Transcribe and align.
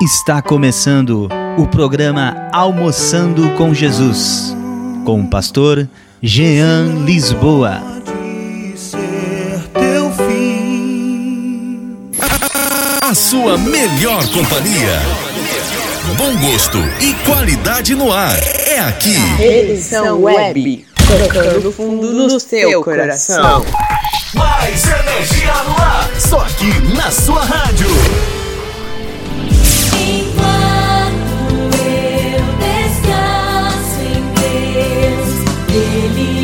Está 0.00 0.40
começando 0.40 1.28
o 1.58 1.66
programa 1.66 2.48
Almoçando 2.52 3.50
com 3.56 3.74
Jesus, 3.74 4.56
com 5.04 5.22
o 5.22 5.26
pastor 5.28 5.88
Jean 6.22 7.02
Lisboa. 7.04 7.82
A 13.02 13.12
sua 13.12 13.58
melhor 13.58 14.24
companhia. 14.28 15.00
Bom 16.16 16.48
gosto 16.48 16.78
e 17.00 17.14
qualidade 17.24 17.96
no 17.96 18.12
ar. 18.12 18.38
É 18.68 18.78
aqui. 18.78 19.16
Edição 19.42 20.22
Web. 20.22 20.86
Tocando 21.08 21.72
fundo 21.72 22.12
no 22.12 22.38
seu 22.38 22.84
coração. 22.84 23.64
Mais 24.32 24.84
energia 24.84 25.54
no 25.64 25.82
ar. 25.82 26.08
Só 26.20 26.38
aqui 26.42 26.70
na 26.94 27.10
sua 27.10 27.44
rádio. 27.44 27.88
Ele 35.80 36.37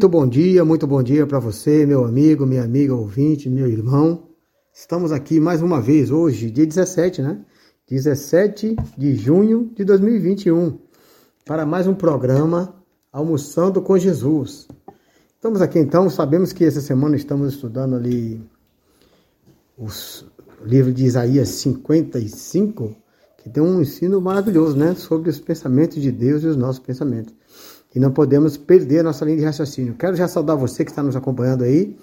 Muito 0.00 0.08
bom 0.08 0.26
dia, 0.26 0.64
muito 0.64 0.86
bom 0.86 1.02
dia 1.02 1.26
para 1.26 1.38
você, 1.38 1.84
meu 1.84 2.06
amigo, 2.06 2.46
minha 2.46 2.64
amiga 2.64 2.94
ouvinte, 2.94 3.50
meu 3.50 3.66
irmão. 3.66 4.30
Estamos 4.72 5.12
aqui 5.12 5.38
mais 5.38 5.60
uma 5.60 5.78
vez 5.78 6.10
hoje, 6.10 6.50
dia 6.50 6.64
17, 6.64 7.20
né? 7.20 7.44
17 7.86 8.76
de 8.96 9.14
junho 9.14 9.70
de 9.76 9.84
2021, 9.84 10.78
para 11.44 11.66
mais 11.66 11.86
um 11.86 11.92
programa 11.92 12.74
Almoçando 13.12 13.82
com 13.82 13.98
Jesus. 13.98 14.68
Estamos 15.34 15.60
aqui 15.60 15.78
então, 15.78 16.08
sabemos 16.08 16.50
que 16.50 16.64
essa 16.64 16.80
semana 16.80 17.14
estamos 17.14 17.52
estudando 17.52 17.94
ali 17.94 18.42
os- 19.76 20.24
o 20.62 20.64
livro 20.64 20.94
de 20.94 21.04
Isaías 21.04 21.50
55, 21.50 22.96
que 23.36 23.50
tem 23.50 23.62
um 23.62 23.82
ensino 23.82 24.18
maravilhoso, 24.18 24.78
né? 24.78 24.94
Sobre 24.94 25.28
os 25.28 25.38
pensamentos 25.38 26.00
de 26.00 26.10
Deus 26.10 26.42
e 26.42 26.46
os 26.46 26.56
nossos 26.56 26.78
pensamentos. 26.78 27.34
E 27.94 27.98
não 27.98 28.12
podemos 28.12 28.56
perder 28.56 29.00
a 29.00 29.02
nossa 29.02 29.24
linha 29.24 29.38
de 29.38 29.44
raciocínio. 29.44 29.94
Quero 29.94 30.16
já 30.16 30.28
saudar 30.28 30.56
você 30.56 30.84
que 30.84 30.90
está 30.90 31.02
nos 31.02 31.16
acompanhando 31.16 31.64
aí. 31.64 31.96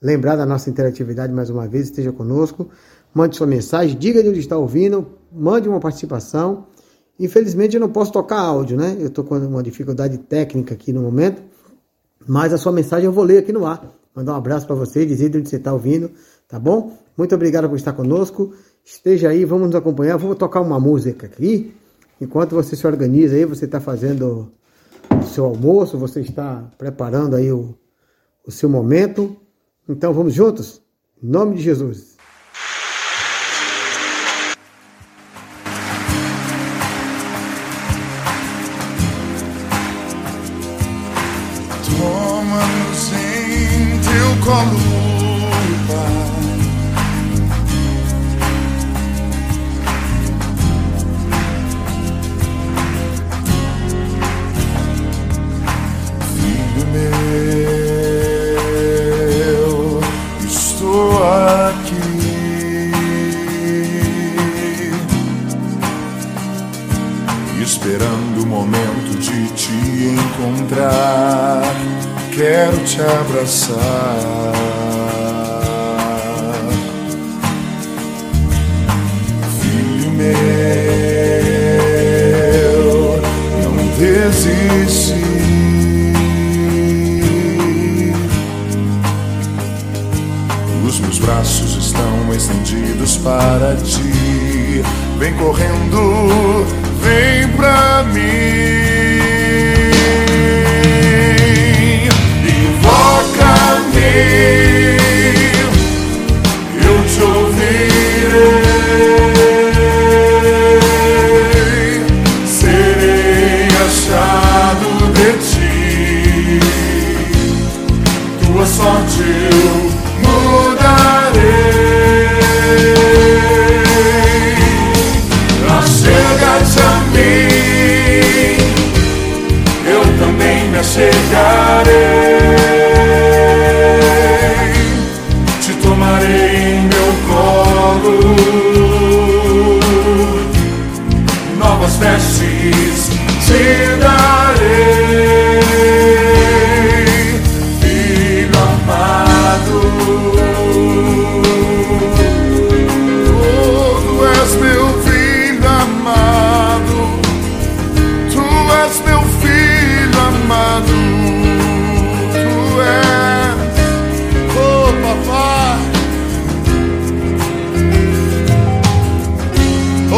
Lembrar 0.00 0.36
da 0.36 0.46
nossa 0.46 0.70
interatividade 0.70 1.32
mais 1.32 1.50
uma 1.50 1.66
vez, 1.66 1.86
esteja 1.86 2.12
conosco. 2.12 2.68
Mande 3.12 3.36
sua 3.36 3.46
mensagem, 3.46 3.96
diga 3.98 4.22
de 4.22 4.28
onde 4.28 4.40
está 4.40 4.56
ouvindo, 4.56 5.06
mande 5.32 5.68
uma 5.68 5.80
participação. 5.80 6.66
Infelizmente 7.18 7.74
eu 7.74 7.80
não 7.80 7.88
posso 7.88 8.12
tocar 8.12 8.38
áudio, 8.38 8.76
né? 8.76 8.96
Eu 9.00 9.06
estou 9.06 9.24
com 9.24 9.36
uma 9.38 9.62
dificuldade 9.62 10.18
técnica 10.18 10.74
aqui 10.74 10.92
no 10.92 11.00
momento. 11.00 11.42
Mas 12.26 12.52
a 12.52 12.58
sua 12.58 12.72
mensagem 12.72 13.06
eu 13.06 13.12
vou 13.12 13.24
ler 13.24 13.38
aqui 13.38 13.52
no 13.52 13.64
ar. 13.64 13.90
Mandar 14.14 14.34
um 14.34 14.36
abraço 14.36 14.66
para 14.66 14.76
você, 14.76 15.04
dizer 15.06 15.30
de 15.30 15.38
onde 15.38 15.48
você 15.48 15.56
está 15.56 15.72
ouvindo, 15.72 16.10
tá 16.48 16.58
bom? 16.58 16.96
Muito 17.16 17.34
obrigado 17.34 17.68
por 17.68 17.76
estar 17.76 17.92
conosco. 17.92 18.52
Esteja 18.84 19.30
aí, 19.30 19.44
vamos 19.44 19.66
nos 19.68 19.76
acompanhar. 19.76 20.16
Vou 20.16 20.34
tocar 20.34 20.60
uma 20.60 20.78
música 20.78 21.26
aqui. 21.26 21.74
Enquanto 22.20 22.54
você 22.54 22.76
se 22.76 22.86
organiza 22.86 23.34
aí, 23.34 23.44
você 23.44 23.64
está 23.64 23.80
fazendo 23.80 24.52
seu 25.26 25.44
almoço, 25.44 25.98
você 25.98 26.20
está 26.20 26.70
preparando 26.78 27.36
aí 27.36 27.52
o, 27.52 27.76
o 28.46 28.50
seu 28.50 28.68
momento. 28.68 29.36
Então 29.88 30.12
vamos 30.12 30.34
juntos? 30.34 30.82
Em 31.22 31.26
nome 31.28 31.56
de 31.56 31.62
Jesus. 31.62 32.15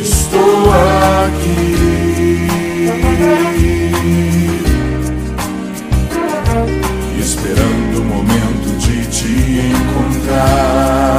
estou 0.00 0.70
aqui. 1.26 1.74
Esperando 7.18 8.00
o 8.00 8.04
momento 8.04 8.78
de 8.78 9.06
te 9.06 9.32
encontrar, 9.72 11.18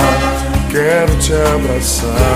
quero 0.71 1.13
te 1.17 1.33
abraçar. 1.33 2.34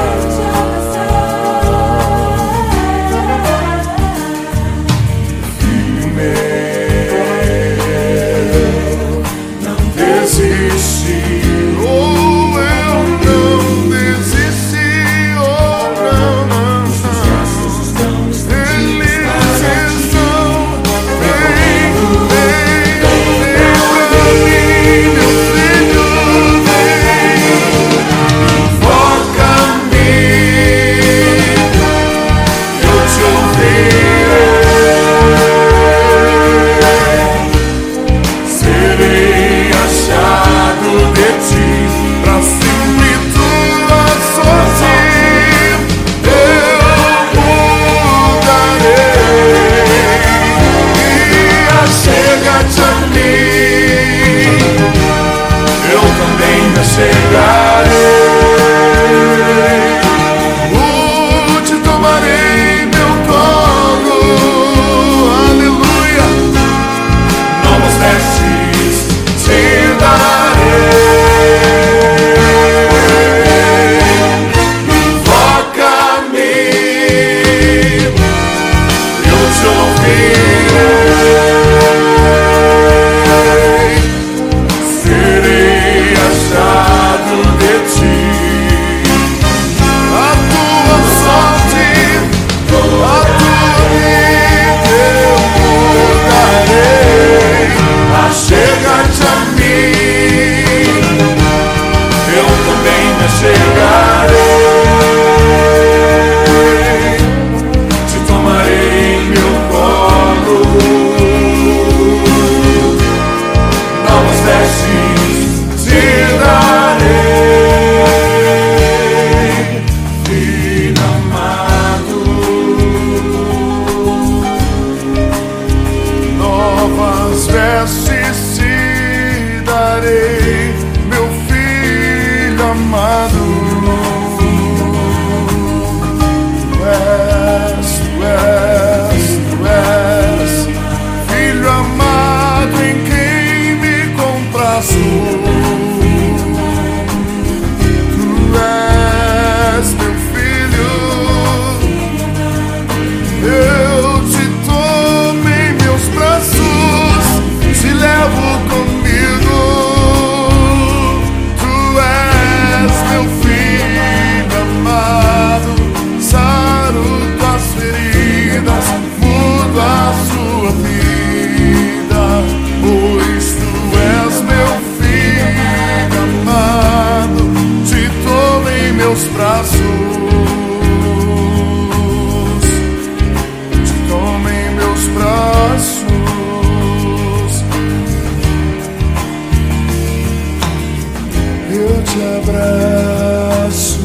abraço. 192.21 193.99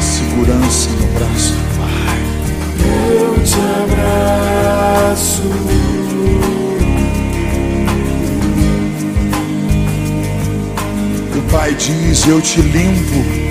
Segurança 0.00 0.90
no 0.90 1.06
braço 1.18 1.54
Pai. 1.78 2.18
Eu 2.80 3.42
te 3.42 3.60
abraço. 3.82 5.42
O 11.36 11.52
Pai 11.52 11.74
diz: 11.74 12.26
Eu 12.26 12.40
te 12.40 12.60
limpo. 12.60 13.43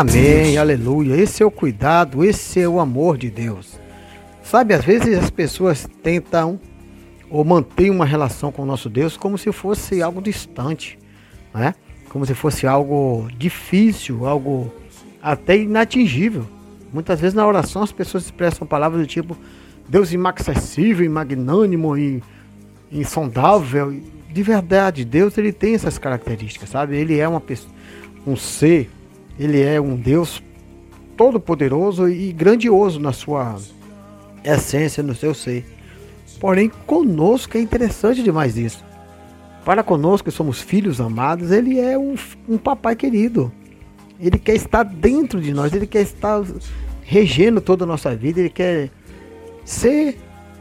Amém, 0.00 0.56
aleluia. 0.56 1.14
Esse 1.14 1.42
é 1.42 1.46
o 1.46 1.50
cuidado, 1.50 2.24
esse 2.24 2.58
é 2.58 2.66
o 2.66 2.80
amor 2.80 3.18
de 3.18 3.28
Deus. 3.28 3.78
Sabe, 4.42 4.72
às 4.72 4.82
vezes 4.82 5.18
as 5.18 5.28
pessoas 5.28 5.86
tentam 6.02 6.58
ou 7.28 7.44
mantêm 7.44 7.90
uma 7.90 8.06
relação 8.06 8.50
com 8.50 8.62
o 8.62 8.64
nosso 8.64 8.88
Deus 8.88 9.18
como 9.18 9.36
se 9.36 9.52
fosse 9.52 10.00
algo 10.00 10.22
distante, 10.22 10.98
né? 11.52 11.74
como 12.08 12.24
se 12.24 12.32
fosse 12.32 12.66
algo 12.66 13.28
difícil, 13.36 14.26
algo 14.26 14.72
até 15.22 15.58
inatingível. 15.58 16.46
Muitas 16.94 17.20
vezes 17.20 17.34
na 17.34 17.46
oração 17.46 17.82
as 17.82 17.92
pessoas 17.92 18.24
expressam 18.24 18.66
palavras 18.66 19.02
do 19.02 19.06
tipo 19.06 19.36
Deus 19.86 20.14
inacessível, 20.14 21.10
magnânimo 21.10 21.94
e 21.98 22.22
insondável. 22.90 23.94
De 24.32 24.42
verdade, 24.42 25.04
Deus 25.04 25.36
ele 25.36 25.52
tem 25.52 25.74
essas 25.74 25.98
características, 25.98 26.70
sabe? 26.70 26.96
Ele 26.96 27.18
é 27.18 27.28
uma 27.28 27.38
pessoa, 27.38 27.70
um 28.26 28.34
ser 28.34 28.88
ele 29.40 29.62
é 29.62 29.80
um 29.80 29.96
Deus 29.96 30.42
todo 31.16 31.40
poderoso 31.40 32.06
e 32.06 32.30
grandioso 32.30 33.00
na 33.00 33.10
sua 33.10 33.56
essência, 34.44 35.02
no 35.02 35.14
seu 35.14 35.32
ser. 35.32 35.64
Porém, 36.38 36.70
conosco 36.86 37.56
é 37.56 37.60
interessante 37.60 38.22
demais 38.22 38.58
isso. 38.58 38.84
Para 39.64 39.82
conosco, 39.82 40.28
que 40.28 40.36
somos 40.36 40.60
filhos 40.60 41.00
amados, 41.00 41.50
ele 41.50 41.80
é 41.80 41.98
um, 41.98 42.14
um 42.46 42.58
papai 42.58 42.94
querido. 42.94 43.50
Ele 44.20 44.38
quer 44.38 44.56
estar 44.56 44.82
dentro 44.82 45.40
de 45.40 45.54
nós, 45.54 45.72
ele 45.72 45.86
quer 45.86 46.02
estar 46.02 46.42
regendo 47.02 47.62
toda 47.62 47.84
a 47.84 47.86
nossa 47.86 48.14
vida, 48.14 48.40
ele 48.40 48.50
quer 48.50 48.90
ser, 49.64 50.18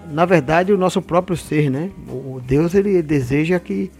na 0.09 0.25
verdade, 0.25 0.71
o 0.71 0.77
nosso 0.77 1.01
próprio 1.01 1.35
ser, 1.35 1.69
né? 1.69 1.89
O 2.07 2.41
Deus 2.45 2.73
ele 2.73 3.01
deseja 3.01 3.59
que 3.59 3.91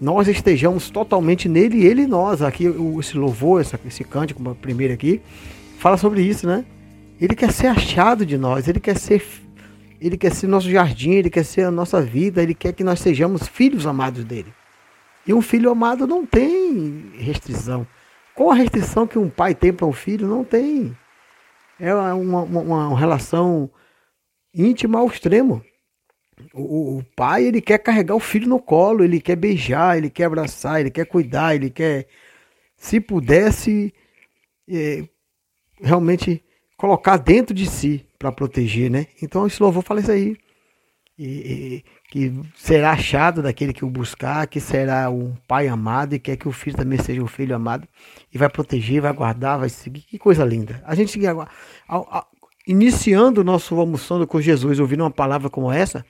nós 0.00 0.28
estejamos 0.28 0.90
totalmente 0.90 1.48
nele 1.48 1.78
e 1.78 1.86
ele 1.86 2.02
em 2.02 2.06
nós. 2.06 2.42
Aqui 2.42 2.64
esse 2.98 3.16
louvor, 3.16 3.60
esse 3.60 4.04
cântico 4.04 4.42
primeiro 4.56 4.92
aqui, 4.92 5.20
fala 5.78 5.96
sobre 5.96 6.22
isso, 6.22 6.46
né? 6.46 6.64
Ele 7.20 7.34
quer 7.34 7.50
ser 7.50 7.68
achado 7.68 8.26
de 8.26 8.36
nós, 8.36 8.68
ele 8.68 8.80
quer 8.80 8.98
ser 8.98 9.24
ele 10.00 10.18
quer 10.18 10.34
ser 10.34 10.46
nosso 10.46 10.70
jardim, 10.70 11.12
ele 11.12 11.30
quer 11.30 11.44
ser 11.44 11.62
a 11.62 11.70
nossa 11.70 12.02
vida, 12.02 12.42
ele 12.42 12.54
quer 12.54 12.72
que 12.72 12.84
nós 12.84 13.00
sejamos 13.00 13.48
filhos 13.48 13.86
amados 13.86 14.24
dele. 14.24 14.52
E 15.26 15.32
um 15.32 15.40
filho 15.40 15.70
amado 15.70 16.06
não 16.06 16.24
tem 16.24 17.10
restrição. 17.14 17.86
Qual 18.34 18.50
a 18.50 18.54
restrição 18.54 19.06
que 19.06 19.18
um 19.18 19.30
pai 19.30 19.54
tem 19.54 19.72
para 19.72 19.86
um 19.86 19.92
filho? 19.92 20.28
Não 20.28 20.44
tem. 20.44 20.96
É 21.80 21.94
uma, 21.94 22.42
uma, 22.42 22.60
uma 22.60 22.98
relação 22.98 23.70
íntima 24.54 24.98
ao 24.98 25.06
extremo. 25.06 25.64
O, 26.52 26.98
o, 26.98 27.04
pai 27.16 27.44
ele 27.44 27.60
quer 27.60 27.78
carregar 27.78 28.14
o 28.14 28.20
filho 28.20 28.48
no 28.48 28.60
colo, 28.60 29.02
ele 29.02 29.20
quer 29.20 29.36
beijar, 29.36 29.96
ele 29.96 30.10
quer 30.10 30.24
abraçar, 30.24 30.80
ele 30.80 30.90
quer 30.90 31.06
cuidar, 31.06 31.54
ele 31.54 31.70
quer, 31.70 32.06
se 32.76 33.00
pudesse, 33.00 33.92
é, 34.68 35.08
realmente 35.80 36.44
colocar 36.76 37.16
dentro 37.16 37.54
de 37.54 37.66
si 37.66 38.06
para 38.18 38.30
proteger, 38.30 38.90
né? 38.90 39.06
Então 39.22 39.46
esse 39.46 39.62
louvor 39.62 39.82
fala 39.82 40.00
isso 40.00 40.10
aí. 40.10 40.36
E, 41.18 41.24
e, 41.26 41.84
que 42.10 42.30
será 42.54 42.90
achado 42.90 43.42
daquele 43.42 43.72
que 43.72 43.84
o 43.84 43.90
buscar, 43.90 44.46
que 44.46 44.60
será 44.60 45.08
um 45.10 45.34
pai 45.48 45.66
amado 45.66 46.14
e 46.14 46.18
quer 46.18 46.36
que 46.36 46.46
o 46.46 46.52
filho 46.52 46.76
também 46.76 46.98
seja 46.98 47.22
um 47.22 47.26
filho 47.26 47.56
amado 47.56 47.88
e 48.32 48.36
vai 48.36 48.50
proteger, 48.50 49.00
vai 49.00 49.12
guardar, 49.12 49.58
vai 49.58 49.70
seguir. 49.70 50.02
Que 50.02 50.18
coisa 50.18 50.44
linda. 50.44 50.82
A 50.84 50.94
gente 50.94 51.18
iniciando 52.66 53.40
o 53.40 53.44
nosso 53.44 53.74
almoçando 53.80 54.26
com 54.26 54.40
Jesus, 54.40 54.78
ouvindo 54.78 55.02
uma 55.02 55.10
palavra 55.10 55.48
como 55.48 55.72
essa, 55.72 56.04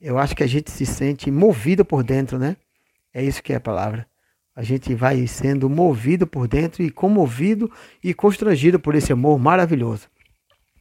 eu 0.00 0.18
acho 0.18 0.34
que 0.34 0.42
a 0.42 0.46
gente 0.46 0.70
se 0.70 0.84
sente 0.84 1.30
movido 1.30 1.84
por 1.84 2.02
dentro, 2.02 2.38
né? 2.38 2.56
É 3.12 3.22
isso 3.22 3.42
que 3.42 3.52
é 3.52 3.56
a 3.56 3.60
palavra. 3.60 4.06
A 4.54 4.62
gente 4.62 4.94
vai 4.94 5.26
sendo 5.26 5.68
movido 5.68 6.26
por 6.26 6.48
dentro 6.48 6.82
e 6.82 6.90
comovido 6.90 7.70
e 8.02 8.14
constrangido 8.14 8.78
por 8.78 8.94
esse 8.94 9.12
amor 9.12 9.38
maravilhoso. 9.38 10.08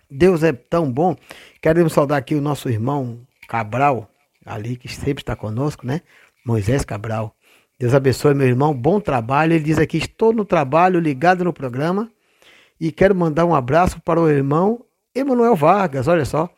Deus 0.10 0.44
é 0.44 0.54
tão 0.54 0.92
bom. 0.92 1.16
Queremos 1.62 1.94
saudar 1.94 2.18
aqui 2.18 2.36
o 2.36 2.42
nosso 2.42 2.70
irmão 2.70 3.20
Cabral, 3.48 4.10
ali 4.46 4.78
que 4.78 4.88
sempre 4.88 5.22
está 5.22 5.36
conosco, 5.36 5.86
né? 5.86 6.02
Moisés 6.46 6.86
Cabral. 6.86 7.36
Deus 7.78 7.94
abençoe 7.94 8.34
meu 8.34 8.48
irmão, 8.48 8.74
bom 8.74 9.00
trabalho. 9.00 9.54
Ele 9.54 9.64
diz 9.64 9.78
aqui: 9.78 9.98
estou 9.98 10.32
no 10.32 10.46
trabalho, 10.46 11.00
ligado 11.00 11.44
no 11.44 11.52
programa 11.52 12.10
e 12.80 12.92
quero 12.92 13.16
mandar 13.16 13.46
um 13.46 13.56
abraço 13.56 14.00
para 14.02 14.20
o 14.20 14.30
irmão 14.30 14.84
Emanuel 15.14 15.56
Vargas, 15.56 16.08
olha 16.08 16.26
só. 16.26 16.50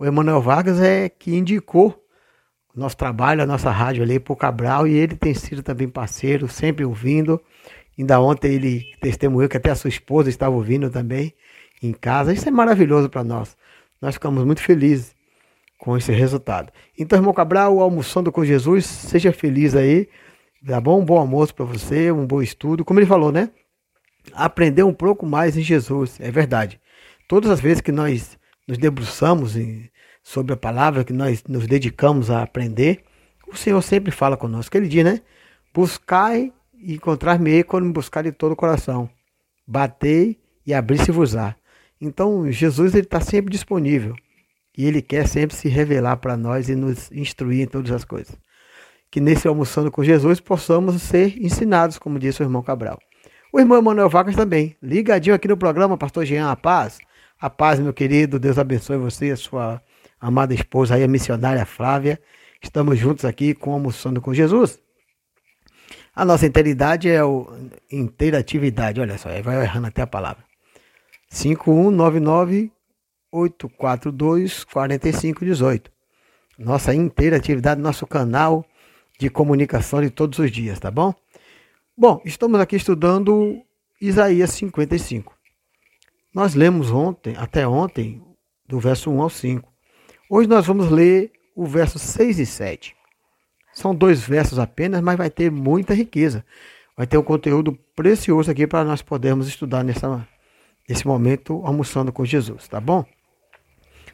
O 0.00 0.06
Emanuel 0.06 0.40
Vargas 0.40 0.80
é 0.80 1.10
que 1.10 1.36
indicou 1.36 2.02
o 2.74 2.80
nosso 2.80 2.96
trabalho, 2.96 3.42
a 3.42 3.46
nossa 3.46 3.70
rádio 3.70 4.02
ali 4.02 4.18
para 4.18 4.32
o 4.32 4.36
Cabral 4.36 4.88
e 4.88 4.94
ele 4.94 5.14
tem 5.14 5.34
sido 5.34 5.62
também 5.62 5.90
parceiro, 5.90 6.48
sempre 6.48 6.86
ouvindo. 6.86 7.38
Ainda 7.98 8.18
ontem 8.18 8.54
ele 8.54 8.94
testemunhou 8.98 9.46
que 9.46 9.58
até 9.58 9.68
a 9.68 9.74
sua 9.74 9.90
esposa 9.90 10.30
estava 10.30 10.56
ouvindo 10.56 10.88
também 10.88 11.34
em 11.82 11.92
casa. 11.92 12.32
Isso 12.32 12.48
é 12.48 12.50
maravilhoso 12.50 13.10
para 13.10 13.22
nós. 13.22 13.54
Nós 14.00 14.14
ficamos 14.14 14.42
muito 14.42 14.62
felizes 14.62 15.14
com 15.76 15.98
esse 15.98 16.12
resultado. 16.12 16.72
Então, 16.98 17.18
irmão 17.18 17.34
Cabral, 17.34 17.78
almoçando 17.78 18.32
com 18.32 18.42
Jesus, 18.42 18.86
seja 18.86 19.34
feliz 19.34 19.76
aí. 19.76 20.08
Tá 20.66 20.80
bom? 20.80 21.02
Um 21.02 21.04
bom 21.04 21.18
almoço 21.18 21.54
para 21.54 21.66
você, 21.66 22.10
um 22.10 22.26
bom 22.26 22.40
estudo. 22.40 22.86
Como 22.86 22.98
ele 22.98 23.06
falou, 23.06 23.30
né? 23.30 23.50
Aprender 24.32 24.82
um 24.82 24.94
pouco 24.94 25.26
mais 25.26 25.58
em 25.58 25.62
Jesus, 25.62 26.18
é 26.20 26.30
verdade. 26.30 26.80
Todas 27.28 27.50
as 27.50 27.60
vezes 27.60 27.82
que 27.82 27.92
nós 27.92 28.39
nos 28.70 28.78
debruçamos 28.78 29.56
em, 29.56 29.90
sobre 30.22 30.52
a 30.52 30.56
palavra, 30.56 31.02
que 31.02 31.12
nós 31.12 31.42
nos 31.48 31.66
dedicamos 31.66 32.30
a 32.30 32.42
aprender, 32.42 33.02
o 33.48 33.56
Senhor 33.56 33.82
sempre 33.82 34.12
fala 34.12 34.36
conosco. 34.36 34.76
Ele 34.76 34.86
diz, 34.86 35.04
né? 35.04 35.20
Buscai 35.74 36.52
e 36.78 36.94
encontrar-me 36.94 37.64
quando 37.64 37.86
me 37.86 37.92
buscar 37.92 38.22
de 38.22 38.30
todo 38.30 38.52
o 38.52 38.56
coração. 38.56 39.10
Batei 39.66 40.38
e 40.64 40.72
abri-se-vos-á. 40.72 41.56
Então, 42.00 42.50
Jesus 42.50 42.94
está 42.94 43.20
sempre 43.20 43.50
disponível. 43.50 44.14
E 44.78 44.86
ele 44.86 45.02
quer 45.02 45.26
sempre 45.26 45.56
se 45.56 45.68
revelar 45.68 46.18
para 46.18 46.36
nós 46.36 46.68
e 46.68 46.76
nos 46.76 47.10
instruir 47.10 47.62
em 47.62 47.66
todas 47.66 47.90
as 47.90 48.04
coisas. 48.04 48.38
Que 49.10 49.20
nesse 49.20 49.48
almoçando 49.48 49.90
com 49.90 50.04
Jesus 50.04 50.38
possamos 50.38 51.02
ser 51.02 51.36
ensinados, 51.42 51.98
como 51.98 52.20
disse 52.20 52.40
o 52.40 52.44
irmão 52.44 52.62
Cabral. 52.62 53.00
O 53.52 53.58
irmão 53.58 53.78
Emanuel 53.78 54.08
Vargas 54.08 54.36
também, 54.36 54.76
ligadinho 54.80 55.34
aqui 55.34 55.48
no 55.48 55.56
programa, 55.56 55.98
Pastor 55.98 56.24
Jean 56.24 56.48
A 56.48 56.54
Paz. 56.54 57.00
A 57.40 57.48
paz, 57.48 57.80
meu 57.80 57.94
querido. 57.94 58.38
Deus 58.38 58.58
abençoe 58.58 58.98
você 58.98 59.28
e 59.28 59.30
a 59.30 59.36
sua 59.36 59.82
amada 60.20 60.52
esposa 60.52 60.94
aí, 60.94 61.02
a 61.02 61.08
missionária 61.08 61.64
Flávia. 61.64 62.20
Estamos 62.62 62.98
juntos 62.98 63.24
aqui 63.24 63.54
com 63.54 63.72
Almoçando 63.72 64.20
com 64.20 64.34
Jesus. 64.34 64.78
A 66.14 66.22
nossa 66.22 66.44
inteiridade 66.46 67.08
é 67.08 67.24
o 67.24 67.48
interatividade. 67.90 69.00
Olha 69.00 69.16
só, 69.16 69.30
vai 69.42 69.62
errando 69.62 69.86
até 69.86 70.02
a 70.02 70.06
palavra. 70.06 70.44
5199 71.30 72.70
842 73.32 74.64
4518. 74.64 75.90
Nossa 76.58 76.94
interatividade, 76.94 77.80
nosso 77.80 78.06
canal 78.06 78.66
de 79.18 79.30
comunicação 79.30 80.02
de 80.02 80.10
todos 80.10 80.38
os 80.38 80.50
dias, 80.50 80.78
tá 80.78 80.90
bom? 80.90 81.14
Bom, 81.96 82.20
estamos 82.22 82.60
aqui 82.60 82.76
estudando 82.76 83.62
Isaías 83.98 84.50
55. 84.50 85.39
Nós 86.32 86.54
lemos 86.54 86.92
ontem, 86.92 87.34
até 87.36 87.66
ontem, 87.66 88.22
do 88.66 88.78
verso 88.78 89.10
1 89.10 89.20
ao 89.20 89.28
5. 89.28 89.68
Hoje 90.28 90.48
nós 90.48 90.64
vamos 90.64 90.88
ler 90.88 91.32
o 91.56 91.66
verso 91.66 91.98
6 91.98 92.38
e 92.38 92.46
7. 92.46 92.94
São 93.72 93.92
dois 93.92 94.20
versos 94.20 94.58
apenas, 94.58 95.00
mas 95.00 95.16
vai 95.16 95.28
ter 95.28 95.50
muita 95.50 95.92
riqueza. 95.92 96.44
Vai 96.96 97.06
ter 97.06 97.18
um 97.18 97.22
conteúdo 97.22 97.76
precioso 97.96 98.48
aqui 98.48 98.64
para 98.64 98.84
nós 98.84 99.02
podermos 99.02 99.48
estudar 99.48 99.82
nessa, 99.82 100.26
nesse 100.88 101.04
momento 101.04 101.62
almoçando 101.64 102.12
com 102.12 102.24
Jesus, 102.24 102.68
tá 102.68 102.80
bom? 102.80 103.04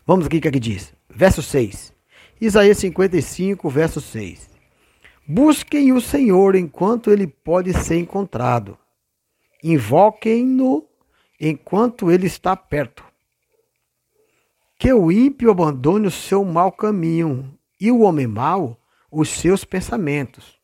Vamos 0.07 0.27
aqui 0.27 0.39
o 0.39 0.41
que 0.41 0.49
aqui 0.49 0.61
diz. 0.61 0.95
Verso 1.11 1.43
6. 1.43 1.93
Isaías 2.41 2.79
55, 2.79 3.69
verso 3.69 4.01
6. 4.01 4.49
Busquem 5.29 5.93
o 5.93 6.01
Senhor 6.01 6.55
enquanto 6.55 7.11
ele 7.11 7.27
pode 7.27 7.75
ser 7.75 7.99
encontrado. 7.99 8.79
Invoquem-no 9.63 10.87
enquanto 11.41 12.11
ele 12.11 12.27
está 12.27 12.57
perto. 12.57 13.05
Que 14.79 14.93
o 14.93 15.11
ímpio 15.11 15.51
abandone 15.51 16.07
o 16.07 16.11
seu 16.11 16.45
mau 16.45 16.71
caminho 16.71 17.59
e 17.81 17.91
o 17.91 18.01
homem 18.01 18.27
mau 18.27 18.81
os 19.11 19.29
seus 19.29 19.65
pensamentos. 19.65 20.59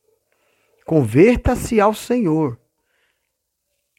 Converta-se 0.84 1.80
ao 1.80 1.94
Senhor, 1.94 2.58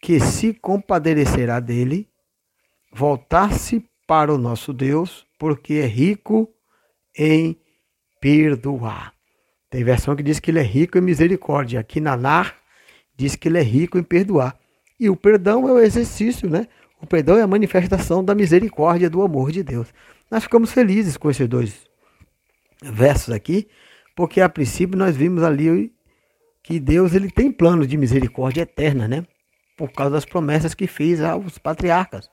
que 0.01 0.19
se 0.19 0.53
compadecerá 0.53 1.59
dele, 1.59 2.09
voltar-se 2.91 3.83
para 4.05 4.33
o 4.33 4.37
nosso 4.37 4.73
Deus, 4.73 5.25
porque 5.39 5.75
é 5.75 5.85
rico 5.85 6.53
em 7.17 7.59
perdoar. 8.19 9.13
Tem 9.69 9.83
versão 9.83 10.15
que 10.15 10.21
diz 10.21 10.39
que 10.39 10.51
ele 10.51 10.59
é 10.59 10.63
rico 10.63 10.97
em 10.97 11.01
misericórdia. 11.01 11.79
Aqui 11.79 11.99
na 11.99 12.15
NAR 12.15 12.55
diz 13.15 13.35
que 13.35 13.47
ele 13.47 13.57
é 13.57 13.63
rico 13.63 13.97
em 13.97 14.03
perdoar. 14.03 14.59
E 15.03 15.09
o 15.09 15.17
perdão 15.17 15.67
é 15.67 15.71
o 15.73 15.79
exercício, 15.79 16.49
né? 16.49 16.65
O 17.01 17.05
perdão 17.05 17.37
é 17.37 17.41
a 17.41 17.47
manifestação 17.47 18.23
da 18.23 18.33
misericórdia, 18.33 19.09
do 19.09 19.21
amor 19.21 19.51
de 19.51 19.61
Deus. 19.61 19.93
Nós 20.31 20.43
ficamos 20.43 20.71
felizes 20.71 21.17
com 21.17 21.29
esses 21.29 21.45
dois 21.45 21.85
versos 22.81 23.33
aqui, 23.33 23.67
porque 24.15 24.39
a 24.39 24.47
princípio 24.47 24.97
nós 24.97 25.13
vimos 25.13 25.43
ali 25.43 25.93
que 26.63 26.79
Deus 26.79 27.13
ele 27.13 27.29
tem 27.29 27.51
plano 27.51 27.85
de 27.85 27.97
misericórdia 27.97 28.61
eterna, 28.61 29.05
né? 29.05 29.25
Por 29.75 29.91
causa 29.91 30.13
das 30.13 30.23
promessas 30.23 30.73
que 30.73 30.87
fez 30.87 31.21
aos 31.21 31.57
patriarcas, 31.57 32.29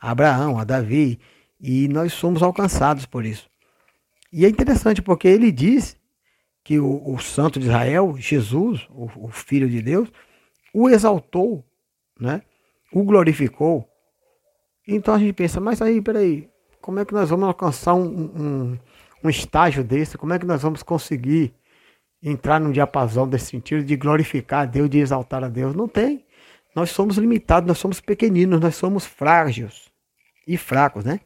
a 0.00 0.12
Abraão, 0.12 0.60
a 0.60 0.62
Davi, 0.62 1.18
e 1.60 1.88
nós 1.88 2.12
somos 2.12 2.40
alcançados 2.40 3.04
por 3.04 3.26
isso. 3.26 3.50
E 4.32 4.46
é 4.46 4.48
interessante 4.48 5.02
porque 5.02 5.26
ele 5.26 5.50
diz 5.50 5.96
que 6.62 6.78
o, 6.78 7.02
o 7.04 7.18
santo 7.18 7.58
de 7.58 7.66
Israel, 7.66 8.14
Jesus, 8.16 8.86
o, 8.90 9.10
o 9.26 9.28
Filho 9.32 9.68
de 9.68 9.82
Deus, 9.82 10.08
o 10.72 10.88
exaltou, 10.88 11.66
né? 12.22 12.42
o 12.92 13.02
glorificou. 13.02 13.88
Então 14.86 15.14
a 15.14 15.18
gente 15.18 15.32
pensa, 15.32 15.60
mas 15.60 15.80
aí, 15.80 16.00
peraí, 16.00 16.48
como 16.80 17.00
é 17.00 17.04
que 17.04 17.14
nós 17.14 17.30
vamos 17.30 17.46
alcançar 17.46 17.94
um, 17.94 18.04
um, 18.04 18.78
um 19.24 19.30
estágio 19.30 19.82
desse? 19.82 20.18
Como 20.18 20.32
é 20.34 20.38
que 20.38 20.46
nós 20.46 20.62
vamos 20.62 20.82
conseguir 20.82 21.54
entrar 22.22 22.60
num 22.60 22.70
diapasão 22.70 23.26
desse 23.26 23.46
sentido 23.46 23.82
de 23.82 23.96
glorificar 23.96 24.62
a 24.62 24.66
Deus, 24.66 24.90
de 24.90 24.98
exaltar 24.98 25.42
a 25.42 25.48
Deus? 25.48 25.74
Não 25.74 25.88
tem. 25.88 26.24
Nós 26.74 26.90
somos 26.90 27.16
limitados, 27.16 27.66
nós 27.66 27.78
somos 27.78 28.00
pequeninos, 28.00 28.60
nós 28.60 28.74
somos 28.74 29.06
frágeis 29.06 29.90
e 30.46 30.56
fracos, 30.56 31.04
né? 31.04 31.20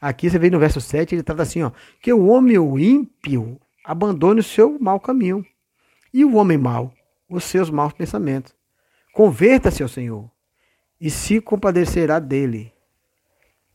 Aqui 0.00 0.30
você 0.30 0.38
vê 0.38 0.50
no 0.50 0.58
verso 0.58 0.80
7, 0.80 1.14
ele 1.14 1.22
trata 1.22 1.42
assim, 1.42 1.62
ó, 1.62 1.72
que 2.00 2.12
o 2.12 2.26
homem 2.26 2.56
ímpio 2.56 3.60
abandone 3.84 4.40
o 4.40 4.44
seu 4.44 4.78
mau 4.78 5.00
caminho, 5.00 5.44
e 6.12 6.24
o 6.24 6.36
homem 6.36 6.58
mau, 6.58 6.92
os 7.28 7.44
seus 7.44 7.70
maus 7.70 7.92
pensamentos. 7.92 8.54
Converta-se 9.12 9.82
ao 9.82 9.88
Senhor, 9.88 10.30
e 11.00 11.10
se 11.10 11.40
compadecerá 11.40 12.18
dele, 12.18 12.72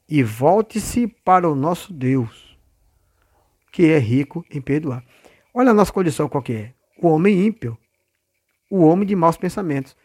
e 0.07 0.21
volte-se 0.21 1.07
para 1.07 1.49
o 1.49 1.55
nosso 1.55 1.93
Deus, 1.93 2.57
que 3.71 3.85
é 3.85 3.97
rico 3.97 4.45
em 4.51 4.61
perdoar. 4.61 5.03
Olha 5.53 5.71
a 5.71 5.73
nossa 5.73 5.93
condição 5.93 6.27
qual 6.27 6.43
que 6.43 6.53
é. 6.53 6.73
O 7.01 7.07
homem 7.07 7.45
ímpio, 7.45 7.77
o 8.69 8.83
homem 8.83 9.07
de 9.07 9.15
maus 9.15 9.37
pensamentos. 9.37 9.95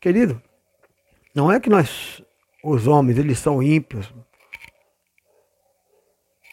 Querido, 0.00 0.40
não 1.34 1.50
é 1.50 1.60
que 1.60 1.68
nós, 1.68 2.22
os 2.62 2.86
homens, 2.86 3.18
eles 3.18 3.38
são 3.38 3.62
ímpios, 3.62 4.12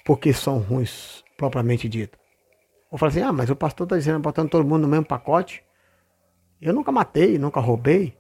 porque 0.04 0.34
são 0.34 0.60
ruins, 0.60 1.24
propriamente 1.38 1.88
dito. 1.88 2.18
Ou 2.92 2.98
fala 2.98 3.12
assim, 3.12 3.22
ah, 3.22 3.32
mas 3.32 3.50
o 3.50 3.56
pastor 3.56 3.86
está 3.86 3.96
dizendo, 3.96 4.20
botando 4.20 4.50
todo 4.50 4.68
mundo 4.68 4.82
no 4.82 4.88
mesmo 4.88 5.06
pacote. 5.06 5.64
Eu 6.62 6.74
nunca 6.74 6.92
matei, 6.92 7.38
nunca 7.38 7.60
roubei. 7.60 8.18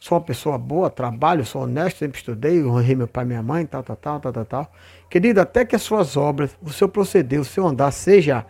Sou 0.00 0.18
uma 0.18 0.24
pessoa 0.24 0.56
boa, 0.58 0.88
trabalho, 0.90 1.44
sou 1.44 1.62
honesto, 1.62 1.98
sempre 1.98 2.18
estudei, 2.18 2.64
honrei 2.64 2.96
meu 2.96 3.06
pai 3.06 3.24
e 3.24 3.28
minha 3.28 3.42
mãe, 3.42 3.66
tal, 3.66 3.82
tal, 3.82 3.96
tal, 3.96 4.18
tal, 4.18 4.32
tal, 4.32 4.44
tal. 4.44 4.72
Querido, 5.08 5.40
até 5.40 5.64
que 5.64 5.76
as 5.76 5.82
suas 5.82 6.16
obras, 6.16 6.56
o 6.62 6.70
seu 6.70 6.88
proceder, 6.88 7.38
o 7.38 7.44
seu 7.44 7.66
andar 7.66 7.90
seja 7.90 8.46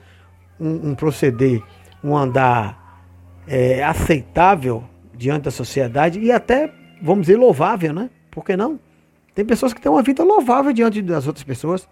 um, 0.58 0.90
um 0.90 0.94
proceder, 0.94 1.60
um 2.02 2.16
andar 2.16 3.02
é, 3.48 3.82
aceitável 3.82 4.84
diante 5.12 5.42
da 5.42 5.50
sociedade 5.50 6.20
e 6.20 6.30
até, 6.30 6.72
vamos 7.02 7.26
dizer, 7.26 7.36
louvável, 7.36 7.92
né? 7.92 8.08
Por 8.30 8.44
que 8.44 8.56
não? 8.56 8.78
Tem 9.34 9.44
pessoas 9.44 9.74
que 9.74 9.80
têm 9.80 9.90
uma 9.90 10.02
vida 10.02 10.22
louvável 10.22 10.72
diante 10.72 11.02
das 11.02 11.26
outras 11.26 11.44
pessoas 11.44 11.88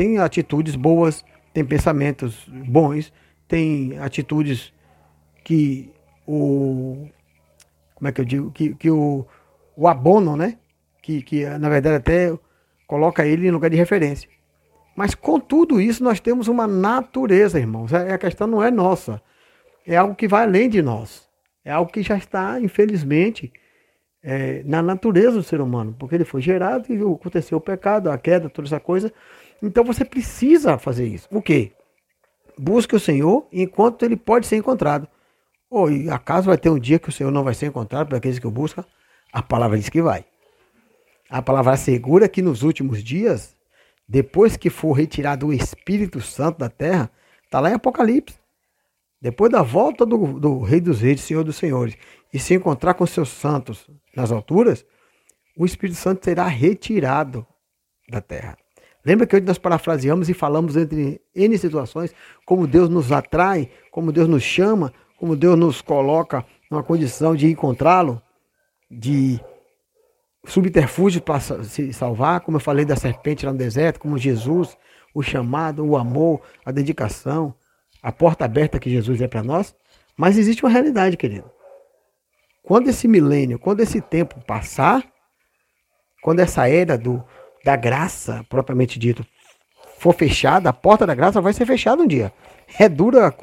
tem 0.00 0.18
atitudes 0.18 0.76
boas, 0.76 1.24
tem 1.52 1.64
pensamentos 1.64 2.46
bons, 2.48 3.12
tem 3.46 3.98
atitudes 3.98 4.72
que 5.44 5.90
o. 6.26 7.08
Como 8.00 8.08
é 8.08 8.12
que 8.12 8.20
eu 8.22 8.24
digo? 8.24 8.50
Que, 8.50 8.74
que 8.74 8.90
o, 8.90 9.26
o 9.76 9.86
abono, 9.86 10.34
né? 10.34 10.56
Que, 11.02 11.20
que 11.20 11.44
na 11.46 11.68
verdade 11.68 11.96
até 11.96 12.38
coloca 12.86 13.26
ele 13.26 13.46
em 13.46 13.50
lugar 13.50 13.68
de 13.68 13.76
referência. 13.76 14.26
Mas 14.96 15.14
com 15.14 15.38
tudo 15.38 15.78
isso 15.78 16.02
nós 16.02 16.18
temos 16.18 16.48
uma 16.48 16.66
natureza, 16.66 17.60
irmãos. 17.60 17.92
A 17.92 18.16
questão 18.16 18.46
não 18.46 18.64
é 18.64 18.70
nossa. 18.70 19.20
É 19.86 19.96
algo 19.96 20.14
que 20.14 20.26
vai 20.26 20.44
além 20.44 20.68
de 20.68 20.80
nós. 20.80 21.28
É 21.62 21.70
algo 21.70 21.92
que 21.92 22.02
já 22.02 22.16
está, 22.16 22.58
infelizmente, 22.58 23.52
é, 24.22 24.62
na 24.64 24.80
natureza 24.80 25.36
do 25.36 25.42
ser 25.42 25.60
humano. 25.60 25.94
Porque 25.98 26.14
ele 26.14 26.24
foi 26.24 26.40
gerado 26.40 26.90
e 26.90 26.96
aconteceu 26.96 27.58
o 27.58 27.60
pecado, 27.60 28.10
a 28.10 28.16
queda, 28.16 28.48
toda 28.48 28.66
essa 28.66 28.80
coisa. 28.80 29.12
Então 29.62 29.84
você 29.84 30.06
precisa 30.06 30.78
fazer 30.78 31.06
isso. 31.06 31.28
O 31.30 31.42
quê? 31.42 31.72
Busque 32.58 32.96
o 32.96 33.00
Senhor 33.00 33.46
enquanto 33.52 34.04
ele 34.04 34.16
pode 34.16 34.46
ser 34.46 34.56
encontrado. 34.56 35.06
Oh, 35.70 35.86
acaso 36.12 36.46
vai 36.46 36.58
ter 36.58 36.68
um 36.68 36.78
dia 36.78 36.98
que 36.98 37.08
o 37.08 37.12
Senhor 37.12 37.30
não 37.30 37.44
vai 37.44 37.54
ser 37.54 37.66
encontrado 37.66 38.08
por 38.08 38.16
aqueles 38.16 38.40
que 38.40 38.46
o 38.46 38.50
buscam? 38.50 38.84
A 39.32 39.40
palavra 39.40 39.78
diz 39.78 39.88
que 39.88 40.02
vai. 40.02 40.24
A 41.30 41.40
palavra 41.40 41.72
assegura 41.74 42.28
que 42.28 42.42
nos 42.42 42.64
últimos 42.64 43.04
dias, 43.04 43.56
depois 44.08 44.56
que 44.56 44.68
for 44.68 44.92
retirado 44.92 45.46
o 45.46 45.52
Espírito 45.52 46.20
Santo 46.20 46.58
da 46.58 46.68
terra, 46.68 47.08
está 47.44 47.60
lá 47.60 47.70
em 47.70 47.74
Apocalipse. 47.74 48.36
Depois 49.22 49.52
da 49.52 49.62
volta 49.62 50.04
do, 50.04 50.40
do 50.40 50.60
Rei 50.60 50.80
dos 50.80 51.00
Reis, 51.00 51.20
Senhor 51.20 51.44
dos 51.44 51.56
Senhores, 51.56 51.96
e 52.34 52.38
se 52.38 52.54
encontrar 52.54 52.94
com 52.94 53.06
seus 53.06 53.28
santos 53.28 53.88
nas 54.16 54.32
alturas, 54.32 54.84
o 55.56 55.64
Espírito 55.64 55.98
Santo 55.98 56.24
será 56.24 56.48
retirado 56.48 57.46
da 58.08 58.20
terra. 58.20 58.56
Lembra 59.04 59.26
que 59.26 59.36
hoje 59.36 59.44
nós 59.44 59.58
parafraseamos 59.58 60.28
e 60.28 60.34
falamos 60.34 60.76
entre 60.76 61.20
N 61.34 61.56
situações 61.56 62.12
como 62.44 62.66
Deus 62.66 62.88
nos 62.88 63.12
atrai, 63.12 63.70
como 63.90 64.10
Deus 64.10 64.28
nos 64.28 64.42
chama, 64.42 64.92
como 65.20 65.36
Deus 65.36 65.58
nos 65.58 65.82
coloca 65.82 66.46
numa 66.70 66.82
condição 66.82 67.36
de 67.36 67.46
encontrá-lo, 67.46 68.22
de 68.90 69.38
subterfúgio 70.46 71.20
para 71.20 71.38
se 71.38 71.92
salvar, 71.92 72.40
como 72.40 72.56
eu 72.56 72.60
falei 72.60 72.86
da 72.86 72.96
serpente 72.96 73.44
lá 73.44 73.52
no 73.52 73.58
deserto, 73.58 74.00
como 74.00 74.16
Jesus, 74.16 74.78
o 75.14 75.22
chamado, 75.22 75.84
o 75.84 75.98
amor, 75.98 76.40
a 76.64 76.72
dedicação, 76.72 77.54
a 78.02 78.10
porta 78.10 78.46
aberta 78.46 78.78
que 78.78 78.88
Jesus 78.88 79.20
é 79.20 79.28
para 79.28 79.42
nós. 79.42 79.74
Mas 80.16 80.38
existe 80.38 80.64
uma 80.64 80.70
realidade, 80.70 81.18
querido. 81.18 81.50
Quando 82.62 82.88
esse 82.88 83.06
milênio, 83.06 83.58
quando 83.58 83.80
esse 83.80 84.00
tempo 84.00 84.42
passar, 84.46 85.04
quando 86.22 86.40
essa 86.40 86.66
era 86.66 86.96
do, 86.96 87.22
da 87.62 87.76
graça, 87.76 88.42
propriamente 88.48 88.98
dito, 88.98 89.26
for 90.00 90.14
fechada, 90.14 90.70
a 90.70 90.72
porta 90.72 91.06
da 91.06 91.14
graça 91.14 91.42
vai 91.42 91.52
ser 91.52 91.66
fechada 91.66 92.02
um 92.02 92.06
dia. 92.06 92.32
É 92.78 92.88
dura 92.88 93.34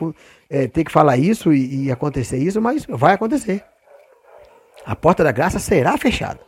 é, 0.50 0.68
ter 0.68 0.84
que 0.84 0.92
falar 0.92 1.16
isso 1.16 1.54
e, 1.54 1.86
e 1.86 1.92
acontecer 1.92 2.40
isso, 2.40 2.60
mas 2.60 2.84
vai 2.90 3.14
acontecer. 3.14 3.64
A 4.84 4.96
porta 4.96 5.24
da 5.24 5.32
graça 5.32 5.60
será 5.60 5.96
fechada. 6.00 6.40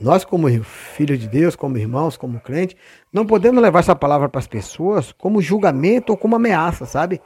Nós, 0.00 0.24
como 0.24 0.48
filhos 0.64 1.20
de 1.20 1.28
Deus, 1.28 1.54
como 1.54 1.78
irmãos, 1.78 2.16
como 2.16 2.40
crente, 2.40 2.76
não 3.12 3.24
podemos 3.24 3.62
levar 3.62 3.78
essa 3.78 3.94
palavra 3.94 4.28
para 4.28 4.40
as 4.40 4.48
pessoas 4.48 5.12
como 5.12 5.40
julgamento 5.40 6.10
ou 6.10 6.18
como 6.18 6.34
ameaça, 6.34 6.86
sabe? 6.86 7.22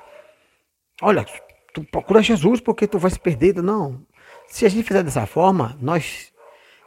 Olha, 1.00 1.24
tu 1.72 1.82
procura 1.84 2.20
Jesus 2.22 2.60
porque 2.60 2.86
tu 2.86 2.98
vai 2.98 3.10
se 3.10 3.18
perder. 3.18 3.54
Não. 3.62 4.02
Se 4.46 4.66
a 4.66 4.68
gente 4.68 4.86
fizer 4.86 5.02
dessa 5.02 5.24
forma, 5.24 5.74
nós 5.80 6.34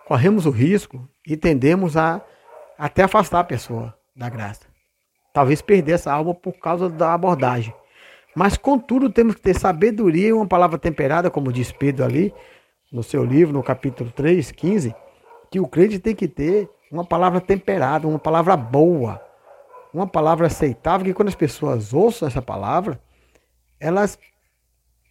corremos 0.06 0.46
o 0.46 0.52
risco 0.52 1.10
e 1.26 1.36
tendemos 1.36 1.98
a 1.98 2.22
até 2.78 3.02
afastar 3.02 3.40
a 3.40 3.44
pessoa 3.44 3.97
da 4.18 4.28
graça. 4.28 4.66
Talvez 5.32 5.62
perder 5.62 5.94
essa 5.94 6.12
alma 6.12 6.34
por 6.34 6.54
causa 6.54 6.90
da 6.90 7.14
abordagem. 7.14 7.74
Mas, 8.36 8.58
contudo, 8.58 9.10
temos 9.10 9.36
que 9.36 9.42
ter 9.42 9.58
sabedoria 9.58 10.30
e 10.30 10.34
uma 10.34 10.48
palavra 10.48 10.80
temperada, 10.80 11.30
como 11.30 11.54
diz 11.54 11.72
Pedro 11.72 12.04
ali, 12.04 12.34
no 12.92 13.04
seu 13.04 13.24
livro, 13.24 13.54
no 13.54 13.64
capítulo 13.64 14.12
3, 14.12 14.52
15, 14.52 14.96
que 15.52 15.60
o 15.60 15.68
crente 15.68 16.00
tem 16.00 16.16
que 16.16 16.28
ter 16.28 16.70
uma 16.92 17.06
palavra 17.06 17.40
temperada, 17.40 18.08
uma 18.08 18.20
palavra 18.20 18.58
boa, 18.58 19.22
uma 19.94 20.08
palavra 20.08 20.48
aceitável, 20.48 21.06
que 21.06 21.14
quando 21.14 21.30
as 21.30 21.36
pessoas 21.36 21.94
ouçam 21.94 22.28
essa 22.28 22.42
palavra, 22.42 23.00
elas 23.80 24.18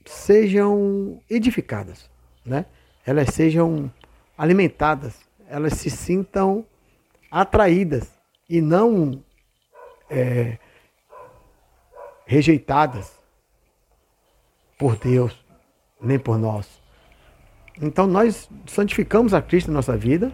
sejam 0.05 1.21
edificadas, 1.29 2.11
né? 2.45 2.66
elas 3.05 3.31
sejam 3.31 3.90
alimentadas, 4.37 5.21
elas 5.49 5.75
se 5.75 5.90
sintam 5.90 6.64
atraídas 7.31 8.15
e 8.48 8.61
não 8.61 9.22
é, 10.11 10.59
rejeitadas 12.26 13.18
por 14.78 14.96
Deus, 14.96 15.44
nem 16.00 16.18
por 16.18 16.38
nós. 16.38 16.80
Então 17.80 18.06
nós 18.06 18.48
santificamos 18.66 19.35
a 19.35 19.42
Cristo 19.42 19.68
na 19.68 19.74
nossa 19.74 19.96
vida, 19.96 20.32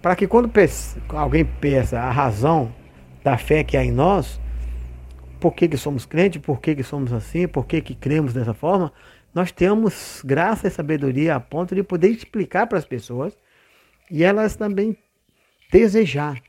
para 0.00 0.16
que 0.16 0.26
quando 0.26 0.50
alguém 1.08 1.44
peça 1.44 2.00
a 2.00 2.10
razão 2.10 2.74
da 3.22 3.36
fé 3.36 3.62
que 3.62 3.76
há 3.76 3.84
em 3.84 3.92
nós, 3.92 4.40
por 5.38 5.54
que, 5.54 5.68
que 5.68 5.76
somos 5.76 6.06
crentes, 6.06 6.40
por 6.40 6.60
que, 6.60 6.74
que 6.74 6.82
somos 6.82 7.12
assim, 7.12 7.48
por 7.48 7.66
que, 7.66 7.80
que 7.80 7.94
cremos 7.94 8.32
dessa 8.32 8.54
forma, 8.54 8.92
nós 9.34 9.52
temos 9.52 10.22
graça 10.24 10.68
e 10.68 10.70
sabedoria 10.70 11.36
a 11.36 11.40
ponto 11.40 11.74
de 11.74 11.82
poder 11.82 12.08
explicar 12.08 12.66
para 12.66 12.78
as 12.78 12.84
pessoas 12.84 13.36
e 14.10 14.24
elas 14.24 14.56
também 14.56 14.96
desejar, 15.70 16.40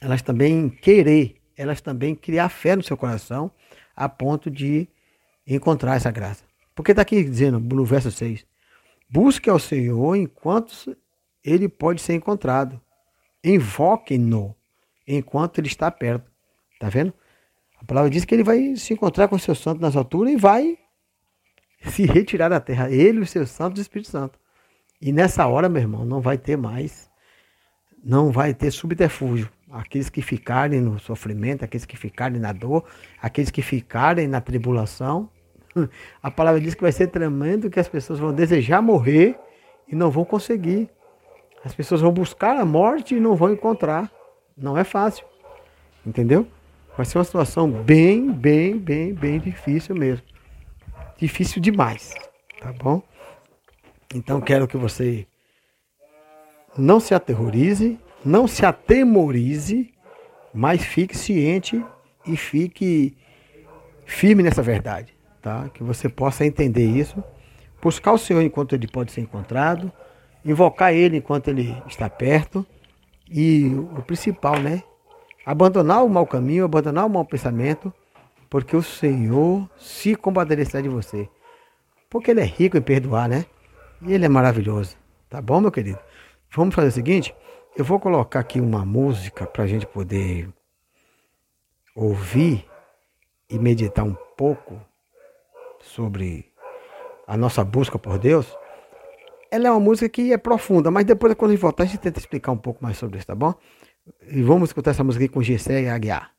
elas 0.00 0.22
também 0.22 0.68
querer, 0.68 1.36
elas 1.56 1.80
também 1.80 2.14
criar 2.14 2.48
fé 2.48 2.76
no 2.76 2.82
seu 2.82 2.96
coração 2.96 3.50
a 3.94 4.08
ponto 4.08 4.50
de 4.50 4.88
encontrar 5.46 5.96
essa 5.96 6.10
graça. 6.10 6.44
Porque 6.74 6.92
está 6.92 7.02
aqui 7.02 7.22
dizendo 7.24 7.58
no 7.58 7.84
verso 7.84 8.10
6: 8.10 8.46
Busque 9.08 9.48
ao 9.48 9.58
Senhor 9.58 10.14
enquanto 10.16 10.96
ele 11.42 11.68
pode 11.68 12.02
ser 12.02 12.14
encontrado. 12.14 12.80
Invoque-no 13.42 14.54
enquanto 15.06 15.58
ele 15.58 15.68
está 15.68 15.90
perto. 15.90 16.30
Está 16.72 16.88
vendo? 16.88 17.14
A 17.80 17.84
palavra 17.84 18.10
diz 18.10 18.24
que 18.24 18.34
ele 18.34 18.42
vai 18.42 18.74
se 18.76 18.92
encontrar 18.92 19.28
com 19.28 19.36
o 19.36 19.38
seu 19.38 19.54
santo 19.54 19.80
nas 19.80 19.96
alturas 19.96 20.32
e 20.32 20.36
vai 20.36 20.78
se 21.82 22.04
retirar 22.04 22.48
da 22.48 22.60
terra. 22.60 22.90
Ele, 22.90 23.20
o 23.20 23.26
seu 23.26 23.46
santo 23.46 23.78
e 23.78 23.80
o 23.80 23.82
Espírito 23.82 24.10
Santo. 24.10 24.38
E 25.00 25.12
nessa 25.12 25.46
hora, 25.46 25.68
meu 25.68 25.82
irmão, 25.82 26.04
não 26.04 26.20
vai 26.20 26.36
ter 26.36 26.56
mais, 26.56 27.10
não 28.02 28.32
vai 28.32 28.54
ter 28.54 28.70
subterfúgio. 28.70 29.50
Aqueles 29.70 30.08
que 30.08 30.22
ficarem 30.22 30.80
no 30.80 30.98
sofrimento, 30.98 31.64
aqueles 31.64 31.84
que 31.84 31.96
ficarem 31.96 32.38
na 32.38 32.52
dor, 32.52 32.84
aqueles 33.20 33.50
que 33.50 33.62
ficarem 33.62 34.28
na 34.28 34.40
tribulação. 34.40 35.28
A 36.22 36.30
palavra 36.30 36.60
diz 36.60 36.74
que 36.74 36.82
vai 36.82 36.92
ser 36.92 37.08
tremendo, 37.08 37.68
que 37.68 37.80
as 37.80 37.88
pessoas 37.88 38.18
vão 38.18 38.32
desejar 38.32 38.80
morrer 38.80 39.38
e 39.88 39.94
não 39.94 40.10
vão 40.10 40.24
conseguir. 40.24 40.88
As 41.64 41.74
pessoas 41.74 42.00
vão 42.00 42.12
buscar 42.12 42.56
a 42.56 42.64
morte 42.64 43.16
e 43.16 43.20
não 43.20 43.34
vão 43.34 43.52
encontrar. 43.52 44.10
Não 44.56 44.78
é 44.78 44.84
fácil. 44.84 45.26
Entendeu? 46.06 46.46
Vai 46.96 47.04
ser 47.04 47.18
uma 47.18 47.24
situação 47.24 47.70
bem, 47.70 48.30
bem, 48.30 48.78
bem, 48.78 49.12
bem 49.12 49.40
difícil 49.40 49.94
mesmo. 49.94 50.24
Difícil 51.18 51.60
demais. 51.60 52.14
Tá 52.60 52.72
bom? 52.72 53.02
Então 54.14 54.40
quero 54.40 54.68
que 54.68 54.76
você 54.76 55.26
não 56.78 57.00
se 57.00 57.14
aterrorize, 57.14 57.98
não 58.26 58.46
se 58.48 58.66
atemorize, 58.66 59.92
mas 60.52 60.82
fique 60.82 61.16
ciente 61.16 61.82
e 62.26 62.36
fique 62.36 63.16
firme 64.04 64.42
nessa 64.42 64.62
verdade, 64.62 65.14
tá? 65.40 65.68
Que 65.72 65.82
você 65.82 66.08
possa 66.08 66.44
entender 66.44 66.86
isso, 66.86 67.22
buscar 67.80 68.12
o 68.12 68.18
Senhor 68.18 68.42
enquanto 68.42 68.74
ele 68.74 68.88
pode 68.88 69.12
ser 69.12 69.20
encontrado, 69.20 69.92
invocar 70.44 70.92
ele 70.92 71.18
enquanto 71.18 71.48
ele 71.48 71.76
está 71.86 72.10
perto 72.10 72.66
e 73.30 73.66
o 73.96 74.02
principal, 74.02 74.58
né? 74.58 74.82
Abandonar 75.44 76.04
o 76.04 76.08
mau 76.08 76.26
caminho, 76.26 76.64
abandonar 76.64 77.06
o 77.06 77.10
mau 77.10 77.24
pensamento, 77.24 77.92
porque 78.50 78.76
o 78.76 78.82
Senhor 78.82 79.68
se 79.78 80.16
compadecerá 80.16 80.80
de 80.80 80.88
você. 80.88 81.28
Porque 82.10 82.32
ele 82.32 82.40
é 82.40 82.44
rico 82.44 82.76
em 82.76 82.82
perdoar, 82.82 83.28
né? 83.28 83.46
E 84.02 84.12
ele 84.12 84.24
é 84.24 84.28
maravilhoso. 84.28 84.96
Tá 85.28 85.40
bom, 85.40 85.60
meu 85.60 85.70
querido? 85.70 85.98
Vamos 86.54 86.74
fazer 86.74 86.88
o 86.88 86.92
seguinte: 86.92 87.34
eu 87.76 87.84
vou 87.84 88.00
colocar 88.00 88.40
aqui 88.40 88.58
uma 88.58 88.84
música 88.84 89.46
para 89.46 89.64
a 89.64 89.66
gente 89.66 89.86
poder 89.86 90.48
ouvir 91.94 92.64
e 93.50 93.58
meditar 93.58 94.04
um 94.04 94.16
pouco 94.36 94.80
sobre 95.80 96.50
a 97.26 97.36
nossa 97.36 97.62
busca 97.62 97.98
por 97.98 98.18
Deus. 98.18 98.46
Ela 99.50 99.68
é 99.68 99.70
uma 99.70 99.80
música 99.80 100.08
que 100.08 100.32
é 100.32 100.38
profunda, 100.38 100.90
mas 100.90 101.04
depois, 101.04 101.34
quando 101.34 101.50
a 101.50 101.54
gente 101.54 101.62
voltar, 101.62 101.84
a 101.84 101.86
gente 101.86 101.98
tenta 101.98 102.18
explicar 102.18 102.50
um 102.52 102.58
pouco 102.58 102.82
mais 102.82 102.96
sobre 102.96 103.18
isso, 103.18 103.26
tá 103.26 103.34
bom? 103.34 103.54
E 104.26 104.42
vamos 104.42 104.70
escutar 104.70 104.92
essa 104.92 105.04
música 105.04 105.24
aqui 105.24 105.32
com 105.32 105.42
Gessé 105.42 105.82
e 105.82 105.88
Aguiar. 105.88 106.35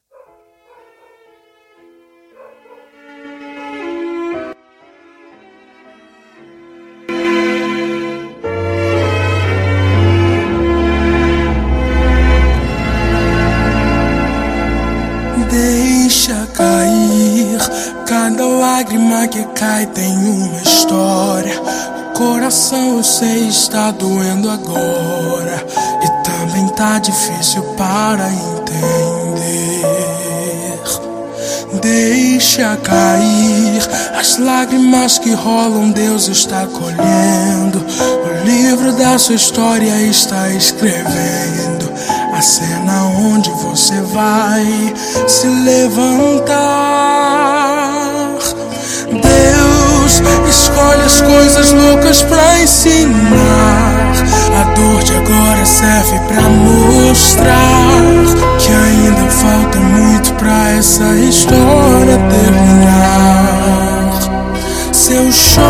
Coração 22.67 22.97
eu 22.97 23.03
sei 23.03 23.47
está 23.47 23.91
doendo 23.91 24.49
agora 24.49 25.65
e 26.03 26.07
também 26.23 26.67
tá 26.69 26.99
difícil 26.99 27.61
para 27.77 28.29
entender. 28.29 29.77
Deixa 31.81 32.75
cair 32.77 33.81
as 34.19 34.37
lágrimas 34.37 35.17
que 35.17 35.33
rolam, 35.33 35.91
Deus 35.91 36.27
está 36.27 36.67
colhendo. 36.67 37.79
O 37.79 38.45
livro 38.45 38.91
da 38.93 39.17
sua 39.17 39.35
história 39.35 40.01
está 40.01 40.49
escrevendo 40.49 41.89
a 42.33 42.41
cena 42.41 43.03
onde 43.05 43.49
você 43.51 44.01
vai 44.01 44.65
se 45.27 45.47
levantar. 45.47 47.26
Escolhe 50.49 51.03
as 51.03 51.21
coisas 51.21 51.71
loucas 51.71 52.21
pra 52.23 52.59
ensinar. 52.59 54.13
A 54.59 54.63
dor 54.73 55.03
de 55.03 55.15
agora 55.15 55.65
serve 55.65 56.19
pra 56.27 56.41
mostrar 56.41 57.57
que 58.57 58.71
ainda 58.71 59.29
falta 59.29 59.77
muito 59.79 60.33
pra 60.33 60.71
essa 60.71 61.03
história 61.15 62.17
terminar. 62.29 63.37
Seu 64.91 65.31
show, 65.31 65.63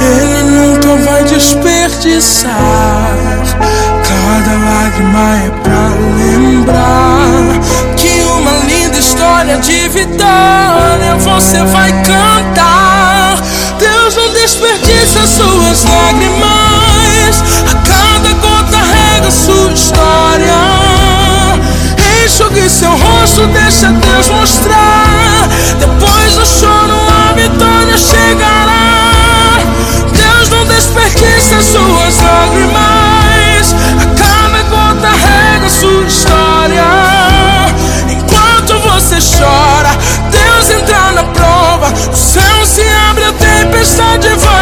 ele 0.00 0.42
nunca 0.50 0.96
vai 1.04 1.24
desperdiçar. 1.24 2.50
Cada 4.08 4.52
lágrima 4.56 5.36
é 5.36 5.50
pra 5.62 5.88
lembrar 6.16 7.60
que 7.96 8.22
uma 8.22 8.52
linda 8.66 8.98
história 8.98 9.58
de 9.58 9.88
vitória 9.88 11.16
você 11.18 11.62
vai 11.64 11.92
cantar. 12.02 12.91
Desperdiça 14.42 15.24
suas 15.24 15.84
lágrimas. 15.84 17.44
A 17.70 17.74
cada 17.86 18.32
gota 18.40 18.76
rega 18.76 19.30
sua 19.30 19.70
história. 19.70 20.58
Enxugue 22.24 22.68
seu 22.68 22.90
rosto, 22.90 23.46
deixa 23.46 23.92
Deus 23.92 24.28
mostrar. 24.30 25.48
Depois 25.78 26.34
do 26.34 26.44
choro, 26.44 26.92
a 27.08 27.32
vitória 27.34 27.96
chegará. 27.96 29.58
Deus 30.12 30.50
não 30.50 30.64
desperdiça 30.66 31.62
suas 31.62 32.20
lágrimas. 32.20 33.76
A 34.02 34.06
cada 34.18 34.62
gota 34.64 35.08
rega 35.08 35.68
sua 35.68 36.02
história. 36.02 36.84
Enquanto 38.10 38.76
você 38.80 39.18
chora, 39.38 39.61
a 44.00 44.18
tempestade 44.18 44.61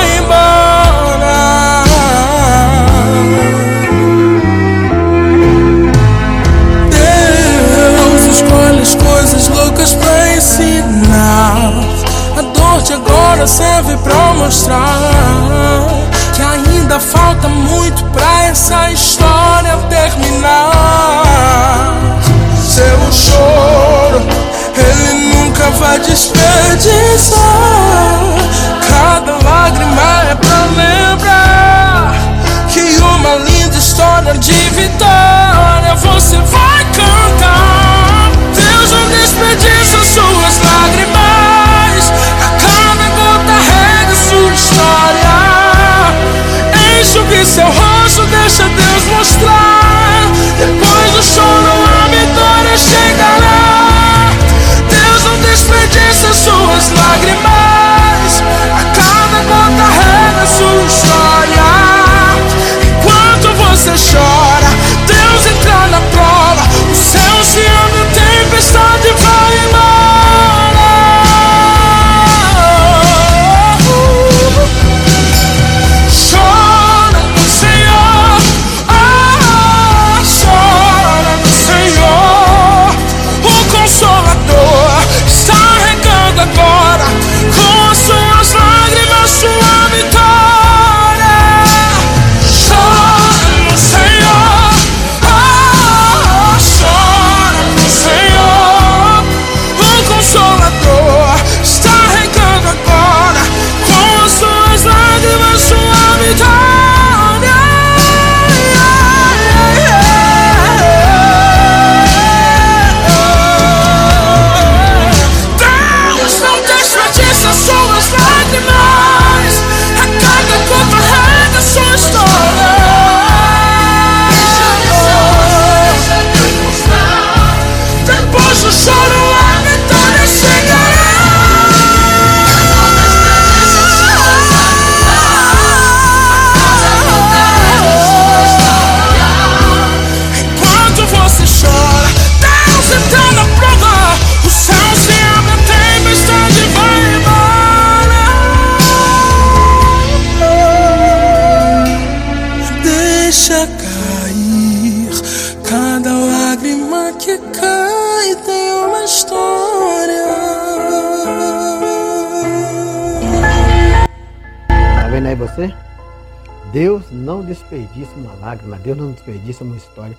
desperdiça 167.51 168.13
uma 168.15 168.33
lágrima, 168.35 168.79
Deus 168.79 168.97
não 168.97 169.11
desperdiça 169.11 169.65
uma 169.65 169.77
história. 169.77 170.17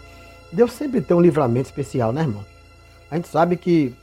Deus 0.52 0.74
sempre 0.74 1.02
tem 1.02 1.15
um 1.15 1.22
livramento 1.22 1.70
especial, 1.70 2.12
né, 2.12 2.22
irmão? 2.22 2.46
A 3.10 3.15
gente 3.15 3.30
sabe 3.30 3.56
que, 3.56 3.96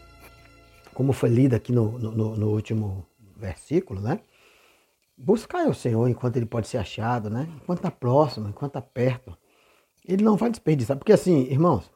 como 0.95 1.13
foi 1.13 1.29
lido 1.29 1.55
aqui 1.55 1.71
no, 1.71 1.99
no, 1.99 2.37
no 2.37 2.49
último 2.49 3.07
versículo, 3.37 4.01
né? 4.01 4.21
Buscar 5.17 5.69
o 5.69 5.75
Senhor 5.75 6.09
enquanto 6.09 6.37
ele 6.37 6.47
pode 6.47 6.69
ser 6.69 6.79
achado, 6.79 7.29
né? 7.29 7.47
Enquanto 7.57 7.81
está 7.81 7.91
próximo, 7.91 8.49
enquanto 8.49 8.71
está 8.71 8.83
perto. 8.83 9.37
Ele 10.07 10.25
não 10.25 10.37
vai 10.37 10.49
desperdiçar. 10.49 10.97
Porque 10.97 11.13
assim, 11.13 11.43
irmãos, 11.51 11.91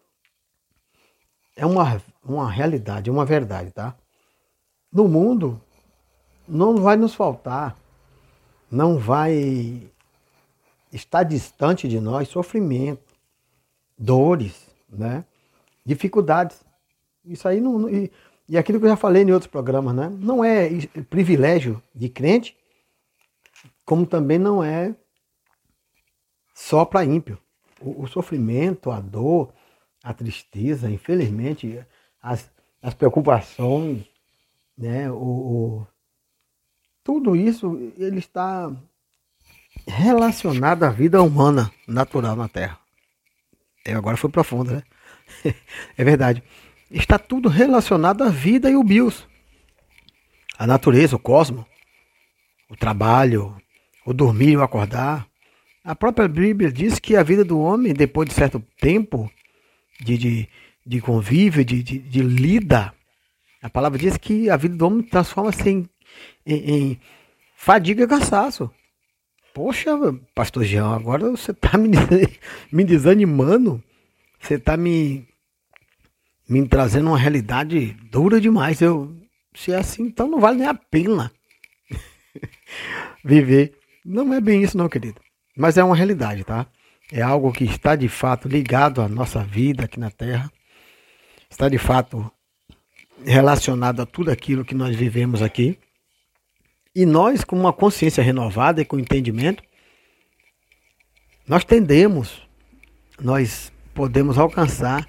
é 1.57 1.65
uma, 1.65 2.03
uma 2.23 2.51
realidade, 2.51 3.11
uma 3.11 3.25
verdade, 3.25 3.71
tá? 3.71 3.97
No 4.93 5.09
mundo, 5.09 5.61
não 6.47 6.77
vai 6.77 6.97
nos 6.97 7.15
faltar, 7.15 7.77
não 8.71 8.99
vai 8.99 9.91
estar 10.93 11.23
distante 11.23 11.89
de 11.89 11.99
nós 11.99 12.29
sofrimento, 12.29 13.03
dores, 13.99 14.69
né? 14.89 15.25
dificuldades. 15.85 16.65
Isso 17.25 17.49
aí 17.49 17.61
não. 17.61 17.89
E, 17.89 18.11
e 18.49 18.59
aquilo 18.59 18.79
que 18.79 18.85
eu 18.85 18.91
já 18.91 18.97
falei 18.97 19.23
em 19.23 19.33
outros 19.33 19.51
programas, 19.51 19.95
né? 19.95 20.09
Não 20.21 20.45
é 20.45 20.69
privilégio 21.09 21.83
de 21.95 22.09
crente, 22.09 22.57
como 23.85 24.07
também 24.07 24.39
não 24.39 24.63
é 24.63 24.95
só 26.55 26.85
para 26.85 27.05
ímpio. 27.05 27.39
O, 27.81 28.03
o, 28.03 28.07
sofrimento, 28.07 28.91
a 28.91 29.01
dor, 29.01 29.53
a 30.03 30.13
tristeza, 30.13 30.91
infelizmente, 30.91 31.85
as, 32.21 32.51
as 32.81 32.95
preocupações, 32.95 34.05
né? 34.77 35.11
O, 35.11 35.17
o, 35.17 35.87
tudo 37.03 37.35
isso 37.35 37.93
ele 37.97 38.19
está 38.19 38.71
relacionado 39.87 40.85
à 40.85 40.91
vida 40.91 41.23
humana 41.23 41.71
natural 41.87 42.37
na 42.37 42.49
Terra. 42.49 42.79
Eu 43.85 43.99
agora 43.99 44.17
fui 44.17 44.31
profundo, 44.31 44.73
né? 44.73 44.83
é 45.97 46.05
verdade. 46.05 46.43
Está 46.91 47.19
tudo 47.19 47.49
relacionado 47.49 48.23
à 48.23 48.29
vida 48.29 48.71
e 48.71 48.77
o 48.77 48.85
bios. 48.85 49.27
A 50.59 50.67
natureza, 50.67 51.17
o 51.17 51.19
cosmos, 51.19 51.65
o 52.69 52.77
trabalho, 52.77 53.57
o 54.07 54.13
dormir 54.13 54.57
o 54.57 54.63
acordar. 54.63 55.27
A 55.85 55.95
própria 55.97 56.29
Bíblia 56.29 56.71
diz 56.71 56.99
que 56.99 57.17
a 57.17 57.23
vida 57.23 57.45
do 57.45 57.59
homem, 57.59 57.93
depois 57.93 58.29
de 58.29 58.35
certo 58.35 58.63
tempo 58.81 59.31
de, 60.01 60.17
de, 60.17 60.49
de 60.87 61.01
convívio, 61.01 61.65
de, 61.65 61.83
de, 61.83 61.99
de 61.99 62.23
lida, 62.23 62.95
a 63.61 63.71
palavra 63.71 63.99
diz 63.99 64.17
que 64.17 64.51
a 64.51 64.57
vida 64.57 64.77
do 64.77 64.87
homem 64.87 65.03
transforma-se 65.03 65.69
em, 65.69 65.89
em, 66.47 66.75
em 66.75 67.01
fadiga 67.57 68.05
e 68.05 68.09
cansaço. 68.09 68.71
Poxa, 69.55 69.91
pastor 70.35 70.65
Jean, 70.65 70.95
agora 70.95 71.31
você 71.31 71.51
está 71.51 71.77
me, 71.77 71.91
me 72.73 72.85
desanimando. 72.85 73.83
Você 74.41 74.55
está 74.55 74.77
me, 74.77 75.27
me 76.49 76.67
trazendo 76.67 77.09
uma 77.09 77.19
realidade 77.19 77.93
dura 78.11 78.41
demais. 78.41 78.81
Eu, 78.81 79.15
se 79.55 79.73
é 79.73 79.77
assim, 79.77 80.05
então 80.05 80.29
não 80.29 80.41
vale 80.41 80.59
nem 80.59 80.69
a 80.69 80.75
pena 80.75 81.31
viver. 83.25 83.79
Não 84.05 84.33
é 84.33 84.41
bem 84.41 84.63
isso, 84.63 84.77
não, 84.77 84.89
querido. 84.89 85.21
Mas 85.57 85.77
é 85.77 85.85
uma 85.85 85.95
realidade, 85.95 86.45
tá? 86.45 86.67
É 87.13 87.21
algo 87.21 87.53
que 87.53 87.65
está 87.65 87.95
de 87.95 88.09
fato 88.09 88.49
ligado 88.49 89.03
à 89.03 89.09
nossa 89.09 89.45
vida 89.45 89.85
aqui 89.85 90.01
na 90.01 90.11
Terra. 90.11 90.51
Está 91.51 91.69
de 91.69 91.77
fato 91.77 92.33
relacionado 93.25 94.01
a 94.01 94.07
tudo 94.07 94.31
aquilo 94.31 94.65
que 94.65 94.75
nós 94.75 94.97
vivemos 94.97 95.43
aqui. 95.43 95.79
E 96.95 97.07
nós, 97.07 97.43
com 97.43 97.59
uma 97.59 97.73
consciência 97.73 98.23
renovada 98.23 98.83
e 98.83 98.85
com 98.85 98.99
entendimento, 98.99 99.63
nós 101.47 101.65
tendemos, 101.65 102.43
nós 103.21 103.73
podemos 103.95 104.39
alcançar 104.39 105.07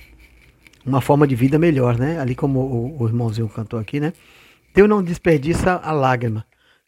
uma 0.86 1.02
forma 1.02 1.28
de 1.28 1.36
vida 1.36 1.60
melhor, 1.60 1.98
né? 1.98 2.19
Ali 2.19 2.36
como 2.36 2.60
o, 2.60 3.02
o 3.02 3.08
irmãozinho 3.08 3.50
cantou 3.50 3.80
aqui, 3.80 4.00
né? 4.00 4.13
Deus 4.74 4.89
não 4.89 5.04
desperdiça 5.04 5.74
a 5.74 5.91
lágrima. 5.91 6.46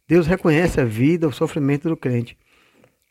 Deus 0.08 0.28
reconhece 0.28 0.80
a 0.80 0.86
vida, 0.86 1.28
o 1.28 1.34
sofrimento 1.34 1.90
do 1.90 1.98
crente. 1.98 2.38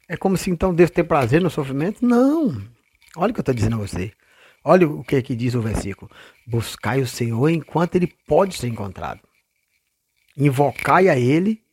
É 0.09 0.17
como 0.17 0.37
se 0.37 0.51
então 0.51 0.75
Deus 0.75 0.91
tem 0.91 1.05
prazer 1.05 1.41
no 1.41 1.51
sofrimento? 1.51 2.05
Não. 2.05 2.63
Olha 3.17 3.31
o 3.31 3.35
que 3.35 3.41
eu 3.41 3.43
estou 3.43 3.55
dizendo 3.55 3.77
a 3.77 3.79
você. 3.79 4.13
Olha 4.63 4.89
o 4.89 5.05
que, 5.05 5.17
é 5.17 5.23
que 5.23 5.37
diz 5.37 5.55
o 5.55 5.61
versículo. 5.61 6.11
Buscai 6.47 7.01
o 7.01 7.07
Senhor 7.07 7.49
enquanto 7.49 7.97
ele 7.97 8.13
pode 8.27 8.57
ser 8.57 8.69
encontrado. 8.69 9.21
Invocai 10.37 11.09
a 11.09 11.19
ele 11.19 11.64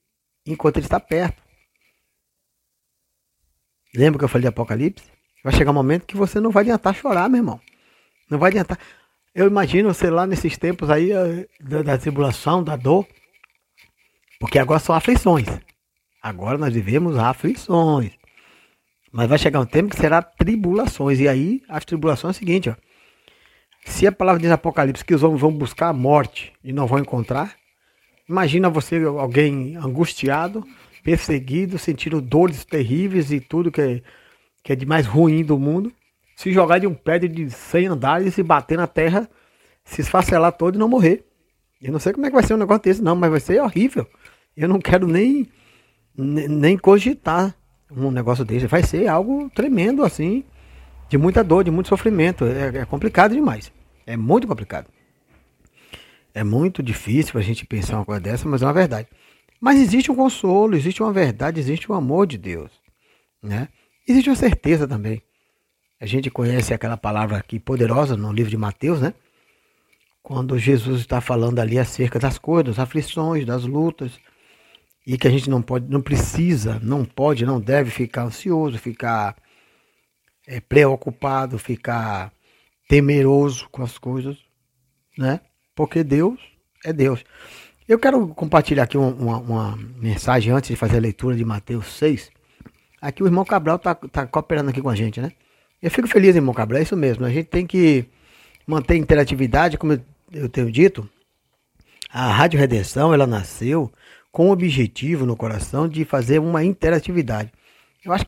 enquanto 0.45 0.77
ele 0.77 0.85
está 0.85 0.99
perto. 0.99 1.41
Lembra 3.93 4.19
que 4.19 4.25
eu 4.25 4.29
falei 4.29 4.43
de 4.43 4.47
Apocalipse? 4.47 5.03
Vai 5.43 5.53
chegar 5.53 5.71
um 5.71 5.75
momento 5.75 6.05
que 6.05 6.15
você 6.15 6.39
não 6.39 6.51
vai 6.51 6.61
adiantar 6.61 6.95
chorar, 6.95 7.29
meu 7.29 7.39
irmão. 7.39 7.59
Não 8.29 8.39
vai 8.39 8.49
adiantar. 8.49 8.79
Eu 9.33 9.47
imagino 9.47 9.93
você 9.93 10.09
lá 10.09 10.25
nesses 10.27 10.57
tempos 10.57 10.89
aí 10.89 11.11
eh, 11.11 11.47
da, 11.59 11.81
da 11.81 11.97
tribulação, 11.97 12.63
da 12.63 12.75
dor. 12.75 13.07
Porque 14.39 14.59
agora 14.59 14.79
são 14.79 14.95
aflições. 14.95 15.47
Agora 16.21 16.57
nós 16.57 16.73
vivemos 16.73 17.17
aflições. 17.17 18.11
Mas 19.11 19.27
vai 19.27 19.37
chegar 19.37 19.59
um 19.59 19.65
tempo 19.65 19.89
que 19.89 19.99
será 19.99 20.21
tribulações. 20.21 21.19
E 21.19 21.27
aí, 21.27 21.61
as 21.67 21.83
tribulações 21.83 22.35
é 22.35 22.37
o 22.37 22.39
seguinte, 22.39 22.69
ó. 22.69 22.75
Se 23.85 24.05
a 24.05 24.11
palavra 24.11 24.41
diz 24.41 24.51
Apocalipse 24.51 25.03
que 25.03 25.15
os 25.15 25.23
homens 25.23 25.41
vão 25.41 25.51
buscar 25.51 25.89
a 25.89 25.93
morte 25.93 26.53
e 26.63 26.71
não 26.71 26.85
vão 26.85 26.99
encontrar, 26.99 27.55
Imagina 28.27 28.69
você, 28.69 29.03
alguém 29.03 29.75
angustiado, 29.75 30.65
perseguido, 31.03 31.77
sentindo 31.77 32.21
dores 32.21 32.63
terríveis 32.63 33.31
e 33.31 33.39
tudo 33.39 33.71
que 33.71 33.81
é, 33.81 34.01
que 34.63 34.73
é 34.73 34.75
de 34.75 34.85
mais 34.85 35.05
ruim 35.05 35.43
do 35.43 35.57
mundo, 35.57 35.91
se 36.35 36.51
jogar 36.51 36.79
de 36.79 36.87
um 36.87 36.93
prédio 36.93 37.29
de 37.29 37.49
100 37.49 37.87
andares 37.87 38.37
e 38.37 38.43
bater 38.43 38.77
na 38.77 38.87
terra, 38.87 39.29
se 39.83 40.01
esfacelar 40.01 40.51
todo 40.53 40.75
e 40.75 40.77
não 40.77 40.87
morrer. 40.87 41.25
Eu 41.81 41.91
não 41.91 41.99
sei 41.99 42.13
como 42.13 42.25
é 42.25 42.29
que 42.29 42.35
vai 42.35 42.43
ser 42.43 42.53
um 42.53 42.57
negócio 42.57 42.83
desse, 42.83 43.01
não, 43.01 43.15
mas 43.15 43.31
vai 43.31 43.39
ser 43.39 43.61
horrível. 43.61 44.07
Eu 44.55 44.67
não 44.67 44.79
quero 44.79 45.07
nem, 45.07 45.47
nem 46.15 46.77
cogitar 46.77 47.55
um 47.91 48.11
negócio 48.11 48.45
desse. 48.45 48.67
Vai 48.67 48.83
ser 48.83 49.07
algo 49.07 49.49
tremendo, 49.53 50.03
assim, 50.03 50.43
de 51.09 51.17
muita 51.17 51.43
dor, 51.43 51.63
de 51.63 51.71
muito 51.71 51.89
sofrimento. 51.89 52.45
É, 52.45 52.79
é 52.79 52.85
complicado 52.85 53.33
demais. 53.33 53.71
É 54.05 54.15
muito 54.15 54.47
complicado. 54.47 54.87
É 56.33 56.43
muito 56.43 56.81
difícil 56.81 57.39
a 57.39 57.43
gente 57.43 57.65
pensar 57.65 57.97
uma 57.97 58.05
coisa 58.05 58.21
dessa, 58.21 58.47
mas 58.47 58.61
é 58.61 58.65
uma 58.65 58.73
verdade. 58.73 59.07
Mas 59.59 59.79
existe 59.79 60.11
um 60.11 60.15
consolo, 60.15 60.75
existe 60.75 61.03
uma 61.03 61.13
verdade, 61.13 61.59
existe 61.59 61.91
um 61.91 61.95
amor 61.95 62.25
de 62.25 62.37
Deus. 62.37 62.71
Né? 63.41 63.67
Existe 64.07 64.29
uma 64.29 64.35
certeza 64.35 64.87
também. 64.87 65.21
A 65.99 66.05
gente 66.05 66.31
conhece 66.31 66.73
aquela 66.73 66.97
palavra 66.97 67.37
aqui 67.37 67.59
poderosa 67.59 68.17
no 68.17 68.33
livro 68.33 68.49
de 68.49 68.57
Mateus, 68.57 68.99
né? 68.99 69.13
Quando 70.23 70.57
Jesus 70.57 71.01
está 71.01 71.21
falando 71.21 71.59
ali 71.59 71.77
acerca 71.77 72.17
das 72.17 72.39
coisas, 72.39 72.75
das 72.75 72.79
aflições, 72.79 73.45
das 73.45 73.63
lutas, 73.65 74.19
e 75.05 75.17
que 75.17 75.27
a 75.27 75.31
gente 75.31 75.49
não 75.49 75.61
pode, 75.61 75.87
não 75.89 76.01
precisa, 76.01 76.79
não 76.81 77.05
pode, 77.05 77.45
não 77.45 77.59
deve 77.59 77.91
ficar 77.91 78.23
ansioso, 78.23 78.77
ficar 78.79 79.35
é, 80.47 80.59
preocupado, 80.59 81.59
ficar 81.59 82.31
temeroso 82.87 83.69
com 83.69 83.83
as 83.83 83.97
coisas, 83.97 84.37
né? 85.17 85.39
Porque 85.81 86.03
Deus 86.03 86.39
é 86.85 86.93
Deus. 86.93 87.23
Eu 87.87 87.97
quero 87.97 88.27
compartilhar 88.35 88.83
aqui 88.83 88.99
uma, 88.99 89.37
uma, 89.39 89.79
mensagem 89.97 90.53
antes 90.53 90.69
de 90.69 90.75
fazer 90.75 90.97
a 90.97 91.01
leitura 91.01 91.35
de 91.35 91.43
Mateus 91.43 91.87
6. 91.97 92.29
Aqui 93.01 93.23
o 93.23 93.25
irmão 93.25 93.43
Cabral 93.43 93.77
está 93.77 93.95
tá 93.95 94.27
cooperando 94.27 94.69
aqui 94.69 94.79
com 94.79 94.89
a 94.89 94.95
gente, 94.95 95.19
né? 95.19 95.31
Eu 95.81 95.89
fico 95.89 96.07
feliz, 96.07 96.35
irmão 96.35 96.53
Cabral, 96.53 96.77
é 96.79 96.83
isso 96.83 96.95
mesmo. 96.95 97.25
A 97.25 97.31
gente 97.31 97.47
tem 97.47 97.65
que 97.65 98.05
manter 98.67 98.95
interatividade, 98.95 99.75
como 99.75 99.99
eu 100.31 100.47
tenho 100.49 100.71
dito. 100.71 101.09
A 102.13 102.31
Rádio 102.31 102.59
Redenção, 102.59 103.11
ela 103.11 103.25
nasceu 103.25 103.91
com 104.31 104.49
o 104.49 104.51
objetivo 104.51 105.25
no 105.25 105.35
coração 105.35 105.87
de 105.87 106.05
fazer 106.05 106.37
uma 106.37 106.63
interatividade. 106.63 107.51
Eu 108.05 108.13
acho 108.13 108.25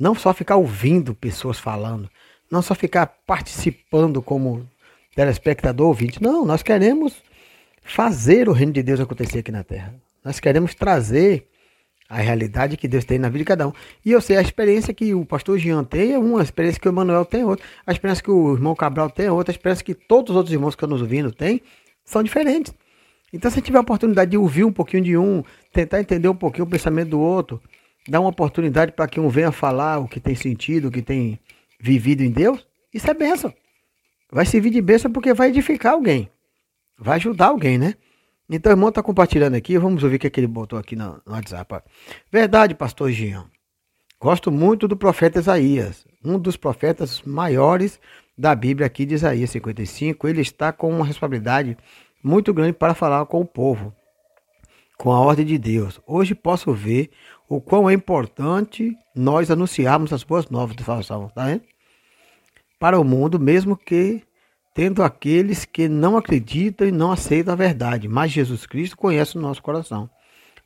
Não 0.00 0.14
só 0.14 0.32
ficar 0.32 0.56
ouvindo 0.56 1.14
pessoas 1.14 1.58
falando, 1.58 2.08
não 2.50 2.62
só 2.62 2.74
ficar 2.74 3.06
participando 3.06 4.22
como 4.22 4.66
telespectador 5.14 5.88
ouvinte. 5.88 6.22
Não, 6.22 6.46
nós 6.46 6.62
queremos 6.62 7.22
fazer 7.82 8.48
o 8.48 8.52
reino 8.52 8.72
de 8.72 8.82
Deus 8.82 8.98
acontecer 8.98 9.40
aqui 9.40 9.52
na 9.52 9.62
terra. 9.62 9.94
Nós 10.24 10.40
queremos 10.40 10.74
trazer 10.74 11.46
a 12.08 12.16
realidade 12.16 12.76
que 12.76 12.88
Deus 12.88 13.04
tem 13.04 13.18
na 13.18 13.28
vida 13.28 13.40
de 13.40 13.44
cada 13.44 13.68
um. 13.68 13.72
E 14.04 14.10
eu 14.10 14.20
sei 14.22 14.36
a 14.36 14.40
experiência 14.40 14.92
que 14.94 15.14
o 15.14 15.24
pastor 15.24 15.58
Jean 15.58 15.84
tem 15.84 16.14
é 16.14 16.18
uma, 16.18 16.40
a 16.40 16.42
experiência 16.42 16.80
que 16.80 16.88
o 16.88 16.90
Emanuel 16.90 17.24
tem 17.24 17.44
outra, 17.44 17.64
a 17.86 17.92
experiência 17.92 18.24
que 18.24 18.30
o 18.30 18.54
irmão 18.54 18.74
Cabral 18.74 19.10
tem 19.10 19.26
é 19.26 19.32
outra, 19.32 19.52
a 19.52 19.54
experiência 19.54 19.84
que 19.84 19.94
todos 19.94 20.30
os 20.30 20.36
outros 20.36 20.52
irmãos 20.52 20.74
que 20.74 20.78
estão 20.78 20.88
nos 20.88 21.02
ouvindo 21.02 21.30
têm 21.30 21.60
são 22.04 22.22
diferentes. 22.22 22.74
Então, 23.32 23.48
se 23.48 23.60
tiver 23.60 23.78
a 23.78 23.82
oportunidade 23.82 24.32
de 24.32 24.36
ouvir 24.36 24.64
um 24.64 24.72
pouquinho 24.72 25.04
de 25.04 25.16
um, 25.16 25.44
tentar 25.72 26.00
entender 26.00 26.28
um 26.28 26.34
pouquinho 26.34 26.64
o 26.64 26.68
pensamento 26.68 27.10
do 27.10 27.20
outro, 27.20 27.62
dá 28.08 28.20
uma 28.20 28.30
oportunidade 28.30 28.92
para 28.92 29.08
que 29.08 29.20
um 29.20 29.28
venha 29.28 29.52
falar 29.52 29.98
o 29.98 30.08
que 30.08 30.20
tem 30.20 30.34
sentido, 30.34 30.88
o 30.88 30.90
que 30.90 31.02
tem 31.02 31.38
vivido 31.78 32.22
em 32.22 32.30
Deus, 32.30 32.66
isso 32.92 33.10
é 33.10 33.14
bênção. 33.14 33.52
Vai 34.30 34.46
servir 34.46 34.70
de 34.70 34.80
bênção 34.80 35.10
porque 35.10 35.34
vai 35.34 35.48
edificar 35.48 35.94
alguém. 35.94 36.30
Vai 36.98 37.16
ajudar 37.16 37.46
alguém, 37.46 37.78
né? 37.78 37.94
Então, 38.48 38.70
o 38.70 38.74
irmão 38.74 38.88
está 38.88 39.02
compartilhando 39.02 39.54
aqui, 39.54 39.78
vamos 39.78 40.02
ouvir 40.02 40.16
o 40.16 40.18
que, 40.18 40.26
é 40.26 40.30
que 40.30 40.40
ele 40.40 40.46
botou 40.46 40.78
aqui 40.78 40.96
no, 40.96 41.20
no 41.24 41.32
WhatsApp. 41.32 41.82
Verdade, 42.32 42.74
pastor 42.74 43.10
Jean. 43.10 43.46
Gosto 44.20 44.50
muito 44.50 44.86
do 44.86 44.96
profeta 44.96 45.38
Isaías, 45.38 46.04
um 46.22 46.38
dos 46.38 46.56
profetas 46.56 47.22
maiores 47.22 47.98
da 48.36 48.54
Bíblia 48.54 48.86
aqui 48.86 49.06
de 49.06 49.14
Isaías 49.14 49.50
55. 49.50 50.28
Ele 50.28 50.42
está 50.42 50.72
com 50.72 50.90
uma 50.90 51.06
responsabilidade 51.06 51.76
muito 52.22 52.52
grande 52.52 52.72
para 52.72 52.92
falar 52.92 53.24
com 53.26 53.40
o 53.40 53.46
povo, 53.46 53.94
com 54.98 55.10
a 55.10 55.20
ordem 55.20 55.46
de 55.46 55.56
Deus. 55.56 56.00
Hoje 56.06 56.34
posso 56.34 56.72
ver 56.74 57.10
o 57.50 57.60
quão 57.60 57.90
é 57.90 57.92
importante 57.92 58.96
nós 59.12 59.50
anunciarmos 59.50 60.12
as 60.12 60.22
boas 60.22 60.48
novas 60.48 60.76
de 60.76 60.84
salvação, 60.84 61.28
tá? 61.34 61.60
Para 62.78 62.98
o 62.98 63.02
mundo, 63.02 63.40
mesmo 63.40 63.76
que 63.76 64.22
tendo 64.72 65.02
aqueles 65.02 65.64
que 65.64 65.88
não 65.88 66.16
acreditam 66.16 66.86
e 66.86 66.92
não 66.92 67.10
aceitam 67.10 67.52
a 67.52 67.56
verdade, 67.56 68.06
mas 68.06 68.30
Jesus 68.30 68.66
Cristo 68.66 68.96
conhece 68.96 69.36
o 69.36 69.40
nosso 69.40 69.60
coração. 69.60 70.08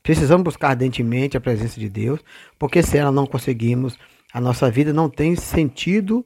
Precisamos 0.02 0.44
buscar 0.44 0.68
ardentemente 0.68 1.38
a 1.38 1.40
presença 1.40 1.80
de 1.80 1.88
Deus, 1.88 2.20
porque 2.58 2.82
se 2.82 2.98
ela 2.98 3.10
não 3.10 3.26
conseguimos, 3.26 3.98
a 4.30 4.38
nossa 4.38 4.70
vida 4.70 4.92
não 4.92 5.08
tem 5.08 5.34
sentido 5.34 6.24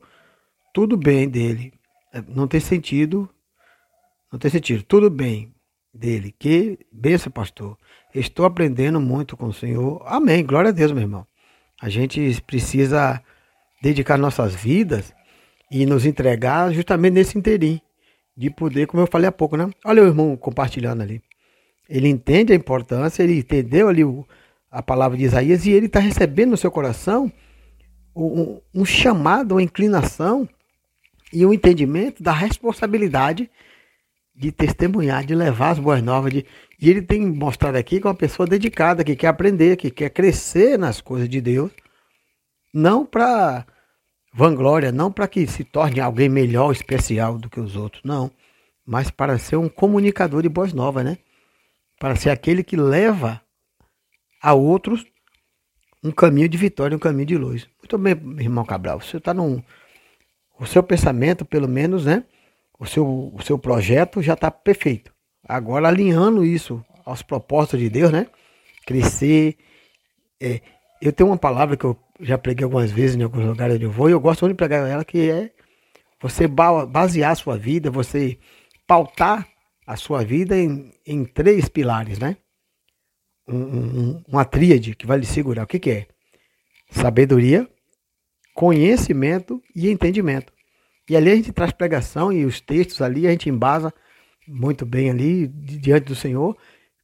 tudo 0.75 0.97
bem 0.97 1.29
dele. 1.29 1.73
É, 2.13 2.21
Não 2.27 2.49
tem 2.49 2.59
sentido, 2.59 3.31
não 4.33 4.41
tem 4.41 4.51
sentido, 4.51 4.83
tudo 4.83 5.09
bem 5.09 5.55
dele. 5.95 6.35
Que 6.37 6.81
benção, 6.91 7.31
pastor. 7.31 7.79
Estou 8.19 8.45
aprendendo 8.45 9.01
muito 9.01 9.37
com 9.37 9.47
o 9.47 9.53
Senhor. 9.53 10.03
Amém. 10.07 10.45
Glória 10.45 10.71
a 10.71 10.73
Deus, 10.73 10.91
meu 10.93 11.03
irmão. 11.03 11.27
A 11.81 11.89
gente 11.89 12.43
precisa 12.47 13.23
dedicar 13.81 14.19
nossas 14.19 14.55
vidas 14.55 15.15
e 15.71 15.87
nos 15.87 16.05
entregar 16.05 16.73
justamente 16.73 17.15
nesse 17.15 17.39
inteirinho. 17.39 17.81
De 18.37 18.51
poder, 18.51 18.87
como 18.87 19.03
eu 19.03 19.07
falei 19.07 19.29
há 19.29 19.33
pouco, 19.33 19.57
né? 19.57 19.71
Olha 19.85 20.03
o 20.03 20.07
irmão 20.07 20.37
compartilhando 20.37 21.03
ali. 21.03 21.23
Ele 21.89 22.09
entende 22.09 22.53
a 22.53 22.57
importância, 22.57 23.23
ele 23.23 23.39
entendeu 23.39 23.89
ali 23.89 24.05
o- 24.05 24.27
a 24.71 24.83
palavra 24.83 25.17
de 25.17 25.25
Isaías 25.25 25.65
e 25.67 25.71
ele 25.71 25.87
está 25.87 25.99
recebendo 25.99 26.51
no 26.51 26.57
seu 26.57 26.71
coração 26.71 27.33
um, 28.15 28.61
um 28.75 28.85
chamado, 28.85 29.53
uma 29.53 29.63
inclinação 29.63 30.49
e 31.33 31.47
um 31.47 31.53
entendimento 31.53 32.23
da 32.23 32.33
responsabilidade 32.33 33.49
de 34.39 34.53
testemunhar, 34.53 35.25
de 35.25 35.35
levar 35.35 35.71
as 35.71 35.79
boas 35.81 36.01
novas. 36.01 36.33
De, 36.33 36.47
e 36.81 36.89
ele 36.89 37.03
tem 37.03 37.27
mostrado 37.27 37.77
aqui 37.77 38.01
que 38.01 38.07
é 38.07 38.11
uma 38.11 38.15
pessoa 38.15 38.47
dedicada, 38.47 39.03
que 39.03 39.17
quer 39.17 39.27
aprender, 39.27 39.77
que 39.77 39.91
quer 39.91 40.11
crescer 40.11 40.79
nas 40.79 41.01
coisas 41.01 41.29
de 41.29 41.41
Deus, 41.41 41.73
não 42.73 43.05
para 43.05 43.67
vanglória, 44.33 44.93
não 44.93 45.11
para 45.11 45.27
que 45.27 45.45
se 45.49 45.65
torne 45.65 46.01
alguém 46.01 46.29
melhor, 46.29 46.71
especial 46.71 47.37
do 47.37 47.51
que 47.51 47.59
os 47.59 47.75
outros, 47.75 48.03
não, 48.05 48.31
mas 48.87 49.11
para 49.11 49.37
ser 49.39 49.57
um 49.57 49.69
comunicador 49.69 50.43
de 50.43 50.49
boas 50.49 50.73
novas, 50.73 51.05
né? 51.05 51.19
Para 51.99 52.15
ser 52.15 52.31
aquele 52.31 52.63
que 52.63 52.77
leva 52.77 53.43
a 54.41 54.55
outros 54.55 55.05
um 56.03 56.13
caminho 56.13 56.49
de 56.49 56.57
vitória, 56.57 56.97
um 56.97 57.01
caminho 57.01 57.27
de 57.27 57.37
luz. 57.37 57.69
Muito 57.79 57.99
bem, 57.99 58.13
irmão 58.41 58.65
Cabral, 58.65 59.01
você 59.01 59.17
está 59.17 59.35
num. 59.35 59.61
O 60.61 60.67
seu 60.67 60.83
pensamento, 60.83 61.45
pelo 61.45 61.67
menos, 61.67 62.05
né? 62.05 62.25
O 62.79 62.87
seu, 62.87 63.05
o 63.35 63.43
seu 63.43 63.59
projeto 63.59 64.23
já 64.23 64.35
está 64.35 64.51
perfeito. 64.51 65.13
Agora, 65.47 65.89
alinhando 65.89 66.45
isso 66.45 66.85
aos 67.05 67.23
propósitos 67.23 67.81
de 67.81 67.89
Deus, 67.91 68.13
né? 68.13 68.27
Crescer. 68.87 69.57
é, 70.41 70.61
eu 71.03 71.13
tenho 71.13 71.29
uma 71.31 71.39
palavra 71.39 71.77
que 71.77 71.85
eu 71.85 71.97
já 72.21 72.37
preguei 72.39 72.65
algumas 72.65 72.91
vezes 72.91 73.17
em 73.17 73.23
alguns 73.23 73.45
lugares 73.45 73.77
onde 73.77 73.85
eu 73.85 73.91
vou, 73.91 74.09
e 74.09 74.13
eu 74.13 74.21
gosto 74.21 74.43
muito 74.43 74.55
de 74.55 74.57
pregar 74.59 74.89
ela, 74.89 75.05
que 75.05 75.31
é 75.31 75.51
você 76.21 76.47
ba- 76.49 76.85
basear 76.87 77.33
a 77.33 77.37
sua 77.37 77.57
vida, 77.57 77.91
você 77.91 78.39
pautar 78.87 79.47
a 79.87 79.97
sua 79.97 80.25
vida 80.25 80.57
em, 80.57 80.93
em 81.07 81.25
três 81.25 81.69
pilares, 81.69 82.19
né? 82.19 82.37
Um- 83.49 83.57
um- 84.17 84.25
uma 84.29 84.45
tríade 84.45 84.95
que 84.95 85.07
vai 85.07 85.19
lhe 85.19 85.27
segurar. 85.27 85.65
O 85.65 85.67
que, 85.67 85.79
que 85.79 85.91
é? 85.91 86.07
Sabedoria, 86.91 87.69
conhecimento 88.55 89.63
e 89.75 89.91
entendimento. 89.91 90.53
E 91.09 91.17
ali 91.17 91.31
a 91.31 91.37
gente 91.37 91.53
traz 91.53 91.73
pregação 91.73 92.33
e 92.33 92.45
os 92.45 92.61
textos 92.61 93.01
ali, 93.01 93.27
a 93.27 93.31
gente 93.31 93.49
embasa 93.49 93.93
muito 94.47 94.85
bem 94.85 95.11
ali 95.11 95.47
di- 95.47 95.79
diante 95.79 96.05
do 96.05 96.15
Senhor, 96.15 96.57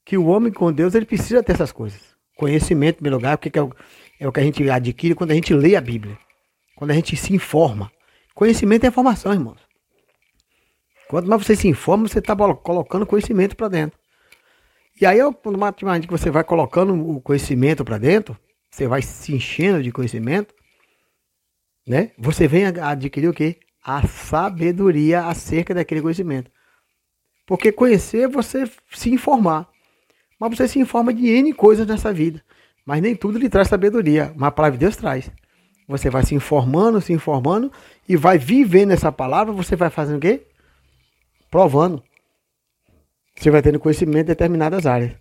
que 0.04 0.18
o 0.18 0.26
homem 0.26 0.52
com 0.52 0.72
Deus 0.72 0.94
ele 0.94 1.06
precisa 1.06 1.42
ter 1.42 1.52
essas 1.52 1.72
coisas. 1.72 2.00
Conhecimento, 2.36 2.96
em 2.96 2.98
primeiro 2.98 3.16
lugar, 3.16 3.38
porque 3.38 3.50
que 3.50 3.58
é, 3.58 3.62
o, 3.62 3.72
é 4.20 4.28
o 4.28 4.32
que 4.32 4.40
a 4.40 4.42
gente 4.42 4.68
adquire 4.68 5.14
quando 5.14 5.30
a 5.30 5.34
gente 5.34 5.54
lê 5.54 5.76
a 5.76 5.80
Bíblia, 5.80 6.18
quando 6.76 6.90
a 6.90 6.94
gente 6.94 7.16
se 7.16 7.34
informa. 7.34 7.90
Conhecimento 8.34 8.84
é 8.84 8.88
informação, 8.88 9.32
irmãos. 9.32 9.60
Quanto 11.08 11.28
mais 11.28 11.44
você 11.44 11.54
se 11.54 11.68
informa, 11.68 12.08
você 12.08 12.18
está 12.18 12.34
colocando 12.36 13.06
conhecimento 13.06 13.56
para 13.56 13.68
dentro. 13.68 13.98
E 15.00 15.06
aí, 15.06 15.20
automaticamente 15.20 16.06
que 16.06 16.12
você 16.12 16.30
vai 16.30 16.44
colocando 16.44 16.94
o 16.94 17.20
conhecimento 17.20 17.84
para 17.84 17.98
dentro, 17.98 18.36
você 18.70 18.86
vai 18.86 19.02
se 19.02 19.34
enchendo 19.34 19.82
de 19.82 19.92
conhecimento, 19.92 20.54
né? 21.86 22.10
Você 22.18 22.48
vem 22.48 22.66
adquirir 22.66 23.28
o 23.28 23.34
quê? 23.34 23.58
A 23.84 24.06
sabedoria 24.06 25.26
acerca 25.26 25.74
daquele 25.74 26.00
conhecimento. 26.00 26.50
Porque 27.46 27.70
conhecer 27.70 28.22
é 28.22 28.28
você 28.28 28.64
se 28.90 29.10
informar. 29.10 29.68
Mas 30.40 30.56
você 30.56 30.66
se 30.66 30.78
informa 30.78 31.12
de 31.12 31.28
N 31.28 31.52
coisas 31.52 31.86
nessa 31.86 32.12
vida. 32.12 32.42
Mas 32.86 33.02
nem 33.02 33.14
tudo 33.14 33.38
lhe 33.38 33.48
traz 33.48 33.68
sabedoria. 33.68 34.32
Mas 34.34 34.48
a 34.48 34.52
palavra 34.52 34.78
de 34.78 34.84
Deus 34.84 34.96
traz. 34.96 35.30
Você 35.86 36.08
vai 36.08 36.24
se 36.24 36.34
informando, 36.34 37.00
se 37.00 37.12
informando 37.12 37.70
e 38.08 38.16
vai 38.16 38.38
vivendo 38.38 38.92
essa 38.92 39.12
palavra, 39.12 39.52
você 39.52 39.76
vai 39.76 39.90
fazendo 39.90 40.16
o 40.16 40.20
quê? 40.20 40.46
Provando. 41.50 42.02
Você 43.36 43.50
vai 43.50 43.60
tendo 43.60 43.78
conhecimento 43.78 44.24
em 44.24 44.24
determinadas 44.24 44.86
áreas. 44.86 45.12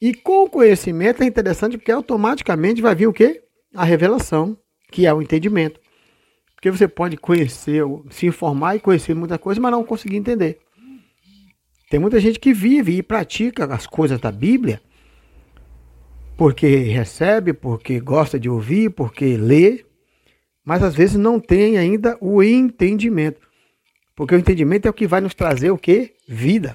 E 0.00 0.14
com 0.14 0.44
o 0.44 0.50
conhecimento 0.50 1.22
é 1.22 1.26
interessante 1.26 1.76
porque 1.76 1.90
automaticamente 1.90 2.80
vai 2.80 2.94
vir 2.94 3.06
o 3.06 3.12
quê? 3.12 3.42
A 3.74 3.84
revelação, 3.84 4.56
que 4.90 5.06
é 5.06 5.12
o 5.12 5.22
entendimento. 5.22 5.80
Porque 6.64 6.78
você 6.78 6.88
pode 6.88 7.18
conhecer, 7.18 7.82
se 8.08 8.26
informar 8.26 8.74
e 8.74 8.80
conhecer 8.80 9.12
muita 9.12 9.36
coisa, 9.36 9.60
mas 9.60 9.70
não 9.70 9.84
conseguir 9.84 10.16
entender. 10.16 10.60
Tem 11.90 12.00
muita 12.00 12.18
gente 12.18 12.40
que 12.40 12.54
vive 12.54 12.96
e 12.96 13.02
pratica 13.02 13.66
as 13.66 13.86
coisas 13.86 14.18
da 14.18 14.32
Bíblia 14.32 14.80
porque 16.38 16.66
recebe, 16.66 17.52
porque 17.52 18.00
gosta 18.00 18.40
de 18.40 18.48
ouvir, 18.48 18.88
porque 18.88 19.36
lê, 19.36 19.84
mas 20.64 20.82
às 20.82 20.94
vezes 20.94 21.16
não 21.16 21.38
tem 21.38 21.76
ainda 21.76 22.16
o 22.18 22.42
entendimento. 22.42 23.46
Porque 24.16 24.34
o 24.34 24.38
entendimento 24.38 24.86
é 24.86 24.90
o 24.90 24.94
que 24.94 25.06
vai 25.06 25.20
nos 25.20 25.34
trazer 25.34 25.70
o 25.70 25.76
quê? 25.76 26.14
Vida. 26.26 26.74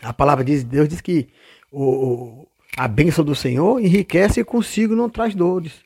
A 0.00 0.14
palavra 0.14 0.42
de 0.42 0.64
Deus 0.64 0.88
diz 0.88 1.02
que 1.02 1.28
o- 1.70 2.46
a 2.78 2.88
bênção 2.88 3.22
do 3.22 3.34
Senhor 3.34 3.78
enriquece 3.78 4.40
e 4.40 4.44
consigo 4.44 4.96
não 4.96 5.10
traz 5.10 5.34
dores. 5.34 5.84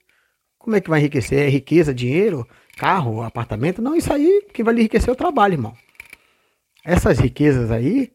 Como 0.56 0.76
é 0.76 0.80
que 0.80 0.88
vai 0.88 1.00
enriquecer? 1.00 1.40
É 1.40 1.48
riqueza, 1.48 1.92
dinheiro, 1.92 2.46
carro, 2.76 3.22
apartamento? 3.22 3.82
Não, 3.82 3.96
isso 3.96 4.12
aí 4.12 4.42
que 4.52 4.62
vai 4.62 4.74
lhe 4.74 4.80
enriquecer 4.80 5.12
o 5.12 5.16
trabalho, 5.16 5.54
irmão. 5.54 5.74
Essas 6.84 7.18
riquezas 7.18 7.70
aí, 7.70 8.12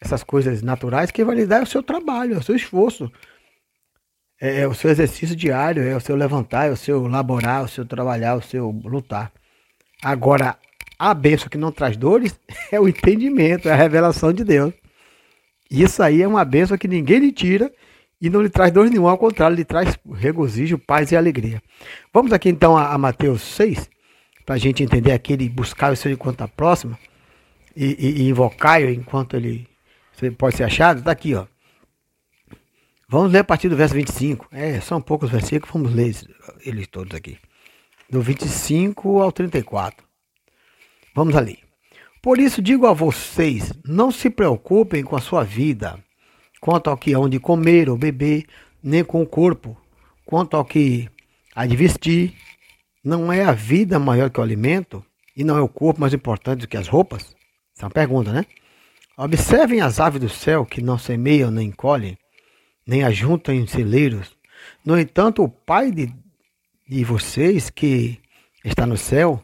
essas 0.00 0.22
coisas 0.22 0.62
naturais, 0.62 1.10
que 1.10 1.24
vai 1.24 1.36
lhe 1.36 1.46
dar 1.46 1.58
é 1.58 1.62
o 1.62 1.66
seu 1.66 1.82
trabalho, 1.82 2.34
é 2.34 2.38
o 2.38 2.42
seu 2.42 2.56
esforço. 2.56 3.12
É, 4.40 4.60
é 4.60 4.68
o 4.68 4.74
seu 4.74 4.90
exercício 4.90 5.34
diário, 5.34 5.82
é 5.82 5.96
o 5.96 6.00
seu 6.00 6.16
levantar, 6.16 6.68
é 6.68 6.70
o 6.70 6.76
seu 6.76 7.06
laborar, 7.06 7.60
é 7.60 7.64
o 7.64 7.68
seu 7.68 7.84
trabalhar, 7.84 8.28
é 8.30 8.34
o 8.34 8.42
seu 8.42 8.70
lutar. 8.84 9.32
Agora, 10.02 10.56
a 10.98 11.12
bênção 11.12 11.48
que 11.48 11.58
não 11.58 11.72
traz 11.72 11.96
dores 11.96 12.38
é 12.70 12.80
o 12.80 12.88
entendimento, 12.88 13.68
é 13.68 13.72
a 13.72 13.76
revelação 13.76 14.32
de 14.32 14.44
Deus. 14.44 14.72
Isso 15.70 16.02
aí 16.02 16.22
é 16.22 16.28
uma 16.28 16.44
bênção 16.44 16.78
que 16.78 16.88
ninguém 16.88 17.18
lhe 17.18 17.32
tira 17.32 17.70
e 18.20 18.28
não 18.28 18.42
lhe 18.42 18.48
traz 18.48 18.72
dor 18.72 18.88
nenhuma, 18.88 19.10
ao 19.10 19.18
contrário, 19.18 19.56
lhe 19.56 19.64
traz 19.64 19.96
regozijo, 20.12 20.78
paz 20.78 21.12
e 21.12 21.16
alegria. 21.16 21.62
Vamos 22.12 22.32
aqui 22.32 22.48
então 22.48 22.76
a, 22.76 22.92
a 22.92 22.98
Mateus 22.98 23.42
6, 23.42 23.88
para 24.44 24.56
a 24.56 24.58
gente 24.58 24.82
entender 24.82 25.12
aquele 25.12 25.48
buscar 25.48 25.92
o 25.92 25.96
seu 25.96 26.10
enquanto 26.10 26.42
a 26.42 26.48
próxima 26.48 26.98
e, 27.76 27.96
e, 27.98 28.22
e 28.22 28.28
invocar 28.28 28.82
enquanto 28.82 29.36
ele 29.36 29.68
pode 30.36 30.56
ser 30.56 30.64
achado. 30.64 30.98
Está 30.98 31.12
aqui, 31.12 31.34
ó. 31.34 31.46
Vamos 33.08 33.32
ler 33.32 33.38
a 33.38 33.44
partir 33.44 33.68
do 33.68 33.76
verso 33.76 33.94
25. 33.94 34.48
É, 34.50 34.80
são 34.80 35.00
poucos 35.00 35.30
versículos, 35.30 35.72
vamos 35.72 35.94
ler 35.94 36.14
eles 36.60 36.86
todos 36.88 37.14
aqui. 37.14 37.38
Do 38.10 38.20
25 38.20 39.22
ao 39.22 39.30
34. 39.30 40.04
Vamos 41.14 41.36
ali. 41.36 41.58
Por 42.20 42.38
isso 42.38 42.60
digo 42.60 42.86
a 42.86 42.92
vocês: 42.92 43.72
não 43.84 44.10
se 44.10 44.28
preocupem 44.28 45.04
com 45.04 45.16
a 45.16 45.20
sua 45.20 45.44
vida, 45.44 45.98
quanto 46.60 46.90
ao 46.90 46.96
que 46.96 47.12
hão 47.12 47.28
de 47.28 47.38
comer 47.38 47.88
ou 47.88 47.96
beber, 47.96 48.46
nem 48.82 49.04
com 49.04 49.22
o 49.22 49.26
corpo, 49.26 49.76
quanto 50.24 50.56
ao 50.56 50.64
que 50.64 51.08
há 51.54 51.66
de 51.66 51.76
vestir. 51.76 52.34
Não 53.02 53.32
é 53.32 53.44
a 53.44 53.52
vida 53.52 53.98
maior 53.98 54.30
que 54.30 54.40
o 54.40 54.42
alimento? 54.42 55.04
E 55.36 55.44
não 55.44 55.56
é 55.56 55.60
o 55.60 55.68
corpo 55.68 56.00
mais 56.00 56.12
importante 56.12 56.60
do 56.60 56.68
que 56.68 56.76
as 56.76 56.88
roupas? 56.88 57.34
Essa 57.76 57.84
é 57.84 57.86
uma 57.86 57.90
pergunta, 57.90 58.32
né? 58.32 58.44
Observem 59.16 59.80
as 59.80 59.98
aves 59.98 60.20
do 60.20 60.28
céu 60.28 60.64
que 60.64 60.82
não 60.82 60.98
semeiam 60.98 61.50
nem 61.50 61.70
colhem, 61.70 62.16
nem 62.86 63.02
ajuntam 63.04 63.54
em 63.54 63.66
celeiros, 63.66 64.36
No 64.84 64.98
entanto, 64.98 65.42
o 65.42 65.48
Pai 65.48 65.90
de, 65.90 66.12
de 66.88 67.04
vocês 67.04 67.70
que 67.70 68.20
está 68.64 68.86
no 68.86 68.96
céu 68.96 69.42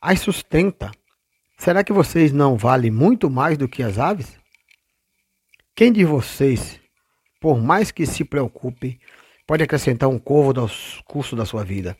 as 0.00 0.20
sustenta. 0.20 0.90
Será 1.58 1.82
que 1.82 1.92
vocês 1.92 2.32
não 2.32 2.56
valem 2.56 2.90
muito 2.90 3.30
mais 3.30 3.56
do 3.56 3.68
que 3.68 3.82
as 3.82 3.98
aves? 3.98 4.35
Quem 5.76 5.92
de 5.92 6.06
vocês, 6.06 6.80
por 7.38 7.60
mais 7.60 7.90
que 7.90 8.06
se 8.06 8.24
preocupe, 8.24 8.98
pode 9.46 9.62
acrescentar 9.62 10.08
um 10.08 10.18
corvo 10.18 10.58
ao 10.58 10.70
curso 11.04 11.36
da 11.36 11.44
sua 11.44 11.64
vida? 11.64 11.94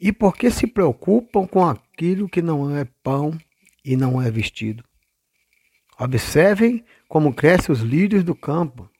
E 0.00 0.12
por 0.12 0.36
que 0.36 0.50
se 0.50 0.66
preocupam 0.66 1.46
com 1.46 1.64
aquilo 1.64 2.28
que 2.28 2.42
não 2.42 2.76
é 2.76 2.84
pão 3.00 3.38
e 3.84 3.96
não 3.96 4.20
é 4.20 4.28
vestido? 4.28 4.82
Observem 6.00 6.84
como 7.08 7.32
crescem 7.32 7.72
os 7.72 7.80
lírios 7.80 8.24
do 8.24 8.34
campo. 8.34 8.90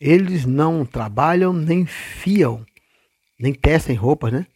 Eles 0.00 0.46
não 0.46 0.86
trabalham 0.86 1.52
nem 1.52 1.84
fiam, 1.84 2.64
nem 3.38 3.52
tecem 3.52 3.94
roupas, 3.94 4.32
né? 4.32 4.46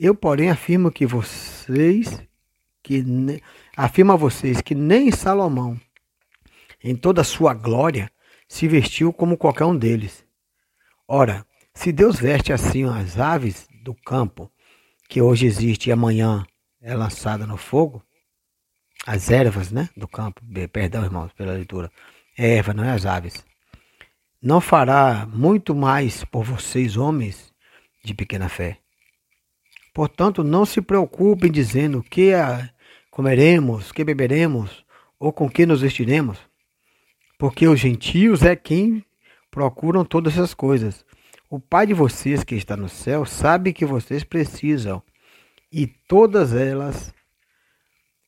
Eu, 0.00 0.14
porém, 0.14 0.48
afirmo 0.48 0.90
que 0.90 1.04
vocês, 1.04 2.18
que 2.82 3.02
ne... 3.02 3.42
afirmo 3.76 4.12
a 4.12 4.16
vocês 4.16 4.62
que 4.62 4.74
nem 4.74 5.12
Salomão, 5.12 5.78
em 6.82 6.94
toda 6.94 7.20
a 7.20 7.24
sua 7.24 7.54
glória, 7.54 8.10
se 8.48 8.66
vestiu 8.66 9.12
como 9.12 9.36
qualquer 9.36 9.64
um 9.64 9.76
deles. 9.76 10.24
Ora, 11.06 11.44
se 11.74 11.92
Deus 11.92 12.18
veste 12.18 12.52
assim 12.52 12.84
as 12.84 13.18
aves 13.18 13.68
do 13.82 13.94
campo, 13.94 14.50
que 15.08 15.22
hoje 15.22 15.46
existe 15.46 15.88
e 15.88 15.92
amanhã 15.92 16.46
é 16.80 16.94
lançada 16.94 17.46
no 17.46 17.56
fogo, 17.56 18.02
as 19.06 19.30
ervas, 19.30 19.70
né, 19.70 19.88
do 19.96 20.06
campo, 20.06 20.42
perdão, 20.72 21.04
irmãos, 21.04 21.32
pela 21.32 21.52
leitura, 21.52 21.90
é 22.36 22.56
erva, 22.56 22.74
não 22.74 22.84
é 22.84 22.90
as 22.90 23.06
aves. 23.06 23.44
Não 24.40 24.60
fará 24.60 25.26
muito 25.26 25.74
mais 25.74 26.24
por 26.24 26.44
vocês, 26.44 26.96
homens 26.96 27.52
de 28.04 28.14
pequena 28.14 28.48
fé. 28.48 28.78
Portanto, 29.94 30.44
não 30.44 30.64
se 30.64 30.80
preocupem 30.80 31.50
dizendo 31.50 32.02
que 32.02 32.32
comeremos, 33.10 33.90
que 33.90 34.04
beberemos 34.04 34.84
ou 35.18 35.32
com 35.32 35.50
que 35.50 35.66
nos 35.66 35.80
vestiremos, 35.80 36.38
porque 37.38 37.68
os 37.68 37.78
gentios 37.78 38.42
é 38.42 38.56
quem 38.56 39.04
procuram 39.50 40.04
todas 40.04 40.34
essas 40.34 40.52
coisas. 40.52 41.06
O 41.48 41.60
Pai 41.60 41.86
de 41.86 41.94
vocês 41.94 42.42
que 42.44 42.56
está 42.56 42.76
no 42.76 42.88
céu 42.88 43.24
sabe 43.24 43.72
que 43.72 43.86
vocês 43.86 44.24
precisam 44.24 45.02
e 45.72 45.86
todas 45.86 46.52
elas 46.52 47.14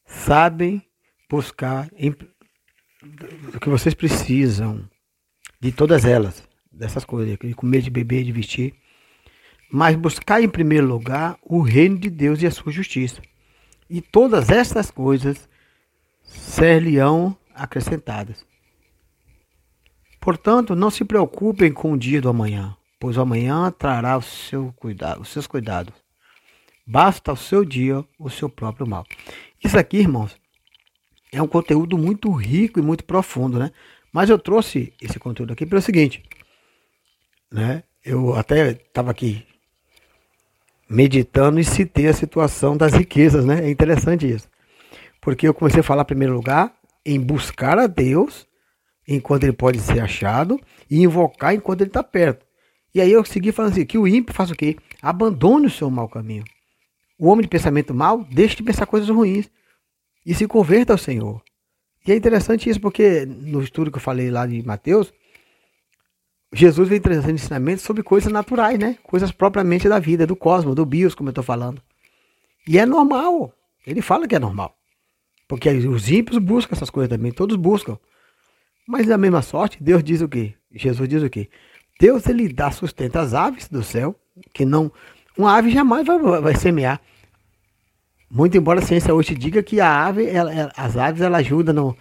sabem 0.07 0.83
buscar 1.29 1.91
o 3.55 3.61
que 3.61 3.69
vocês 3.69 3.95
precisam 3.95 4.89
de 5.61 5.73
todas 5.73 6.05
elas, 6.05 6.43
dessas 6.73 7.05
coisas, 7.05 7.37
de 7.39 7.55
comer, 7.55 7.83
de 7.83 7.91
beber, 7.91 8.25
de 8.25 8.33
vestir. 8.33 8.75
Mas 9.71 9.97
buscar 9.97 10.43
em 10.43 10.49
primeiro 10.49 10.87
lugar 10.87 11.39
o 11.43 11.61
reino 11.61 11.99
de 11.99 12.11
Deus 12.11 12.43
e 12.43 12.47
a 12.47 12.51
sua 12.51 12.73
justiça. 12.73 13.21
E 13.89 14.01
todas 14.01 14.51
estas 14.51 14.91
coisas 14.91 15.49
ser-lhe-ão 16.23 17.37
acrescentadas. 17.55 18.50
Portanto, 20.21 20.77
não 20.77 20.91
se 20.91 21.05
preocupem 21.05 21.73
com 21.73 21.93
o 21.93 21.99
dia 21.99 22.21
do 22.21 22.29
amanhã, 22.29 22.77
pois 22.99 23.17
o 23.17 23.23
amanhã 23.23 23.71
trará 23.71 24.19
o 24.19 24.23
seu 24.23 24.73
cuidado, 24.77 25.23
os 25.23 25.29
seus 25.29 25.47
cuidados. 25.47 25.95
Basta 26.87 27.31
ao 27.31 27.37
seu 27.37 27.65
dia 27.65 28.05
o 28.19 28.29
seu 28.29 28.49
próprio 28.49 28.87
mal. 28.87 29.07
Isso 29.65 29.79
aqui, 29.79 29.97
irmãos, 29.97 30.37
é 31.33 31.41
um 31.41 31.47
conteúdo 31.47 31.97
muito 31.97 32.31
rico 32.33 32.79
e 32.79 32.83
muito 32.83 33.05
profundo, 33.05 33.59
né? 33.59 33.71
Mas 34.13 34.29
eu 34.29 34.39
trouxe 34.39 34.93
esse 35.01 35.19
conteúdo 35.19 35.53
aqui 35.53 35.65
pelo 35.65 35.81
seguinte, 35.81 36.23
né? 37.51 37.85
Eu 38.05 38.35
até 38.35 38.73
estava 38.73 39.11
aqui 39.11 39.47
meditando 40.89 41.61
e 41.61 41.65
citei 41.65 42.09
a 42.09 42.13
situação 42.13 42.77
das 42.77 42.93
riquezas, 42.93 43.45
né? 43.45 43.65
É 43.65 43.71
interessante 43.71 44.29
isso. 44.29 44.49
Porque 45.21 45.47
eu 45.47 45.55
comecei 45.55 45.81
a 45.81 45.85
falar, 45.85 46.03
em 46.03 46.07
primeiro 46.07 46.35
lugar, 46.35 46.75
em 47.07 47.21
buscar 47.21 47.79
a 47.79 47.87
Deus 47.87 48.50
enquanto 49.07 49.45
ele 49.45 49.53
pode 49.53 49.79
ser 49.81 50.01
achado 50.01 50.61
e 50.91 51.03
invocar 51.03 51.55
enquanto 51.55 51.81
ele 51.81 51.91
está 51.91 52.03
perto. 52.03 52.47
E 52.95 53.01
aí 53.01 53.11
eu 53.11 53.25
segui 53.25 53.53
falando 53.53 53.73
assim, 53.73 53.87
que 53.87 53.99
o 53.99 54.07
ímpio 54.07 54.35
faz 54.35 54.51
o 54.51 54.55
quê? 54.55 54.77
Abandone 55.01 55.67
o 55.67 55.71
seu 55.71 55.91
mau 55.91 56.09
caminho. 56.09 56.45
O 57.19 57.29
homem 57.29 57.43
de 57.43 57.49
pensamento 57.49 57.95
mau, 57.95 58.25
deixe 58.25 58.57
de 58.57 58.63
pensar 58.63 58.87
coisas 58.87 59.09
ruins 59.09 59.51
e 60.25 60.35
se 60.35 60.47
converta 60.47 60.93
ao 60.93 60.99
Senhor. 60.99 61.43
E 62.07 62.13
é 62.13 62.17
interessante 62.17 62.69
isso, 62.69 62.81
porque 62.81 63.27
no 63.27 63.63
estudo 63.63 63.91
que 63.91 63.99
eu 63.99 64.03
falei 64.03 64.31
lá 64.31 64.47
de 64.47 64.63
Mateus, 64.63 65.13
Jesus 66.53 66.89
vem 66.89 67.01
trazendo 67.01 67.35
ensinamentos 67.35 67.85
sobre 67.85 68.03
coisas 68.03 68.33
naturais, 68.33 68.79
né? 68.79 68.97
Coisas 69.03 69.31
propriamente 69.31 69.89
da 69.89 69.99
vida, 69.99 70.27
do 70.27 70.35
cosmos, 70.35 70.75
do 70.75 70.85
bios, 70.85 71.15
como 71.15 71.29
eu 71.29 71.33
estou 71.33 71.45
falando. 71.45 71.81
E 72.67 72.79
é 72.79 72.87
normal. 72.87 73.53
Ele 73.87 74.03
fala 74.03 74.27
que 74.27 74.35
é 74.35 74.39
normal. 74.39 74.75
Porque 75.47 75.69
os 75.69 76.11
ímpios 76.11 76.39
buscam 76.39 76.75
essas 76.75 76.91
coisas 76.91 77.09
também, 77.09 77.33
todos 77.33 77.57
buscam. 77.57 77.99
Mas 78.91 79.07
da 79.07 79.17
mesma 79.17 79.41
sorte, 79.41 79.81
Deus 79.81 80.03
diz 80.03 80.21
o 80.21 80.29
quê? 80.29 80.53
Jesus 80.73 81.09
diz 81.09 81.23
o 81.23 81.31
quê? 81.31 81.49
Deus 82.01 82.27
ele 82.27 82.53
dá 82.53 82.73
sustento 82.73 83.15
às 83.19 83.35
aves 83.35 83.69
do 83.69 83.85
céu, 83.85 84.17
que 84.53 84.65
não. 84.65 84.91
Uma 85.39 85.57
ave 85.57 85.71
jamais 85.71 86.05
vai, 86.05 86.19
vai 86.19 86.57
semear. 86.57 87.01
Muito 88.29 88.59
embora 88.59 88.81
a 88.81 88.83
ciência 88.83 89.15
hoje 89.15 89.37
diga 89.37 89.63
que 89.63 89.81
a 89.81 90.07
ave, 90.07 90.27
ela, 90.27 90.73
as 90.77 90.97
aves 90.97 91.23
ela 91.23 91.39
ajuda 91.39 91.73
no, 91.73 91.97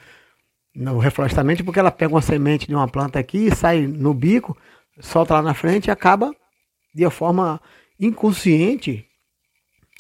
no 0.74 0.98
reflorestamento, 0.98 1.64
porque 1.64 1.80
ela 1.80 1.92
pega 1.92 2.12
uma 2.12 2.24
semente 2.24 2.66
de 2.66 2.74
uma 2.74 2.88
planta 2.88 3.20
aqui, 3.20 3.56
sai 3.56 3.86
no 3.86 4.12
bico, 4.12 4.58
solta 5.00 5.36
lá 5.36 5.44
na 5.44 5.54
frente 5.54 5.90
e 5.90 5.92
acaba 5.92 6.34
de 6.92 7.06
uma 7.06 7.12
forma 7.12 7.62
inconsciente 8.00 9.06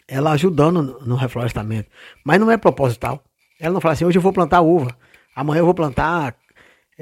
ela 0.08 0.32
ajudando 0.32 0.82
no, 0.82 1.00
no 1.02 1.16
reflorestamento. 1.16 1.88
Mas 2.26 2.40
não 2.40 2.50
é 2.50 2.58
proposital. 2.58 3.24
Ela 3.60 3.76
não 3.76 3.82
fala 3.82 3.94
assim, 3.94 4.06
hoje 4.06 4.18
eu 4.18 4.24
vou 4.24 4.34
plantar 4.34 4.62
uva, 4.62 4.98
amanhã 5.36 5.60
eu 5.60 5.66
vou 5.66 5.76
plantar 5.76 6.36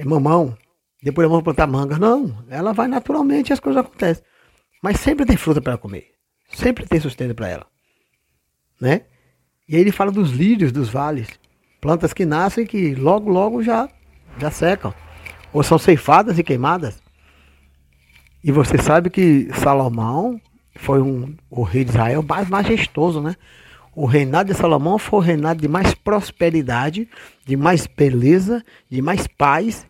mamão, 0.06 0.58
depois 1.02 1.28
vou 1.28 1.42
plantar 1.42 1.68
manga. 1.68 1.98
Não, 1.98 2.44
ela 2.50 2.74
vai 2.74 2.88
naturalmente 2.88 3.50
e 3.50 3.54
as 3.54 3.60
coisas 3.60 3.84
acontecem. 3.84 4.24
Mas 4.82 5.00
sempre 5.00 5.26
tem 5.26 5.38
fruta 5.38 5.62
para 5.62 5.78
comer. 5.78 6.12
Sempre 6.54 6.86
tem 6.86 7.00
sustento 7.00 7.36
para 7.36 7.50
ela. 7.50 7.66
Né? 8.80 9.02
E 9.68 9.76
aí 9.76 9.82
ele 9.82 9.92
fala 9.92 10.12
dos 10.12 10.32
lírios 10.32 10.72
dos 10.72 10.90
vales. 10.90 11.28
Plantas 11.82 12.14
que 12.14 12.26
nascem 12.26 12.64
e 12.64 12.68
que 12.68 12.96
logo, 12.96 13.30
logo 13.30 13.64
já, 13.64 13.90
já 14.38 14.50
secam. 14.50 14.94
Ou 15.54 15.64
são 15.64 15.78
ceifadas 15.78 16.38
e 16.38 16.44
queimadas. 16.44 17.02
E 18.44 18.52
você 18.52 18.78
sabe 18.78 19.10
que 19.10 19.50
Salomão 19.54 20.40
foi 20.76 21.02
um, 21.02 21.36
o 21.50 21.64
rei 21.64 21.84
de 21.84 21.92
Israel 21.92 22.24
mais 22.24 22.48
majestoso, 22.48 23.22
né? 23.22 23.36
O 24.00 24.06
reinado 24.06 24.54
de 24.54 24.56
Salomão 24.56 25.00
foi 25.00 25.18
o 25.18 25.24
reinado 25.24 25.60
de 25.60 25.68
mais 25.68 25.96
prosperidade, 25.96 27.10
de 27.44 27.58
mais 27.58 27.88
beleza, 27.88 28.64
de 28.88 29.02
mais 29.02 29.26
paz 29.26 29.88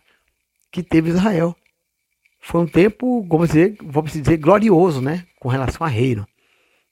que 0.72 0.82
teve 0.82 1.10
Israel. 1.10 1.54
Foi 2.40 2.62
um 2.62 2.66
tempo, 2.66 3.22
vamos 3.28 3.48
dizer, 3.48 3.76
vamos 3.82 4.14
dizer, 4.14 4.38
glorioso, 4.38 5.02
né? 5.02 5.26
Com 5.38 5.50
relação 5.50 5.86
a 5.86 5.90
reino. 5.90 6.26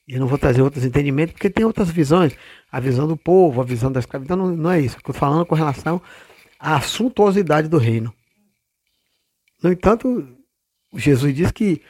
Eu 0.07 0.21
não 0.21 0.27
vou 0.27 0.37
trazer 0.37 0.61
outros 0.61 0.85
entendimentos, 0.85 1.33
porque 1.33 1.49
tem 1.49 1.65
outras 1.65 1.89
visões. 1.89 2.37
A 2.71 2.81
visão 2.81 3.09
do 3.09 3.17
povo, 3.17 3.63
a 3.63 3.65
visão 3.65 3.91
da 3.91 4.01
escravidão, 4.01 4.37
não, 4.37 4.55
não 4.55 4.71
é 4.71 4.83
isso. 4.83 4.99
Estou 4.99 5.15
falando 5.15 5.47
com 5.47 5.55
relação 5.55 6.03
à 6.61 6.83
suntuosidade 6.83 7.67
do 7.67 7.79
reino. 7.79 8.13
No 9.63 9.73
entanto, 9.73 10.29
Jesus 10.95 11.35
diz 11.35 11.51
que 11.51 11.81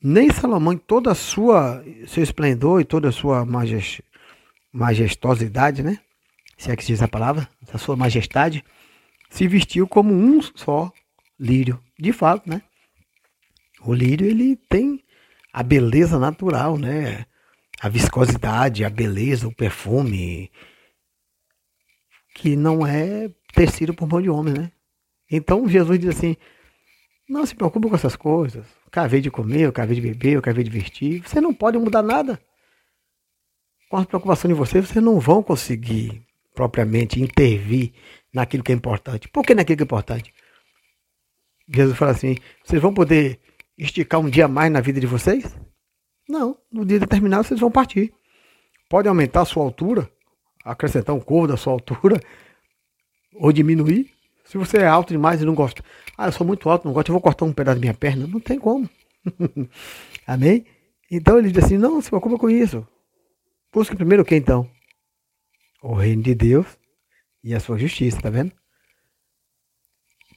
nem 0.00 0.30
Salomão, 0.30 0.72
em 0.72 0.80
sua 1.16 1.84
seu 2.06 2.22
esplendor 2.22 2.80
e 2.80 2.84
toda 2.84 3.08
a 3.08 3.12
sua 3.12 3.44
majest, 3.44 4.00
majestosidade, 4.76 5.82
né? 5.82 5.98
Se 6.58 6.70
é 6.70 6.76
que 6.76 6.82
se 6.82 6.92
diz 6.92 7.02
a 7.02 7.08
palavra, 7.08 7.48
a 7.72 7.78
sua 7.78 7.96
majestade, 7.96 8.64
se 9.30 9.46
vestiu 9.46 9.86
como 9.86 10.12
um 10.14 10.40
só 10.42 10.92
lírio. 11.38 11.82
De 11.98 12.12
fato, 12.12 12.48
né? 12.48 12.62
O 13.80 13.92
lírio 13.92 14.26
ele 14.26 14.56
tem 14.68 15.02
a 15.52 15.62
beleza 15.62 16.18
natural, 16.18 16.78
né? 16.78 17.26
a 17.80 17.88
viscosidade, 17.88 18.84
a 18.84 18.90
beleza, 18.90 19.46
o 19.46 19.54
perfume, 19.54 20.50
que 22.34 22.56
não 22.56 22.86
é 22.86 23.30
tecido 23.54 23.94
por 23.94 24.08
mão 24.08 24.20
de 24.20 24.30
homem, 24.30 24.54
né? 24.54 24.72
Então 25.30 25.68
Jesus 25.68 25.98
diz 25.98 26.16
assim: 26.16 26.36
não 27.28 27.44
se 27.44 27.54
preocupe 27.54 27.88
com 27.88 27.94
essas 27.94 28.16
coisas. 28.16 28.66
Acabei 28.86 29.20
de 29.20 29.30
comer, 29.30 29.62
eu 29.62 29.72
de 29.72 30.00
beber, 30.00 30.34
eu 30.34 30.52
de 30.52 30.70
vestir. 30.70 31.22
Você 31.22 31.40
não 31.40 31.52
pode 31.52 31.78
mudar 31.78 32.02
nada. 32.02 32.40
Com 33.88 33.98
a 33.98 34.04
preocupação 34.04 34.48
de 34.48 34.54
vocês, 34.54 34.86
vocês 34.86 35.04
não 35.04 35.20
vão 35.20 35.42
conseguir 35.42 36.22
propriamente 36.54 37.20
intervir 37.22 37.92
naquilo 38.32 38.64
que 38.64 38.72
é 38.72 38.74
importante. 38.74 39.28
Por 39.28 39.44
que 39.44 39.54
naquilo 39.54 39.76
que 39.76 39.82
é 39.82 39.84
importante? 39.84 40.34
Jesus 41.68 41.96
fala 41.96 42.12
assim: 42.12 42.36
vocês 42.64 42.80
vão 42.80 42.92
poder 42.92 43.38
esticar 43.78 44.20
um 44.20 44.28
dia 44.28 44.48
mais 44.48 44.72
na 44.72 44.80
vida 44.80 44.98
de 44.98 45.06
vocês? 45.06 45.56
Não, 46.28 46.56
no 46.72 46.84
dia 46.84 46.98
determinado 46.98 47.44
vocês 47.44 47.60
vão 47.60 47.70
partir. 47.70 48.12
Pode 48.88 49.08
aumentar 49.08 49.42
a 49.42 49.44
sua 49.44 49.62
altura, 49.62 50.10
acrescentar 50.64 51.14
um 51.14 51.20
corvo 51.20 51.48
da 51.48 51.56
sua 51.56 51.72
altura, 51.72 52.20
ou 53.34 53.52
diminuir. 53.52 54.10
Se 54.44 54.56
você 54.56 54.78
é 54.78 54.86
alto 54.86 55.12
demais 55.12 55.42
e 55.42 55.44
não 55.44 55.54
gosta, 55.54 55.82
ah, 56.16 56.26
eu 56.26 56.32
sou 56.32 56.46
muito 56.46 56.68
alto, 56.70 56.86
não 56.86 56.92
gosto, 56.92 57.08
eu 57.08 57.14
vou 57.14 57.20
cortar 57.20 57.44
um 57.44 57.52
pedaço 57.52 57.76
da 57.76 57.80
minha 57.80 57.94
perna. 57.94 58.26
Não 58.26 58.40
tem 58.40 58.58
como. 58.58 58.88
Amém? 60.26 60.64
Então 61.10 61.38
ele 61.38 61.50
diz 61.50 61.64
assim: 61.64 61.78
não 61.78 62.00
se 62.00 62.08
preocupa 62.08 62.38
com 62.38 62.50
isso. 62.50 62.86
Busque 63.72 63.96
primeiro 63.96 64.22
o 64.22 64.26
que 64.26 64.34
então? 64.34 64.70
O 65.82 65.94
reino 65.94 66.22
de 66.22 66.34
Deus 66.34 66.66
e 67.42 67.54
a 67.54 67.60
sua 67.60 67.78
justiça, 67.78 68.20
tá 68.20 68.30
vendo? 68.30 68.52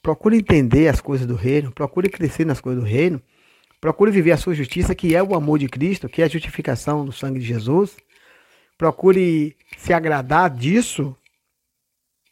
Procure 0.01 0.37
entender 0.37 0.87
as 0.87 1.01
coisas 1.01 1.27
do 1.27 1.35
reino, 1.35 1.71
procure 1.71 2.09
crescer 2.09 2.45
nas 2.45 2.61
coisas 2.61 2.83
do 2.83 2.87
reino, 2.87 3.21
procure 3.81 4.11
viver 4.11 4.31
a 4.31 4.37
sua 4.37 4.53
justiça, 4.53 4.95
que 4.95 5.15
é 5.15 5.23
o 5.23 5.35
amor 5.35 5.59
de 5.59 5.67
Cristo, 5.67 6.07
que 6.07 6.21
é 6.21 6.25
a 6.25 6.29
justificação 6.29 7.05
do 7.05 7.11
sangue 7.11 7.39
de 7.39 7.45
Jesus. 7.45 7.97
Procure 8.77 9.57
se 9.77 9.91
agradar 9.91 10.49
disso. 10.49 11.15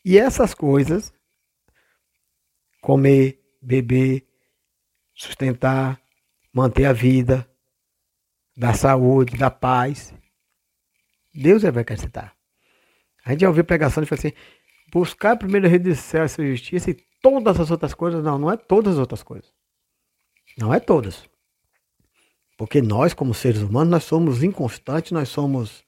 E 0.04 0.18
essas 0.18 0.54
coisas, 0.54 1.14
comer, 2.82 3.42
beber, 3.62 4.26
sustentar, 5.14 6.00
manter 6.54 6.86
a 6.86 6.94
vida, 6.94 7.50
dar 8.56 8.76
saúde, 8.76 9.38
dar 9.38 9.52
paz, 9.52 10.14
Deus 11.38 11.64
é 11.64 11.72
vai 11.72 11.82
acrescentar. 11.82 12.36
A 13.24 13.32
gente 13.32 13.42
já 13.42 13.48
ouviu 13.48 13.64
pregação 13.64 14.02
e 14.02 14.06
fala 14.08 14.20
assim: 14.20 14.34
buscar 14.92 15.38
primeiro 15.38 15.68
o 15.68 15.70
reino 15.70 15.96
céu 15.96 16.24
a 16.24 16.28
sua 16.28 16.46
justiça 16.48 16.90
e 16.90 16.98
todas 17.22 17.60
as 17.60 17.70
outras 17.70 17.94
coisas. 17.94 18.24
Não, 18.24 18.40
não 18.40 18.52
é 18.52 18.58
todas 18.58 18.94
as 18.94 19.00
outras 19.00 19.22
coisas. 19.22 19.54
Não 20.58 20.74
é 20.74 20.80
todas. 20.80 21.30
Porque 22.58 22.82
nós, 22.82 23.14
como 23.14 23.34
seres 23.34 23.62
humanos, 23.62 23.92
nós 23.92 24.04
somos 24.04 24.42
inconstantes, 24.42 25.12
nós 25.12 25.30
somos. 25.30 25.84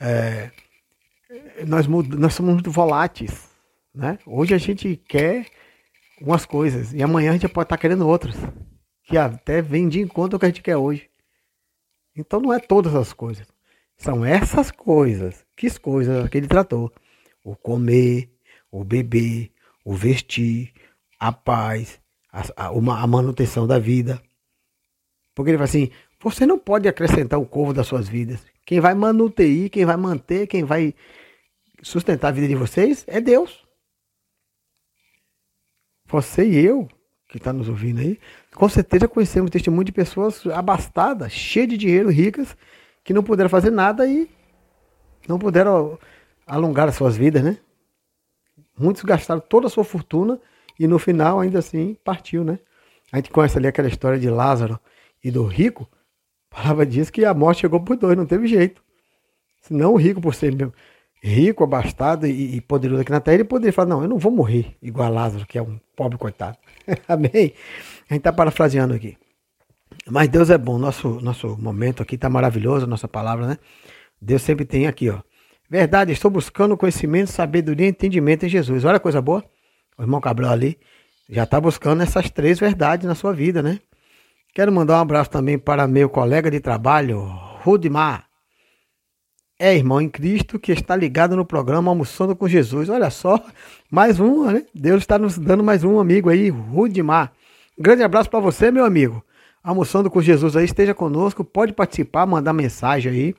É, 0.00 0.50
nós, 1.66 1.86
nós 1.86 2.34
somos 2.34 2.54
muito 2.54 2.70
voláteis. 2.70 3.48
Né? 3.94 4.18
Hoje 4.26 4.54
a 4.54 4.58
gente 4.58 4.96
quer 4.96 5.46
umas 6.20 6.44
coisas 6.44 6.92
e 6.92 7.02
amanhã 7.02 7.30
a 7.30 7.34
gente 7.34 7.48
pode 7.48 7.66
estar 7.66 7.78
querendo 7.78 8.08
outras. 8.08 8.34
Que 9.04 9.16
até 9.16 9.62
vem 9.62 9.88
de 9.88 10.00
encontro 10.00 10.36
ao 10.36 10.40
que 10.40 10.46
a 10.46 10.48
gente 10.48 10.62
quer 10.62 10.76
hoje. 10.76 11.08
Então 12.16 12.40
não 12.40 12.52
é 12.52 12.58
todas 12.58 12.94
as 12.94 13.12
coisas. 13.12 13.51
São 14.02 14.24
essas 14.24 14.72
coisas. 14.72 15.46
Que 15.56 15.70
coisas 15.78 16.28
que 16.28 16.36
ele 16.36 16.48
tratou? 16.48 16.92
O 17.44 17.54
comer, 17.54 18.28
o 18.68 18.82
beber, 18.82 19.52
o 19.84 19.94
vestir, 19.94 20.72
a 21.20 21.30
paz, 21.30 22.00
a, 22.32 22.42
a, 22.56 22.66
a 22.66 23.06
manutenção 23.06 23.64
da 23.64 23.78
vida. 23.78 24.20
Porque 25.32 25.52
ele 25.52 25.58
fala 25.58 25.68
assim: 25.68 25.88
você 26.20 26.44
não 26.44 26.58
pode 26.58 26.88
acrescentar 26.88 27.38
o 27.38 27.46
corvo 27.46 27.72
das 27.72 27.86
suas 27.86 28.08
vidas. 28.08 28.44
Quem 28.66 28.80
vai 28.80 28.92
manuter, 28.92 29.70
quem 29.70 29.84
vai 29.84 29.96
manter, 29.96 30.48
quem 30.48 30.64
vai 30.64 30.94
sustentar 31.80 32.28
a 32.28 32.32
vida 32.32 32.48
de 32.48 32.56
vocês 32.56 33.04
é 33.06 33.20
Deus. 33.20 33.64
Você 36.08 36.44
e 36.44 36.58
eu, 36.58 36.88
que 37.28 37.38
está 37.38 37.52
nos 37.52 37.68
ouvindo 37.68 38.00
aí, 38.00 38.18
com 38.52 38.68
certeza 38.68 39.06
conhecemos 39.06 39.50
testemunho 39.50 39.84
de 39.84 39.92
pessoas 39.92 40.44
abastadas, 40.48 41.32
cheias 41.32 41.68
de 41.68 41.76
dinheiro, 41.78 42.10
ricas, 42.10 42.56
que 43.04 43.12
não 43.12 43.22
puderam 43.22 43.50
fazer 43.50 43.70
nada 43.70 44.06
e 44.06 44.28
não 45.28 45.38
puderam 45.38 45.98
alongar 46.46 46.88
as 46.88 46.94
suas 46.94 47.16
vidas, 47.16 47.42
né? 47.42 47.58
Muitos 48.78 49.02
gastaram 49.02 49.40
toda 49.40 49.66
a 49.66 49.70
sua 49.70 49.84
fortuna 49.84 50.40
e 50.78 50.86
no 50.86 50.98
final, 50.98 51.40
ainda 51.40 51.58
assim, 51.58 51.96
partiu, 52.04 52.42
né? 52.44 52.58
A 53.12 53.16
gente 53.16 53.30
conhece 53.30 53.58
ali 53.58 53.66
aquela 53.66 53.88
história 53.88 54.18
de 54.18 54.28
Lázaro 54.30 54.78
e 55.22 55.30
do 55.30 55.44
rico. 55.44 55.88
A 56.50 56.56
palavra 56.56 56.86
diz 56.86 57.10
que 57.10 57.24
a 57.24 57.34
morte 57.34 57.60
chegou 57.60 57.80
por 57.80 57.96
dois, 57.96 58.16
não 58.16 58.26
teve 58.26 58.46
jeito. 58.46 58.82
Senão 59.60 59.92
o 59.92 59.96
rico, 59.96 60.20
por 60.20 60.34
ser 60.34 60.54
meu- 60.54 60.72
rico, 61.22 61.62
abastado 61.62 62.26
e 62.26 62.60
poderoso 62.60 63.02
aqui 63.02 63.12
na 63.12 63.20
terra, 63.20 63.36
ele 63.36 63.44
poderia 63.44 63.72
falar, 63.72 63.88
não, 63.88 64.02
eu 64.02 64.08
não 64.08 64.18
vou 64.18 64.32
morrer 64.32 64.76
igual 64.82 65.06
a 65.06 65.10
Lázaro, 65.10 65.46
que 65.46 65.56
é 65.56 65.62
um 65.62 65.78
pobre 65.94 66.18
coitado. 66.18 66.58
Amém? 67.06 67.54
A 68.10 68.14
gente 68.14 68.18
está 68.20 68.32
parafraseando 68.32 68.94
aqui. 68.94 69.16
Mas 70.08 70.28
Deus 70.28 70.50
é 70.50 70.58
bom, 70.58 70.78
nosso, 70.78 71.20
nosso 71.20 71.56
momento 71.56 72.02
aqui 72.02 72.14
está 72.14 72.28
maravilhoso, 72.28 72.86
nossa 72.86 73.08
palavra, 73.08 73.46
né? 73.46 73.58
Deus 74.20 74.42
sempre 74.42 74.64
tem 74.64 74.86
aqui, 74.86 75.10
ó. 75.10 75.20
Verdade, 75.68 76.12
estou 76.12 76.30
buscando 76.30 76.76
conhecimento, 76.76 77.30
sabedoria 77.30 77.86
e 77.86 77.90
entendimento 77.90 78.44
em 78.44 78.48
Jesus. 78.48 78.84
Olha 78.84 78.96
a 78.96 79.00
coisa 79.00 79.22
boa. 79.22 79.42
O 79.96 80.02
irmão 80.02 80.20
Cabral 80.20 80.52
ali 80.52 80.78
já 81.28 81.44
está 81.44 81.60
buscando 81.60 82.02
essas 82.02 82.30
três 82.30 82.58
verdades 82.58 83.06
na 83.06 83.14
sua 83.14 83.32
vida, 83.32 83.62
né? 83.62 83.80
Quero 84.54 84.70
mandar 84.70 84.98
um 84.98 85.00
abraço 85.00 85.30
também 85.30 85.58
para 85.58 85.88
meu 85.88 86.10
colega 86.10 86.50
de 86.50 86.60
trabalho, 86.60 87.22
Rudimar. 87.62 88.26
É 89.58 89.74
irmão 89.74 90.00
em 90.00 90.10
Cristo 90.10 90.58
que 90.58 90.72
está 90.72 90.94
ligado 90.94 91.34
no 91.34 91.46
programa 91.46 91.90
Almoçando 91.90 92.36
com 92.36 92.46
Jesus. 92.46 92.90
Olha 92.90 93.08
só, 93.08 93.42
mais 93.90 94.20
um, 94.20 94.50
né? 94.50 94.66
Deus 94.74 95.02
está 95.02 95.18
nos 95.18 95.38
dando 95.38 95.64
mais 95.64 95.84
um 95.84 95.98
amigo 95.98 96.28
aí, 96.28 96.50
Rudimar. 96.50 97.32
Grande 97.78 98.02
abraço 98.02 98.28
para 98.28 98.40
você, 98.40 98.70
meu 98.70 98.84
amigo. 98.84 99.24
Almoçando 99.62 100.10
com 100.10 100.20
Jesus 100.20 100.56
aí, 100.56 100.64
esteja 100.64 100.92
conosco, 100.92 101.44
pode 101.44 101.72
participar, 101.72 102.26
mandar 102.26 102.52
mensagem 102.52 103.12
aí. 103.12 103.34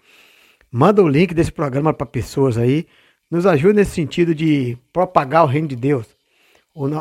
Manda 0.71 1.03
o 1.03 1.07
link 1.07 1.33
desse 1.33 1.51
programa 1.51 1.93
para 1.93 2.05
pessoas 2.05 2.57
aí. 2.57 2.87
Nos 3.29 3.45
ajude 3.45 3.73
nesse 3.75 3.91
sentido 3.91 4.33
de 4.33 4.77
propagar 4.93 5.43
o 5.43 5.47
reino 5.47 5.67
de 5.67 5.75
Deus. 5.75 6.07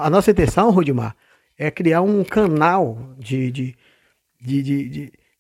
A 0.02 0.10
nossa 0.10 0.30
intenção, 0.30 0.70
Rudimar, 0.70 1.14
é 1.56 1.70
criar 1.70 2.02
um 2.02 2.24
canal 2.24 3.14
de, 3.18 3.50
de, 3.50 3.76
de, 4.40 4.62
de, 4.62 4.88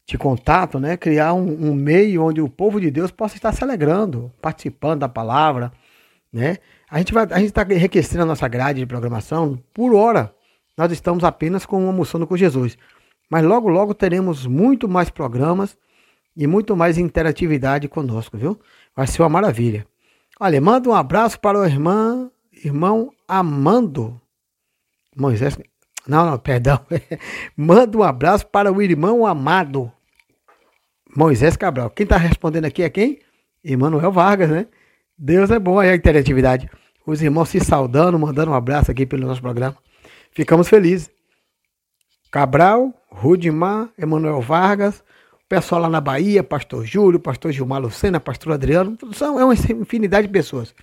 de- 0.06 0.18
contato, 0.18 0.78
né? 0.78 0.96
criar 0.96 1.34
um, 1.34 1.70
um 1.70 1.74
meio 1.74 2.22
onde 2.22 2.40
o 2.40 2.48
povo 2.48 2.80
de 2.80 2.90
Deus 2.90 3.10
possa 3.10 3.34
estar 3.34 3.52
se 3.52 3.64
alegrando, 3.64 4.30
participando 4.40 5.00
da 5.00 5.08
palavra. 5.08 5.72
Né? 6.32 6.58
A 6.88 6.98
gente 6.98 7.12
está 7.14 7.66
enriquecendo 7.70 8.22
a 8.22 8.26
nossa 8.26 8.46
grade 8.46 8.80
de 8.80 8.86
programação. 8.86 9.58
Por 9.74 9.94
hora, 9.94 10.34
nós 10.76 10.92
estamos 10.92 11.24
apenas 11.24 11.66
com 11.66 11.84
o 11.84 11.86
Almoçando 11.88 12.26
com 12.26 12.36
Jesus. 12.36 12.76
Mas 13.32 13.46
logo, 13.46 13.66
logo 13.66 13.94
teremos 13.94 14.44
muito 14.44 14.86
mais 14.86 15.08
programas 15.08 15.74
e 16.36 16.46
muito 16.46 16.76
mais 16.76 16.98
interatividade 16.98 17.88
conosco, 17.88 18.36
viu? 18.36 18.60
Vai 18.94 19.06
ser 19.06 19.22
uma 19.22 19.30
maravilha. 19.30 19.86
Olha, 20.38 20.60
manda 20.60 20.90
um 20.90 20.92
abraço 20.92 21.40
para 21.40 21.58
o 21.58 21.64
irmão, 21.64 22.30
irmão 22.62 23.10
Amando. 23.26 24.20
Moisés. 25.16 25.58
Não, 26.06 26.26
não, 26.26 26.38
perdão. 26.38 26.78
manda 27.56 27.96
um 27.96 28.02
abraço 28.02 28.46
para 28.46 28.70
o 28.70 28.82
irmão 28.82 29.24
amado. 29.24 29.90
Moisés 31.16 31.56
Cabral. 31.56 31.88
Quem 31.88 32.04
está 32.04 32.18
respondendo 32.18 32.66
aqui 32.66 32.82
é 32.82 32.90
quem? 32.90 33.18
Emanuel 33.64 34.12
Vargas, 34.12 34.50
né? 34.50 34.66
Deus 35.16 35.50
é 35.50 35.58
bom 35.58 35.78
aí 35.78 35.88
a 35.88 35.96
interatividade. 35.96 36.68
Os 37.06 37.22
irmãos 37.22 37.48
se 37.48 37.60
saudando, 37.60 38.18
mandando 38.18 38.50
um 38.50 38.54
abraço 38.54 38.90
aqui 38.90 39.06
pelo 39.06 39.26
nosso 39.26 39.40
programa. 39.40 39.78
Ficamos 40.32 40.68
felizes. 40.68 41.10
Cabral, 42.32 42.94
Rudimar, 43.10 43.90
Emanuel 43.98 44.40
Vargas, 44.40 45.04
o 45.44 45.48
pessoal 45.50 45.82
lá 45.82 45.90
na 45.90 46.00
Bahia, 46.00 46.42
pastor 46.42 46.86
Júlio, 46.86 47.20
pastor 47.20 47.52
Gilmar 47.52 47.82
Lucena, 47.82 48.18
pastor 48.18 48.54
Adriano, 48.54 48.96
são, 49.12 49.38
é 49.38 49.44
uma 49.44 49.52
infinidade 49.52 50.28
de 50.28 50.32
pessoas. 50.32 50.74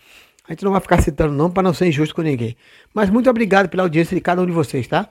A 0.48 0.54
gente 0.54 0.64
não 0.64 0.72
vai 0.72 0.80
ficar 0.80 1.02
citando 1.02 1.34
nome 1.34 1.52
para 1.52 1.64
não 1.64 1.74
ser 1.74 1.88
injusto 1.88 2.14
com 2.14 2.22
ninguém. 2.22 2.56
Mas 2.94 3.10
muito 3.10 3.28
obrigado 3.28 3.68
pela 3.68 3.82
audiência 3.82 4.14
de 4.16 4.22
cada 4.22 4.44
um 4.44 4.46
de 4.46 4.52
vocês, 4.52 4.88
tá? 4.88 5.10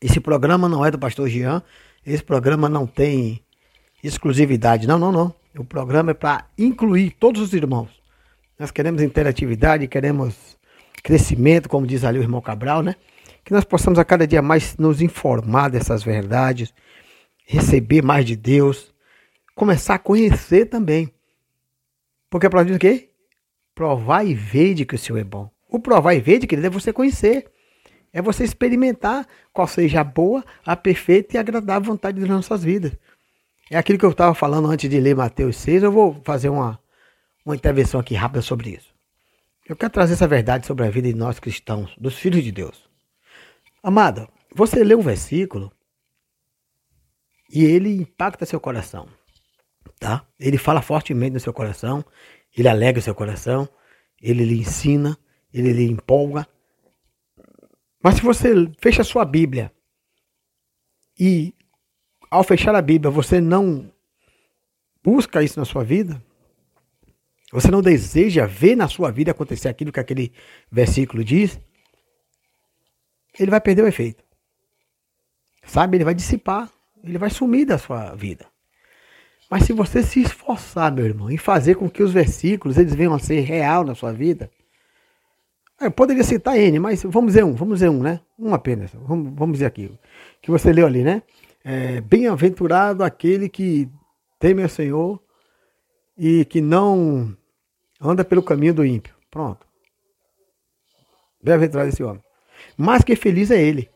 Esse 0.00 0.18
programa 0.18 0.66
não 0.66 0.84
é 0.84 0.90
do 0.90 0.98
pastor 0.98 1.28
Jean, 1.28 1.62
esse 2.06 2.22
programa 2.22 2.66
não 2.66 2.86
tem 2.86 3.42
exclusividade, 4.02 4.86
não, 4.86 4.98
não, 4.98 5.12
não. 5.12 5.34
O 5.58 5.64
programa 5.64 6.12
é 6.12 6.14
para 6.14 6.46
incluir 6.56 7.10
todos 7.20 7.42
os 7.42 7.52
irmãos. 7.52 7.90
Nós 8.58 8.70
queremos 8.70 9.02
interatividade, 9.02 9.86
queremos 9.88 10.56
crescimento, 11.02 11.68
como 11.68 11.86
diz 11.86 12.02
ali 12.02 12.18
o 12.18 12.22
irmão 12.22 12.40
Cabral, 12.40 12.82
né? 12.82 12.96
Que 13.44 13.52
nós 13.52 13.64
possamos 13.64 13.98
a 13.98 14.04
cada 14.04 14.26
dia 14.26 14.42
mais 14.42 14.76
nos 14.76 15.00
informar 15.00 15.70
dessas 15.70 16.02
verdades, 16.02 16.72
receber 17.46 18.02
mais 18.02 18.24
de 18.24 18.36
Deus, 18.36 18.94
começar 19.54 19.94
a 19.94 19.98
conhecer 19.98 20.66
também. 20.66 21.12
Porque 22.28 22.46
a 22.46 22.50
palavra 22.50 22.68
diz 22.72 22.76
o 22.76 22.80
quê? 22.80 23.10
Provar 23.74 24.24
e 24.24 24.34
ver 24.34 24.74
de 24.74 24.84
que 24.84 24.94
o 24.94 24.98
Senhor 24.98 25.18
é 25.18 25.24
bom. 25.24 25.50
O 25.68 25.80
provar 25.80 26.14
e 26.14 26.20
ver 26.20 26.38
de 26.38 26.46
querido, 26.46 26.66
é 26.66 26.70
você 26.70 26.92
conhecer. 26.92 27.50
É 28.12 28.20
você 28.20 28.44
experimentar 28.44 29.26
qual 29.52 29.66
seja 29.66 30.00
a 30.00 30.04
boa, 30.04 30.44
a 30.66 30.74
perfeita 30.76 31.36
e 31.36 31.38
agradável 31.38 31.92
vontade 31.92 32.20
das 32.20 32.28
nossas 32.28 32.62
vidas. 32.62 32.92
É 33.70 33.78
aquilo 33.78 33.98
que 33.98 34.04
eu 34.04 34.10
estava 34.10 34.34
falando 34.34 34.68
antes 34.68 34.90
de 34.90 34.98
ler 34.98 35.14
Mateus 35.14 35.56
6. 35.58 35.84
Eu 35.84 35.92
vou 35.92 36.20
fazer 36.24 36.48
uma, 36.48 36.78
uma 37.44 37.54
intervenção 37.54 38.00
aqui 38.00 38.14
rápida 38.14 38.42
sobre 38.42 38.70
isso. 38.70 38.92
Eu 39.68 39.76
quero 39.76 39.92
trazer 39.92 40.14
essa 40.14 40.26
verdade 40.26 40.66
sobre 40.66 40.84
a 40.84 40.90
vida 40.90 41.06
de 41.06 41.14
nós 41.14 41.38
cristãos, 41.38 41.94
dos 41.96 42.16
filhos 42.16 42.42
de 42.42 42.50
Deus. 42.50 42.89
Amado, 43.82 44.28
você 44.54 44.84
lê 44.84 44.94
um 44.94 45.00
versículo 45.00 45.72
e 47.50 47.64
ele 47.64 47.90
impacta 47.90 48.44
seu 48.44 48.60
coração, 48.60 49.08
tá? 49.98 50.26
Ele 50.38 50.58
fala 50.58 50.82
fortemente 50.82 51.32
no 51.32 51.40
seu 51.40 51.52
coração, 51.52 52.04
ele 52.56 52.68
alegra 52.68 53.00
o 53.00 53.02
seu 53.02 53.14
coração, 53.14 53.68
ele 54.20 54.44
lhe 54.44 54.58
ensina, 54.58 55.18
ele 55.52 55.72
lhe 55.72 55.84
empolga. 55.90 56.46
Mas 58.02 58.16
se 58.16 58.22
você 58.22 58.54
fecha 58.78 59.02
a 59.02 59.04
sua 59.04 59.24
Bíblia 59.24 59.72
e 61.18 61.54
ao 62.30 62.44
fechar 62.44 62.74
a 62.74 62.82
Bíblia 62.82 63.10
você 63.10 63.40
não 63.40 63.90
busca 65.02 65.42
isso 65.42 65.58
na 65.58 65.64
sua 65.64 65.82
vida, 65.82 66.22
você 67.50 67.70
não 67.70 67.82
deseja 67.82 68.46
ver 68.46 68.76
na 68.76 68.88
sua 68.88 69.10
vida 69.10 69.30
acontecer 69.30 69.68
aquilo 69.68 69.90
que 69.90 69.98
aquele 69.98 70.32
versículo 70.70 71.24
diz, 71.24 71.58
ele 73.38 73.50
vai 73.50 73.60
perder 73.60 73.82
o 73.82 73.88
efeito. 73.88 74.24
Sabe? 75.64 75.96
Ele 75.96 76.04
vai 76.04 76.14
dissipar 76.14 76.70
ele 77.02 77.18
vai 77.18 77.30
sumir 77.30 77.66
da 77.66 77.78
sua 77.78 78.14
vida. 78.14 78.46
Mas 79.50 79.64
se 79.64 79.72
você 79.72 80.02
se 80.02 80.20
esforçar, 80.20 80.92
meu 80.92 81.04
irmão, 81.04 81.30
em 81.30 81.36
fazer 81.36 81.74
com 81.74 81.90
que 81.90 82.02
os 82.02 82.12
versículos 82.12 82.78
eles 82.78 82.94
venham 82.94 83.14
a 83.14 83.18
ser 83.18 83.40
real 83.40 83.84
na 83.84 83.94
sua 83.94 84.12
vida, 84.12 84.50
eu 85.80 85.90
poderia 85.90 86.22
citar 86.22 86.58
N, 86.58 86.78
mas 86.78 87.02
vamos 87.02 87.32
dizer 87.32 87.44
um, 87.44 87.54
vamos 87.54 87.74
dizer 87.74 87.88
um, 87.88 88.02
né? 88.02 88.20
Um 88.38 88.54
apenas. 88.54 88.92
Vamos, 88.92 89.32
vamos 89.34 89.54
dizer 89.54 89.66
aqui. 89.66 89.90
Que 90.40 90.50
você 90.50 90.72
leu 90.72 90.86
ali, 90.86 91.02
né? 91.02 91.22
É, 91.64 92.00
Bem-aventurado 92.02 93.02
aquele 93.02 93.48
que 93.48 93.88
teme 94.38 94.62
ao 94.62 94.68
Senhor 94.68 95.20
e 96.16 96.44
que 96.44 96.60
não 96.60 97.36
anda 98.00 98.24
pelo 98.24 98.42
caminho 98.42 98.74
do 98.74 98.84
ímpio. 98.84 99.14
Pronto. 99.30 99.66
Bem-aventurado 101.42 101.88
esse 101.88 102.02
homem. 102.02 102.22
Mais 102.76 103.02
que 103.02 103.14
feliz 103.16 103.50
é 103.50 103.60
ele. 103.60 103.90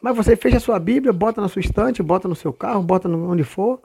Mas 0.00 0.16
você 0.16 0.36
fecha 0.36 0.58
a 0.58 0.60
sua 0.60 0.78
Bíblia, 0.78 1.12
bota 1.12 1.40
na 1.40 1.48
sua 1.48 1.60
estante, 1.60 2.02
bota 2.02 2.28
no 2.28 2.34
seu 2.34 2.52
carro, 2.52 2.82
bota 2.82 3.08
onde 3.08 3.42
for, 3.42 3.80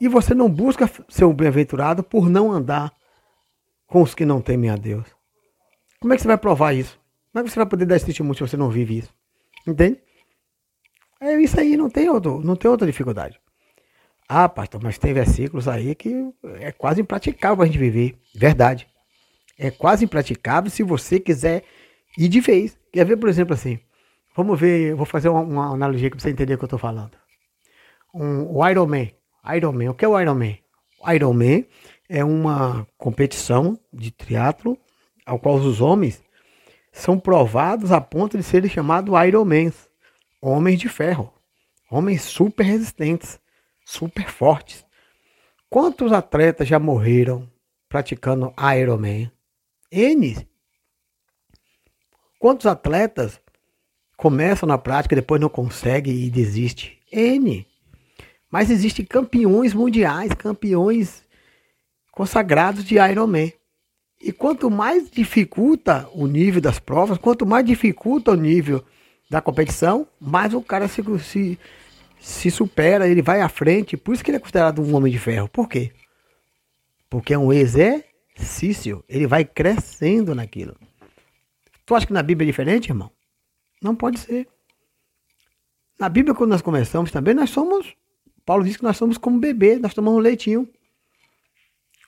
e 0.00 0.08
você 0.08 0.34
não 0.34 0.48
busca 0.48 0.90
ser 1.08 1.24
um 1.24 1.32
bem-aventurado 1.32 2.02
por 2.02 2.28
não 2.28 2.52
andar 2.52 2.92
com 3.86 4.02
os 4.02 4.14
que 4.14 4.26
não 4.26 4.40
temem 4.40 4.68
a 4.68 4.76
Deus. 4.76 5.06
Como 6.00 6.12
é 6.12 6.16
que 6.16 6.22
você 6.22 6.28
vai 6.28 6.36
provar 6.36 6.74
isso? 6.74 7.00
Como 7.32 7.40
é 7.40 7.44
que 7.44 7.50
você 7.50 7.58
vai 7.58 7.66
poder 7.66 7.86
dar 7.86 7.96
esse 7.96 8.06
testemunho 8.06 8.34
se 8.34 8.40
você 8.40 8.56
não 8.56 8.68
vive 8.68 8.98
isso? 8.98 9.14
Entende? 9.66 10.00
É 11.20 11.34
isso 11.40 11.58
aí, 11.58 11.76
não 11.76 11.88
tem, 11.88 12.10
outro, 12.10 12.40
não 12.44 12.56
tem 12.56 12.70
outra 12.70 12.86
dificuldade. 12.86 13.40
Ah, 14.28 14.48
pastor, 14.48 14.82
mas 14.82 14.98
tem 14.98 15.14
versículos 15.14 15.66
aí 15.68 15.94
que 15.94 16.30
é 16.60 16.72
quase 16.72 17.00
impraticável 17.00 17.62
a 17.62 17.66
gente 17.66 17.78
viver. 17.78 18.18
Verdade. 18.34 18.86
É 19.58 19.70
quase 19.70 20.04
impraticável 20.04 20.70
se 20.70 20.82
você 20.82 21.18
quiser 21.18 21.64
ir 22.16 22.28
de 22.28 22.40
vez. 22.40 22.78
Quer 22.92 23.04
ver, 23.04 23.16
por 23.16 23.28
exemplo, 23.28 23.54
assim? 23.54 23.78
Vamos 24.34 24.58
ver, 24.58 24.94
vou 24.94 25.06
fazer 25.06 25.28
uma, 25.28 25.40
uma 25.40 25.74
analogia 25.74 26.10
para 26.10 26.18
você 26.18 26.30
entender 26.30 26.54
o 26.54 26.58
que 26.58 26.64
eu 26.64 26.66
estou 26.66 26.78
falando. 26.78 27.16
Um, 28.14 28.56
o 28.56 28.68
Iron 28.68 28.86
Man. 28.86 29.08
Iron 29.54 29.72
Man. 29.72 29.90
O 29.90 29.94
que 29.94 30.04
é 30.04 30.08
o 30.08 30.18
Iron 30.20 30.34
Man? 30.34 30.56
O 31.00 31.10
Iron 31.10 31.32
Man 31.32 31.64
é 32.08 32.24
uma 32.24 32.86
competição 32.96 33.78
de 33.92 34.10
triatlo 34.10 34.78
ao 35.24 35.38
qual 35.38 35.56
os 35.56 35.80
homens 35.80 36.22
são 36.92 37.18
provados 37.18 37.92
a 37.92 38.00
ponto 38.00 38.38
de 38.38 38.42
serem 38.42 38.70
chamados 38.70 39.14
Ironmans, 39.26 39.88
homens 40.40 40.78
de 40.78 40.88
ferro, 40.88 41.32
homens 41.90 42.22
super 42.22 42.64
resistentes, 42.64 43.38
super 43.84 44.30
fortes. 44.30 44.84
Quantos 45.68 46.12
atletas 46.12 46.66
já 46.66 46.78
morreram 46.78 47.50
praticando 47.88 48.54
Ironman? 48.78 49.30
N. 49.90 50.48
Quantos 52.46 52.66
atletas 52.66 53.40
começam 54.16 54.68
na 54.68 54.78
prática 54.78 55.16
depois 55.16 55.40
não 55.40 55.48
conseguem 55.48 56.14
e 56.14 56.30
desistem? 56.30 56.92
N. 57.10 57.66
Mas 58.48 58.70
existem 58.70 59.04
campeões 59.04 59.74
mundiais, 59.74 60.30
campeões 60.32 61.24
consagrados 62.12 62.84
de 62.84 63.00
Ironman. 63.00 63.52
E 64.22 64.30
quanto 64.30 64.70
mais 64.70 65.10
dificulta 65.10 66.08
o 66.14 66.28
nível 66.28 66.60
das 66.60 66.78
provas, 66.78 67.18
quanto 67.18 67.44
mais 67.44 67.66
dificulta 67.66 68.30
o 68.30 68.36
nível 68.36 68.84
da 69.28 69.40
competição, 69.40 70.06
mais 70.20 70.54
o 70.54 70.62
cara 70.62 70.86
se, 70.86 71.02
se, 71.18 71.58
se 72.20 72.48
supera, 72.52 73.08
ele 73.08 73.22
vai 73.22 73.40
à 73.40 73.48
frente. 73.48 73.96
Por 73.96 74.14
isso 74.14 74.22
que 74.22 74.30
ele 74.30 74.36
é 74.36 74.40
considerado 74.40 74.80
um 74.80 74.94
homem 74.94 75.10
de 75.10 75.18
ferro. 75.18 75.48
Por 75.48 75.68
quê? 75.68 75.90
Porque 77.10 77.34
é 77.34 77.38
um 77.38 77.52
exercício. 77.52 79.02
Ele 79.08 79.26
vai 79.26 79.44
crescendo 79.44 80.32
naquilo. 80.32 80.76
Tu 81.86 81.94
acha 81.94 82.06
que 82.06 82.12
na 82.12 82.22
Bíblia 82.22 82.48
é 82.48 82.50
diferente, 82.50 82.88
irmão? 82.88 83.10
Não 83.80 83.94
pode 83.94 84.18
ser. 84.18 84.48
Na 85.98 86.08
Bíblia, 86.08 86.34
quando 86.34 86.50
nós 86.50 86.60
começamos 86.60 87.12
também, 87.12 87.32
nós 87.32 87.50
somos. 87.50 87.94
Paulo 88.44 88.64
diz 88.64 88.76
que 88.76 88.82
nós 88.82 88.96
somos 88.96 89.16
como 89.16 89.38
bebê, 89.38 89.78
nós 89.78 89.94
tomamos 89.94 90.22
leitinho. 90.22 90.68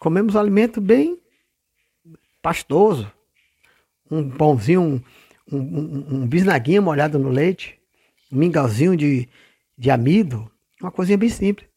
Comemos 0.00 0.36
alimento 0.36 0.80
bem 0.80 1.18
pastoso. 2.42 3.10
Um 4.10 4.28
pãozinho, 4.28 5.02
um, 5.50 5.56
um, 5.56 5.60
um, 5.60 6.14
um 6.16 6.26
bisnaguinho 6.26 6.82
molhado 6.82 7.18
no 7.18 7.28
leite, 7.28 7.78
um 8.32 8.38
mingauzinho 8.38 8.96
de, 8.96 9.28
de 9.76 9.90
amido, 9.90 10.50
uma 10.80 10.90
coisinha 10.90 11.18
bem 11.18 11.28
simples. 11.28 11.68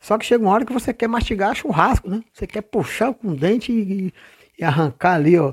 Só 0.00 0.16
que 0.16 0.24
chega 0.24 0.44
uma 0.44 0.52
hora 0.52 0.64
que 0.64 0.72
você 0.72 0.94
quer 0.94 1.08
mastigar 1.08 1.54
churrasco, 1.54 2.08
né? 2.08 2.22
Você 2.32 2.46
quer 2.46 2.62
puxar 2.62 3.12
com 3.12 3.28
o 3.28 3.36
dente 3.36 3.72
e, 3.72 4.14
e 4.58 4.64
arrancar 4.64 5.14
ali, 5.14 5.36
ó, 5.36 5.52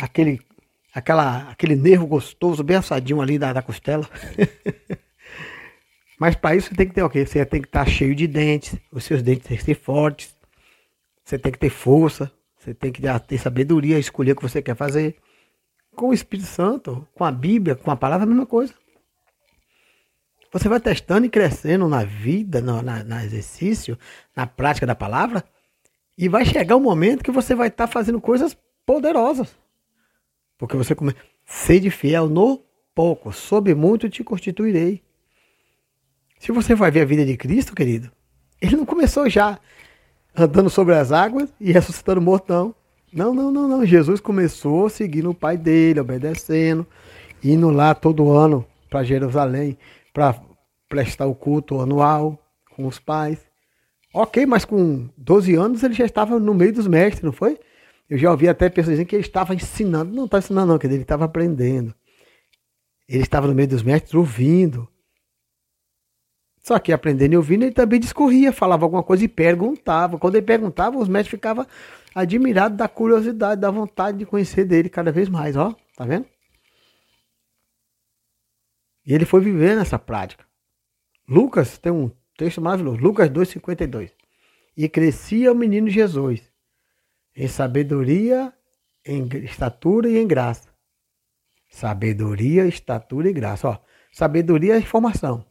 aquele, 0.00 0.40
aquela, 0.94 1.50
aquele 1.50 1.76
nervo 1.76 2.06
gostoso, 2.06 2.62
bem 2.62 2.76
assadinho 2.76 3.20
ali 3.20 3.38
da, 3.38 3.52
da 3.52 3.62
costela. 3.62 4.08
Mas 6.18 6.34
para 6.36 6.54
isso 6.54 6.68
você 6.68 6.74
tem 6.74 6.86
que 6.86 6.94
ter 6.94 7.02
o 7.02 7.08
quê? 7.08 7.24
Você 7.24 7.44
tem 7.46 7.62
que 7.62 7.68
estar 7.68 7.88
cheio 7.88 8.14
de 8.14 8.26
dentes, 8.26 8.76
os 8.92 9.04
seus 9.04 9.22
dentes 9.22 9.46
têm 9.46 9.56
que 9.56 9.64
ser 9.64 9.74
fortes, 9.74 10.36
você 11.24 11.38
tem 11.38 11.50
que 11.50 11.58
ter 11.58 11.70
força, 11.70 12.30
você 12.58 12.74
tem 12.74 12.92
que 12.92 13.00
ter 13.26 13.38
sabedoria, 13.38 13.98
escolher 13.98 14.32
o 14.32 14.36
que 14.36 14.42
você 14.42 14.60
quer 14.60 14.76
fazer. 14.76 15.16
Com 15.96 16.10
o 16.10 16.14
Espírito 16.14 16.46
Santo, 16.46 17.06
com 17.14 17.24
a 17.24 17.32
Bíblia, 17.32 17.74
com 17.74 17.90
a 17.90 17.96
palavra, 17.96 18.24
a 18.24 18.28
mesma 18.28 18.46
coisa. 18.46 18.74
Você 20.52 20.68
vai 20.68 20.80
testando 20.80 21.26
e 21.26 21.30
crescendo 21.30 21.88
na 21.88 22.04
vida, 22.04 22.60
no 22.60 22.82
na, 22.82 23.04
na 23.04 23.24
exercício, 23.24 23.98
na 24.36 24.46
prática 24.46 24.86
da 24.86 24.94
palavra, 24.94 25.44
e 26.18 26.28
vai 26.28 26.44
chegar 26.44 26.76
um 26.76 26.80
momento 26.80 27.22
que 27.22 27.30
você 27.30 27.54
vai 27.54 27.68
estar 27.68 27.86
tá 27.86 27.92
fazendo 27.92 28.20
coisas 28.20 28.56
poderosas. 28.84 29.56
Porque 30.60 30.76
você 30.76 30.94
come... 30.94 31.14
Sede 31.46 31.90
fiel 31.90 32.28
no 32.28 32.62
pouco, 32.94 33.32
sob 33.32 33.74
muito 33.74 34.08
te 34.08 34.22
constituirei. 34.22 35.02
Se 36.38 36.52
você 36.52 36.74
vai 36.74 36.90
ver 36.90 37.00
a 37.00 37.04
vida 37.04 37.24
de 37.24 37.36
Cristo, 37.36 37.74
querido, 37.74 38.12
ele 38.60 38.76
não 38.76 38.84
começou 38.84 39.28
já 39.28 39.58
andando 40.36 40.70
sobre 40.70 40.94
as 40.94 41.10
águas 41.10 41.52
e 41.58 41.72
ressuscitando 41.72 42.20
mortão. 42.20 42.74
Não, 43.12 43.34
não, 43.34 43.50
não, 43.50 43.66
não. 43.66 43.84
Jesus 43.84 44.20
começou 44.20 44.88
seguindo 44.88 45.30
o 45.30 45.34
pai 45.34 45.56
dele, 45.56 45.98
obedecendo, 45.98 46.86
indo 47.42 47.70
lá 47.70 47.94
todo 47.94 48.30
ano 48.30 48.64
para 48.88 49.02
Jerusalém 49.02 49.76
para 50.12 50.40
prestar 50.88 51.26
o 51.26 51.34
culto 51.34 51.80
anual 51.80 52.38
com 52.76 52.86
os 52.86 52.98
pais. 52.98 53.38
Ok, 54.12 54.44
mas 54.44 54.64
com 54.64 55.08
12 55.16 55.54
anos 55.54 55.82
ele 55.82 55.94
já 55.94 56.04
estava 56.04 56.38
no 56.38 56.52
meio 56.52 56.72
dos 56.72 56.86
mestres, 56.86 57.24
não 57.24 57.32
foi? 57.32 57.58
Eu 58.10 58.18
já 58.18 58.28
ouvi 58.32 58.48
até 58.48 58.68
pessoas 58.68 58.96
dizendo 58.96 59.06
que 59.06 59.14
ele 59.14 59.22
estava 59.22 59.54
ensinando. 59.54 60.12
Não 60.12 60.24
estava 60.24 60.42
ensinando, 60.44 60.72
não, 60.72 60.78
que 60.80 60.86
ele 60.88 60.96
estava 60.96 61.26
aprendendo. 61.26 61.94
Ele 63.08 63.22
estava 63.22 63.46
no 63.46 63.54
meio 63.54 63.68
dos 63.68 63.84
mestres 63.84 64.14
ouvindo. 64.14 64.88
Só 66.60 66.76
que 66.80 66.92
aprendendo 66.92 67.34
e 67.34 67.36
ouvindo, 67.36 67.62
ele 67.62 67.72
também 67.72 68.00
discorria, 68.00 68.52
falava 68.52 68.84
alguma 68.84 69.04
coisa 69.04 69.24
e 69.24 69.28
perguntava. 69.28 70.18
Quando 70.18 70.34
ele 70.34 70.44
perguntava, 70.44 70.98
os 70.98 71.08
médicos 71.08 71.30
ficavam 71.30 71.64
admirados 72.12 72.76
da 72.76 72.88
curiosidade, 72.88 73.60
da 73.60 73.70
vontade 73.70 74.18
de 74.18 74.26
conhecer 74.26 74.64
dele 74.64 74.88
cada 74.88 75.12
vez 75.12 75.28
mais, 75.28 75.56
ó. 75.56 75.72
Tá 75.96 76.04
vendo? 76.04 76.26
E 79.06 79.14
ele 79.14 79.24
foi 79.24 79.40
viver 79.40 79.76
nessa 79.76 80.00
prática. 80.00 80.44
Lucas 81.28 81.78
tem 81.78 81.92
um 81.92 82.10
texto 82.36 82.60
maravilhoso, 82.60 83.00
Lucas 83.00 83.30
2,52. 83.30 84.10
E 84.76 84.88
crescia 84.88 85.52
o 85.52 85.54
menino 85.54 85.88
Jesus 85.88 86.49
em 87.34 87.48
sabedoria, 87.48 88.52
em 89.04 89.26
estatura 89.44 90.08
e 90.08 90.18
em 90.18 90.26
graça. 90.26 90.68
Sabedoria, 91.68 92.66
estatura 92.66 93.30
e 93.30 93.32
graça. 93.32 93.68
Ó, 93.68 93.78
sabedoria 94.12 94.74
é 94.74 94.78
informação. 94.78 95.44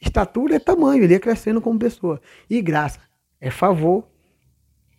Estatura 0.00 0.56
é 0.56 0.58
tamanho, 0.58 1.04
ele 1.04 1.14
ia 1.14 1.20
crescendo 1.20 1.60
como 1.60 1.78
pessoa. 1.78 2.20
E 2.48 2.62
graça 2.62 3.00
é 3.40 3.50
favor. 3.50 4.08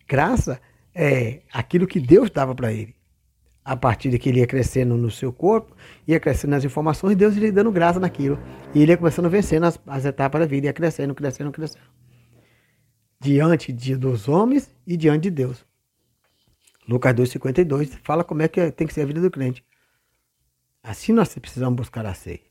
Graça 0.06 0.60
é 0.94 1.42
aquilo 1.52 1.86
que 1.86 2.00
Deus 2.00 2.30
dava 2.30 2.54
para 2.54 2.72
ele. 2.72 2.94
A 3.64 3.76
partir 3.76 4.10
de 4.10 4.18
que 4.18 4.28
ele 4.28 4.40
ia 4.40 4.46
crescendo 4.46 4.96
no 4.96 5.10
seu 5.10 5.32
corpo, 5.32 5.76
ia 6.06 6.18
crescendo 6.18 6.52
nas 6.52 6.64
informações, 6.64 7.16
Deus 7.16 7.36
ia 7.36 7.52
dando 7.52 7.70
graça 7.70 8.00
naquilo. 8.00 8.38
E 8.74 8.82
ele 8.82 8.92
ia 8.92 8.96
começando 8.96 9.26
a 9.26 9.28
vencer 9.28 9.62
as, 9.62 9.78
as 9.86 10.04
etapas 10.04 10.40
da 10.40 10.46
vida, 10.46 10.66
ia 10.66 10.72
crescendo, 10.72 11.14
crescendo, 11.14 11.52
crescendo. 11.52 11.84
Diante 13.20 13.72
de, 13.72 13.96
dos 13.96 14.28
homens 14.28 14.74
e 14.86 14.96
diante 14.96 15.24
de 15.24 15.30
Deus. 15.30 15.64
Lucas 16.90 17.14
2,52 17.14 18.00
fala 18.02 18.24
como 18.24 18.42
é 18.42 18.48
que 18.48 18.72
tem 18.72 18.84
que 18.84 18.92
ser 18.92 19.02
a 19.02 19.06
vida 19.06 19.20
do 19.20 19.30
crente. 19.30 19.64
Assim 20.82 21.12
nós 21.12 21.32
precisamos 21.38 21.76
buscar 21.76 22.04
a 22.04 22.12
ser. 22.12 22.42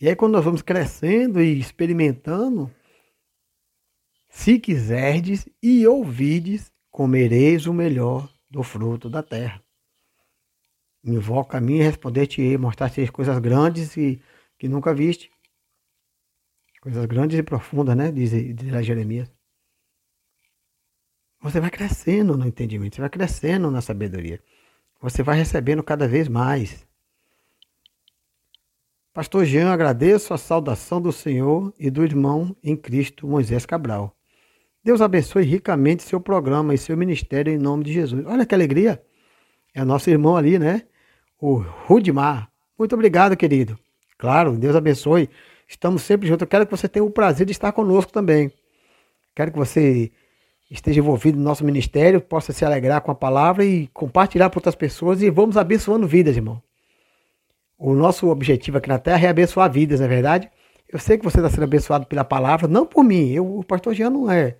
E 0.00 0.08
aí, 0.08 0.16
quando 0.16 0.32
nós 0.32 0.44
vamos 0.44 0.60
crescendo 0.60 1.40
e 1.40 1.56
experimentando, 1.56 2.68
se 4.28 4.58
quiserdes 4.58 5.48
e 5.62 5.86
ouvides, 5.86 6.72
comereis 6.90 7.66
o 7.66 7.72
melhor 7.72 8.28
do 8.50 8.64
fruto 8.64 9.08
da 9.08 9.22
terra. 9.22 9.62
Invoca 11.04 11.58
a 11.58 11.60
mim 11.60 11.76
e 11.76 11.82
responder-te-ei, 11.82 12.58
mostrar-te 12.58 13.00
as 13.02 13.10
coisas 13.10 13.38
grandes 13.38 13.96
e 13.96 14.20
que 14.58 14.68
nunca 14.68 14.92
viste. 14.92 15.30
Coisas 16.80 17.06
grandes 17.06 17.38
e 17.38 17.42
profundas, 17.44 17.96
né? 17.96 18.10
Diz, 18.10 18.30
diz 18.30 18.84
Jeremias. 18.84 19.37
Você 21.40 21.60
vai 21.60 21.70
crescendo 21.70 22.36
no 22.36 22.46
entendimento, 22.46 22.96
você 22.96 23.00
vai 23.00 23.10
crescendo 23.10 23.70
na 23.70 23.80
sabedoria. 23.80 24.40
Você 25.00 25.22
vai 25.22 25.36
recebendo 25.38 25.82
cada 25.82 26.08
vez 26.08 26.26
mais. 26.26 26.86
Pastor 29.14 29.44
Jean, 29.44 29.70
agradeço 29.70 30.34
a 30.34 30.38
saudação 30.38 31.00
do 31.00 31.12
Senhor 31.12 31.72
e 31.78 31.90
do 31.90 32.04
irmão 32.04 32.54
em 32.62 32.76
Cristo, 32.76 33.26
Moisés 33.26 33.64
Cabral. 33.64 34.16
Deus 34.82 35.00
abençoe 35.00 35.44
ricamente 35.44 36.02
seu 36.02 36.20
programa 36.20 36.74
e 36.74 36.78
seu 36.78 36.96
ministério 36.96 37.52
em 37.52 37.58
nome 37.58 37.84
de 37.84 37.92
Jesus. 37.92 38.24
Olha 38.26 38.46
que 38.46 38.54
alegria. 38.54 39.02
É 39.74 39.84
nosso 39.84 40.08
irmão 40.10 40.36
ali, 40.36 40.58
né? 40.58 40.82
O 41.38 41.58
Rudimar. 41.58 42.50
Muito 42.78 42.94
obrigado, 42.94 43.36
querido. 43.36 43.78
Claro, 44.16 44.56
Deus 44.56 44.74
abençoe. 44.74 45.28
Estamos 45.68 46.02
sempre 46.02 46.26
juntos. 46.26 46.42
Eu 46.42 46.48
quero 46.48 46.64
que 46.64 46.70
você 46.70 46.88
tenha 46.88 47.04
o 47.04 47.10
prazer 47.10 47.46
de 47.46 47.52
estar 47.52 47.70
conosco 47.72 48.12
também. 48.12 48.52
Quero 49.34 49.52
que 49.52 49.58
você 49.58 50.10
esteja 50.70 51.00
envolvido 51.00 51.38
no 51.38 51.44
nosso 51.44 51.64
ministério, 51.64 52.20
possa 52.20 52.52
se 52.52 52.64
alegrar 52.64 53.00
com 53.00 53.10
a 53.10 53.14
palavra 53.14 53.64
e 53.64 53.86
compartilhar 53.88 54.50
para 54.50 54.58
outras 54.58 54.74
pessoas 54.74 55.22
e 55.22 55.30
vamos 55.30 55.56
abençoando 55.56 56.06
vidas, 56.06 56.36
irmão. 56.36 56.62
O 57.78 57.94
nosso 57.94 58.28
objetivo 58.28 58.78
aqui 58.78 58.88
na 58.88 58.98
Terra 58.98 59.26
é 59.26 59.28
abençoar 59.28 59.70
vidas, 59.70 60.00
não 60.00 60.06
é 60.06 60.08
verdade? 60.08 60.50
Eu 60.88 60.98
sei 60.98 61.16
que 61.16 61.24
você 61.24 61.38
está 61.38 61.48
sendo 61.48 61.64
abençoado 61.64 62.06
pela 62.06 62.24
palavra, 62.24 62.66
não 62.66 62.84
por 62.84 63.04
mim. 63.04 63.30
Eu, 63.30 63.58
o 63.58 63.64
pastor 63.64 63.94
Jean 63.94 64.10
não 64.10 64.30
é 64.30 64.56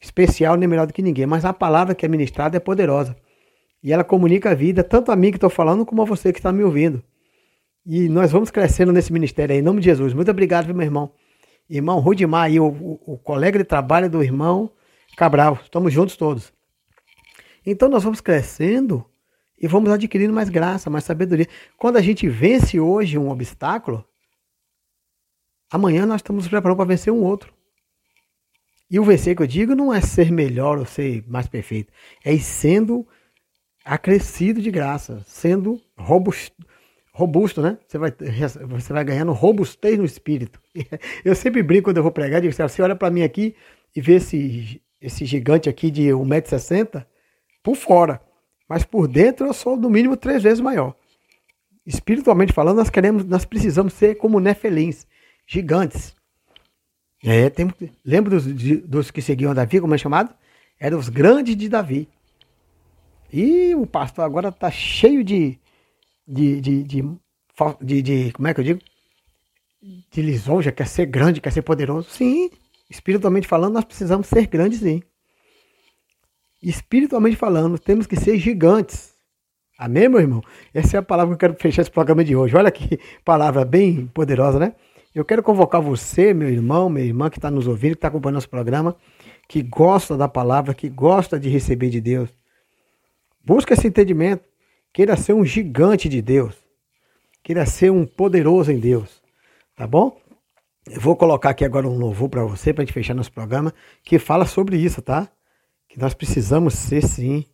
especial 0.00 0.56
nem 0.56 0.68
melhor 0.68 0.86
do 0.86 0.92
que 0.92 1.02
ninguém, 1.02 1.26
mas 1.26 1.44
a 1.44 1.52
palavra 1.52 1.94
que 1.94 2.06
é 2.06 2.08
ministrada 2.08 2.56
é 2.56 2.60
poderosa. 2.60 3.16
E 3.82 3.92
ela 3.92 4.02
comunica 4.02 4.50
a 4.50 4.54
vida, 4.54 4.82
tanto 4.82 5.12
a 5.12 5.16
mim 5.16 5.30
que 5.30 5.36
estou 5.36 5.50
falando, 5.50 5.84
como 5.84 6.00
a 6.00 6.04
você 6.04 6.32
que 6.32 6.38
está 6.38 6.52
me 6.52 6.64
ouvindo. 6.64 7.02
E 7.84 8.08
nós 8.08 8.32
vamos 8.32 8.50
crescendo 8.50 8.92
nesse 8.92 9.12
ministério 9.12 9.52
aí, 9.52 9.60
em 9.60 9.62
nome 9.62 9.80
de 9.80 9.86
Jesus. 9.86 10.14
Muito 10.14 10.30
obrigado, 10.30 10.72
meu 10.74 10.82
irmão. 10.82 11.10
Irmão 11.68 11.98
Rudimar 12.00 12.50
e 12.50 12.58
o, 12.58 12.66
o, 12.66 13.00
o 13.14 13.18
colega 13.18 13.58
de 13.58 13.64
trabalho 13.64 14.08
do 14.08 14.22
irmão 14.22 14.70
Cabral. 15.16 15.58
Estamos 15.62 15.92
juntos 15.92 16.16
todos. 16.16 16.52
Então 17.64 17.88
nós 17.88 18.02
vamos 18.02 18.20
crescendo 18.20 19.04
e 19.60 19.66
vamos 19.66 19.90
adquirindo 19.90 20.32
mais 20.32 20.48
graça, 20.48 20.90
mais 20.90 21.04
sabedoria. 21.04 21.48
Quando 21.78 21.96
a 21.96 22.02
gente 22.02 22.28
vence 22.28 22.78
hoje 22.78 23.16
um 23.16 23.30
obstáculo, 23.30 24.04
amanhã 25.70 26.04
nós 26.04 26.16
estamos 26.16 26.46
preparados 26.46 26.76
para 26.76 26.88
vencer 26.88 27.12
um 27.12 27.22
outro. 27.22 27.54
E 28.90 28.98
o 28.98 29.04
vencer 29.04 29.34
que 29.34 29.42
eu 29.42 29.46
digo 29.46 29.74
não 29.74 29.92
é 29.92 30.00
ser 30.00 30.30
melhor 30.30 30.78
ou 30.78 30.84
ser 30.84 31.24
mais 31.26 31.46
perfeito, 31.46 31.92
é 32.24 32.34
ir 32.34 32.40
sendo 32.40 33.06
acrescido 33.84 34.60
de 34.60 34.70
graça, 34.70 35.22
sendo 35.26 35.80
robusto, 35.96 36.56
robusto 37.12 37.62
né? 37.62 37.78
Você 37.86 37.98
vai, 37.98 38.12
você 38.68 38.92
vai 38.92 39.04
ganhando 39.04 39.32
robustez 39.32 39.98
no 39.98 40.04
espírito. 40.04 40.60
Eu 41.24 41.34
sempre 41.34 41.62
brinco 41.62 41.84
quando 41.84 41.98
eu 41.98 42.02
vou 42.02 42.12
pregar, 42.12 42.40
digo 42.40 42.52
assim, 42.52 42.62
você 42.62 42.82
olha 42.82 42.96
para 42.96 43.10
mim 43.10 43.22
aqui 43.22 43.54
e 43.94 44.00
vê 44.00 44.14
esse, 44.14 44.82
esse 45.04 45.24
gigante 45.24 45.68
aqui 45.68 45.90
de 45.90 46.02
1,60m 46.04 47.04
por 47.62 47.76
fora, 47.76 48.20
mas 48.68 48.84
por 48.84 49.06
dentro 49.08 49.46
eu 49.46 49.54
sou 49.54 49.76
no 49.76 49.90
mínimo 49.90 50.16
três 50.16 50.42
vezes 50.42 50.60
maior. 50.60 50.94
Espiritualmente 51.86 52.52
falando, 52.52 52.78
nós 52.78 52.90
queremos, 52.90 53.24
nós 53.24 53.44
precisamos 53.44 53.92
ser 53.92 54.16
como 54.16 54.40
nefelins, 54.40 55.06
gigantes. 55.46 56.14
É, 57.22 57.48
tem, 57.50 57.72
lembra 58.04 58.38
dos, 58.38 58.46
dos 58.82 59.10
que 59.10 59.22
seguiam 59.22 59.54
Davi, 59.54 59.80
como 59.80 59.94
é 59.94 59.98
chamado? 59.98 60.34
Eram 60.78 60.98
os 60.98 61.08
grandes 61.08 61.56
de 61.56 61.68
Davi. 61.68 62.08
E 63.32 63.74
o 63.74 63.86
pastor 63.86 64.24
agora 64.24 64.48
está 64.48 64.70
cheio 64.70 65.24
de 65.24 65.58
de, 66.26 66.60
de, 66.60 66.82
de, 66.82 67.02
de, 67.82 68.02
de, 68.02 68.32
Como 68.32 68.48
é 68.48 68.54
que 68.54 68.60
eu 68.60 68.64
digo? 68.64 68.80
De 70.10 70.22
lisonja, 70.22 70.72
quer 70.72 70.86
ser 70.86 71.06
grande, 71.06 71.40
quer 71.40 71.52
ser 71.52 71.62
poderoso. 71.62 72.08
Sim, 72.10 72.50
espiritualmente 72.90 73.46
falando, 73.46 73.74
nós 73.74 73.84
precisamos 73.84 74.26
ser 74.26 74.46
grandes, 74.46 74.80
sim. 74.80 75.02
Espiritualmente 76.62 77.36
falando, 77.36 77.78
temos 77.78 78.06
que 78.06 78.16
ser 78.16 78.38
gigantes. 78.38 79.14
Amém, 79.78 80.08
meu 80.08 80.20
irmão? 80.20 80.42
Essa 80.72 80.96
é 80.96 81.00
a 81.00 81.02
palavra 81.02 81.36
que 81.36 81.44
eu 81.44 81.50
quero 81.50 81.60
fechar 81.60 81.82
esse 81.82 81.90
programa 81.90 82.24
de 82.24 82.36
hoje. 82.36 82.56
Olha 82.56 82.70
que 82.70 82.98
palavra 83.24 83.64
bem 83.64 84.06
poderosa, 84.06 84.58
né? 84.58 84.74
Eu 85.14 85.24
quero 85.24 85.42
convocar 85.42 85.80
você, 85.80 86.34
meu 86.34 86.48
irmão, 86.48 86.88
minha 86.88 87.04
irmã 87.04 87.30
que 87.30 87.38
está 87.38 87.50
nos 87.50 87.68
ouvindo, 87.68 87.92
que 87.92 87.98
está 87.98 88.08
acompanhando 88.08 88.34
nosso 88.34 88.48
programa, 88.48 88.96
que 89.48 89.62
gosta 89.62 90.16
da 90.16 90.26
palavra, 90.26 90.74
que 90.74 90.88
gosta 90.88 91.38
de 91.38 91.48
receber 91.48 91.90
de 91.90 92.00
Deus. 92.00 92.30
Busca 93.44 93.74
esse 93.74 93.86
entendimento. 93.86 94.42
Queira 94.92 95.16
ser 95.16 95.32
um 95.32 95.44
gigante 95.44 96.08
de 96.08 96.22
Deus. 96.22 96.56
Queira 97.42 97.66
ser 97.66 97.90
um 97.90 98.06
poderoso 98.06 98.72
em 98.72 98.78
Deus. 98.78 99.22
Tá 99.76 99.86
bom? 99.86 100.18
Eu 100.86 101.00
vou 101.00 101.16
colocar 101.16 101.50
aqui 101.50 101.64
agora 101.64 101.88
um 101.88 101.96
louvor 101.96 102.28
para 102.28 102.44
você, 102.44 102.72
para 102.72 102.84
gente 102.84 102.92
fechar 102.92 103.14
nosso 103.14 103.32
programa, 103.32 103.72
que 104.02 104.18
fala 104.18 104.46
sobre 104.46 104.76
isso, 104.76 105.00
tá? 105.00 105.30
Que 105.88 105.98
nós 105.98 106.14
precisamos 106.14 106.74
ser, 106.74 107.02
sim, 107.02 107.44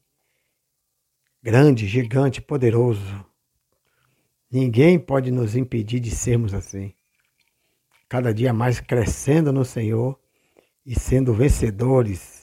grande, 1.43 1.87
gigante, 1.87 2.41
poderoso. 2.41 3.25
Ninguém 4.51 4.99
pode 4.99 5.31
nos 5.31 5.55
impedir 5.55 6.01
de 6.01 6.11
sermos 6.11 6.53
assim. 6.53 6.93
Cada 8.09 8.35
dia 8.35 8.53
mais 8.53 8.81
crescendo 8.81 9.53
no 9.53 9.65
Senhor 9.65 10.19
e 10.85 10.99
sendo 10.99 11.33
vencedores 11.33 12.41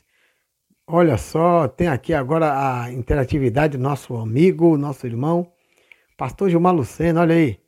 Olha 0.89 1.17
só, 1.17 1.67
tem 1.67 1.89
aqui 1.89 2.13
agora 2.13 2.53
a 2.85 2.89
interatividade 2.93 3.77
do 3.77 3.83
nosso 3.83 4.15
amigo, 4.15 4.77
nosso 4.77 5.05
irmão, 5.05 5.51
Pastor 6.15 6.49
Gilmar 6.49 6.73
Lucena, 6.73 7.19
olha 7.19 7.35
aí. 7.35 7.59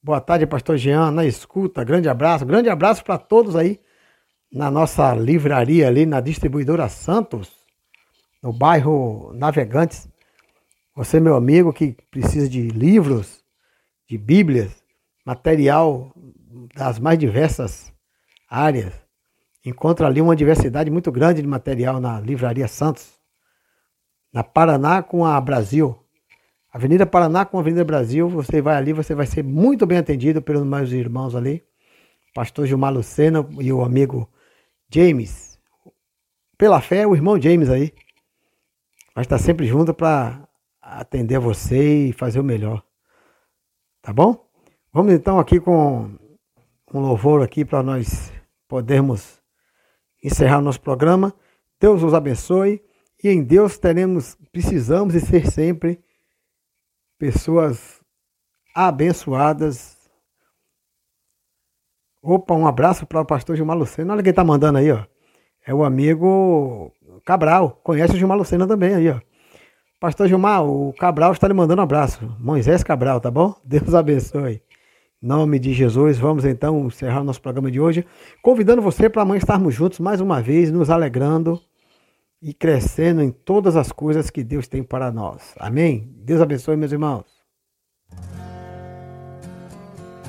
Boa 0.00 0.20
tarde, 0.20 0.46
Pastor 0.46 0.76
Jean, 0.76 1.10
na 1.10 1.26
escuta, 1.26 1.82
grande 1.82 2.08
abraço, 2.08 2.46
grande 2.46 2.68
abraço 2.68 3.02
para 3.02 3.18
todos 3.18 3.56
aí 3.56 3.80
na 4.50 4.70
nossa 4.70 5.12
livraria 5.12 5.88
ali 5.88 6.06
na 6.06 6.20
distribuidora 6.20 6.88
Santos, 6.88 7.50
no 8.40 8.52
bairro 8.52 9.32
Navegantes. 9.34 10.08
Você, 10.94 11.18
meu 11.18 11.34
amigo, 11.34 11.72
que 11.72 11.96
precisa 12.12 12.48
de 12.48 12.68
livros, 12.68 13.42
de 14.08 14.16
bíblias, 14.16 14.70
material 15.26 16.12
das 16.76 17.00
mais 17.00 17.18
diversas 17.18 17.92
áreas, 18.48 18.94
encontra 19.64 20.06
ali 20.06 20.20
uma 20.20 20.36
diversidade 20.36 20.92
muito 20.92 21.10
grande 21.10 21.42
de 21.42 21.48
material 21.48 22.00
na 22.00 22.20
Livraria 22.20 22.68
Santos, 22.68 23.18
na 24.32 24.44
Paraná 24.44 25.02
com 25.02 25.26
a 25.26 25.40
Brasil. 25.40 25.98
Avenida 26.78 27.04
Paraná 27.04 27.44
com 27.44 27.58
Avenida 27.58 27.84
Brasil, 27.84 28.28
você 28.28 28.62
vai 28.62 28.76
ali, 28.76 28.92
você 28.92 29.12
vai 29.12 29.26
ser 29.26 29.42
muito 29.42 29.84
bem 29.84 29.98
atendido 29.98 30.40
pelos 30.40 30.64
meus 30.64 30.92
irmãos 30.92 31.34
ali, 31.34 31.64
pastor 32.32 32.68
Gilmar 32.68 32.92
Lucena 32.92 33.44
e 33.58 33.72
o 33.72 33.82
amigo 33.82 34.30
James. 34.88 35.58
Pela 36.56 36.80
fé, 36.80 37.04
o 37.04 37.16
irmão 37.16 37.40
James 37.42 37.68
aí. 37.68 37.92
Vai 39.12 39.24
estar 39.24 39.38
sempre 39.38 39.66
junto 39.66 39.92
para 39.92 40.48
atender 40.80 41.40
você 41.40 42.10
e 42.10 42.12
fazer 42.12 42.38
o 42.38 42.44
melhor. 42.44 42.80
Tá 44.00 44.12
bom? 44.12 44.48
Vamos 44.92 45.12
então 45.12 45.40
aqui 45.40 45.58
com 45.58 46.16
um 46.94 47.00
louvor 47.00 47.42
aqui 47.42 47.64
para 47.64 47.82
nós 47.82 48.32
podermos 48.68 49.42
encerrar 50.22 50.60
nosso 50.60 50.80
programa. 50.80 51.34
Deus 51.80 52.04
os 52.04 52.14
abençoe 52.14 52.80
e 53.20 53.28
em 53.30 53.42
Deus 53.42 53.78
teremos, 53.78 54.38
precisamos 54.52 55.16
e 55.16 55.20
ser 55.20 55.50
sempre 55.50 55.98
pessoas 57.18 58.00
abençoadas. 58.74 59.98
Opa, 62.22 62.54
um 62.54 62.66
abraço 62.66 63.06
para 63.06 63.20
o 63.20 63.24
pastor 63.24 63.56
Gilmar 63.56 63.76
Lucena. 63.76 64.12
Olha 64.12 64.22
quem 64.22 64.30
está 64.30 64.44
mandando 64.44 64.78
aí, 64.78 64.90
ó. 64.90 65.04
É 65.66 65.74
o 65.74 65.84
amigo 65.84 66.92
Cabral. 67.24 67.80
Conhece 67.82 68.14
o 68.14 68.16
Gilmar 68.16 68.38
Lucena 68.38 68.66
também 68.66 68.94
aí, 68.94 69.08
ó. 69.10 69.20
Pastor 70.00 70.28
Gilmar, 70.28 70.64
o 70.64 70.92
Cabral 70.92 71.32
está 71.32 71.48
lhe 71.48 71.54
mandando 71.54 71.80
um 71.80 71.84
abraço. 71.84 72.24
Moisés 72.38 72.84
Cabral, 72.84 73.20
tá 73.20 73.30
bom? 73.30 73.54
Deus 73.64 73.94
abençoe. 73.94 74.62
Em 75.20 75.26
nome 75.26 75.58
de 75.58 75.72
Jesus, 75.72 76.16
vamos 76.16 76.44
então 76.44 76.86
encerrar 76.86 77.22
o 77.22 77.24
nosso 77.24 77.42
programa 77.42 77.68
de 77.72 77.80
hoje, 77.80 78.06
convidando 78.40 78.80
você 78.80 79.10
para 79.10 79.22
amanhã 79.22 79.38
estarmos 79.38 79.74
juntos 79.74 79.98
mais 79.98 80.20
uma 80.20 80.40
vez, 80.40 80.70
nos 80.70 80.90
alegrando 80.90 81.60
e 82.40 82.54
crescendo 82.54 83.22
em 83.22 83.30
todas 83.30 83.76
as 83.76 83.90
coisas 83.90 84.30
que 84.30 84.44
Deus 84.44 84.68
tem 84.68 84.82
para 84.82 85.10
nós. 85.10 85.54
Amém? 85.58 86.12
Deus 86.18 86.40
abençoe, 86.40 86.76
meus 86.76 86.92
irmãos. 86.92 87.26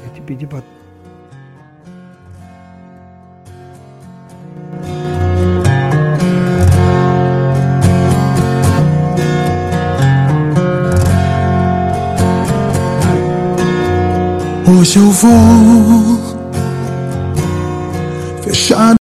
Eu 0.04 0.14
te 0.14 0.22
pedi 0.22 0.48
para 0.48 0.64
Hoje 14.80 14.98
eu 15.00 15.12
vou 15.12 16.18
fechar. 18.44 18.99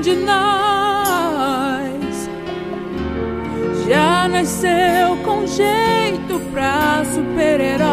De 0.00 0.16
nós 0.16 1.10
já 3.86 4.26
nasceu 4.28 5.16
com 5.24 5.46
jeito 5.46 6.40
pra 6.52 7.04
super-herói. 7.04 7.90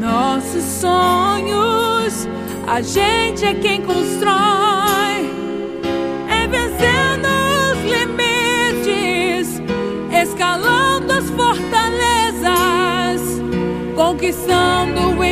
Nossos 0.00 0.62
sonhos, 0.62 2.28
a 2.68 2.80
gente 2.82 3.44
é 3.44 3.54
quem 3.54 3.82
constrói. 3.82 5.28
É 6.30 6.46
vencendo 6.46 7.26
os 7.72 7.78
limites, 7.90 9.60
escalando 10.22 11.12
as 11.12 11.28
fortalezas, 11.30 11.80
conquistando 13.96 15.10
o 15.10 15.24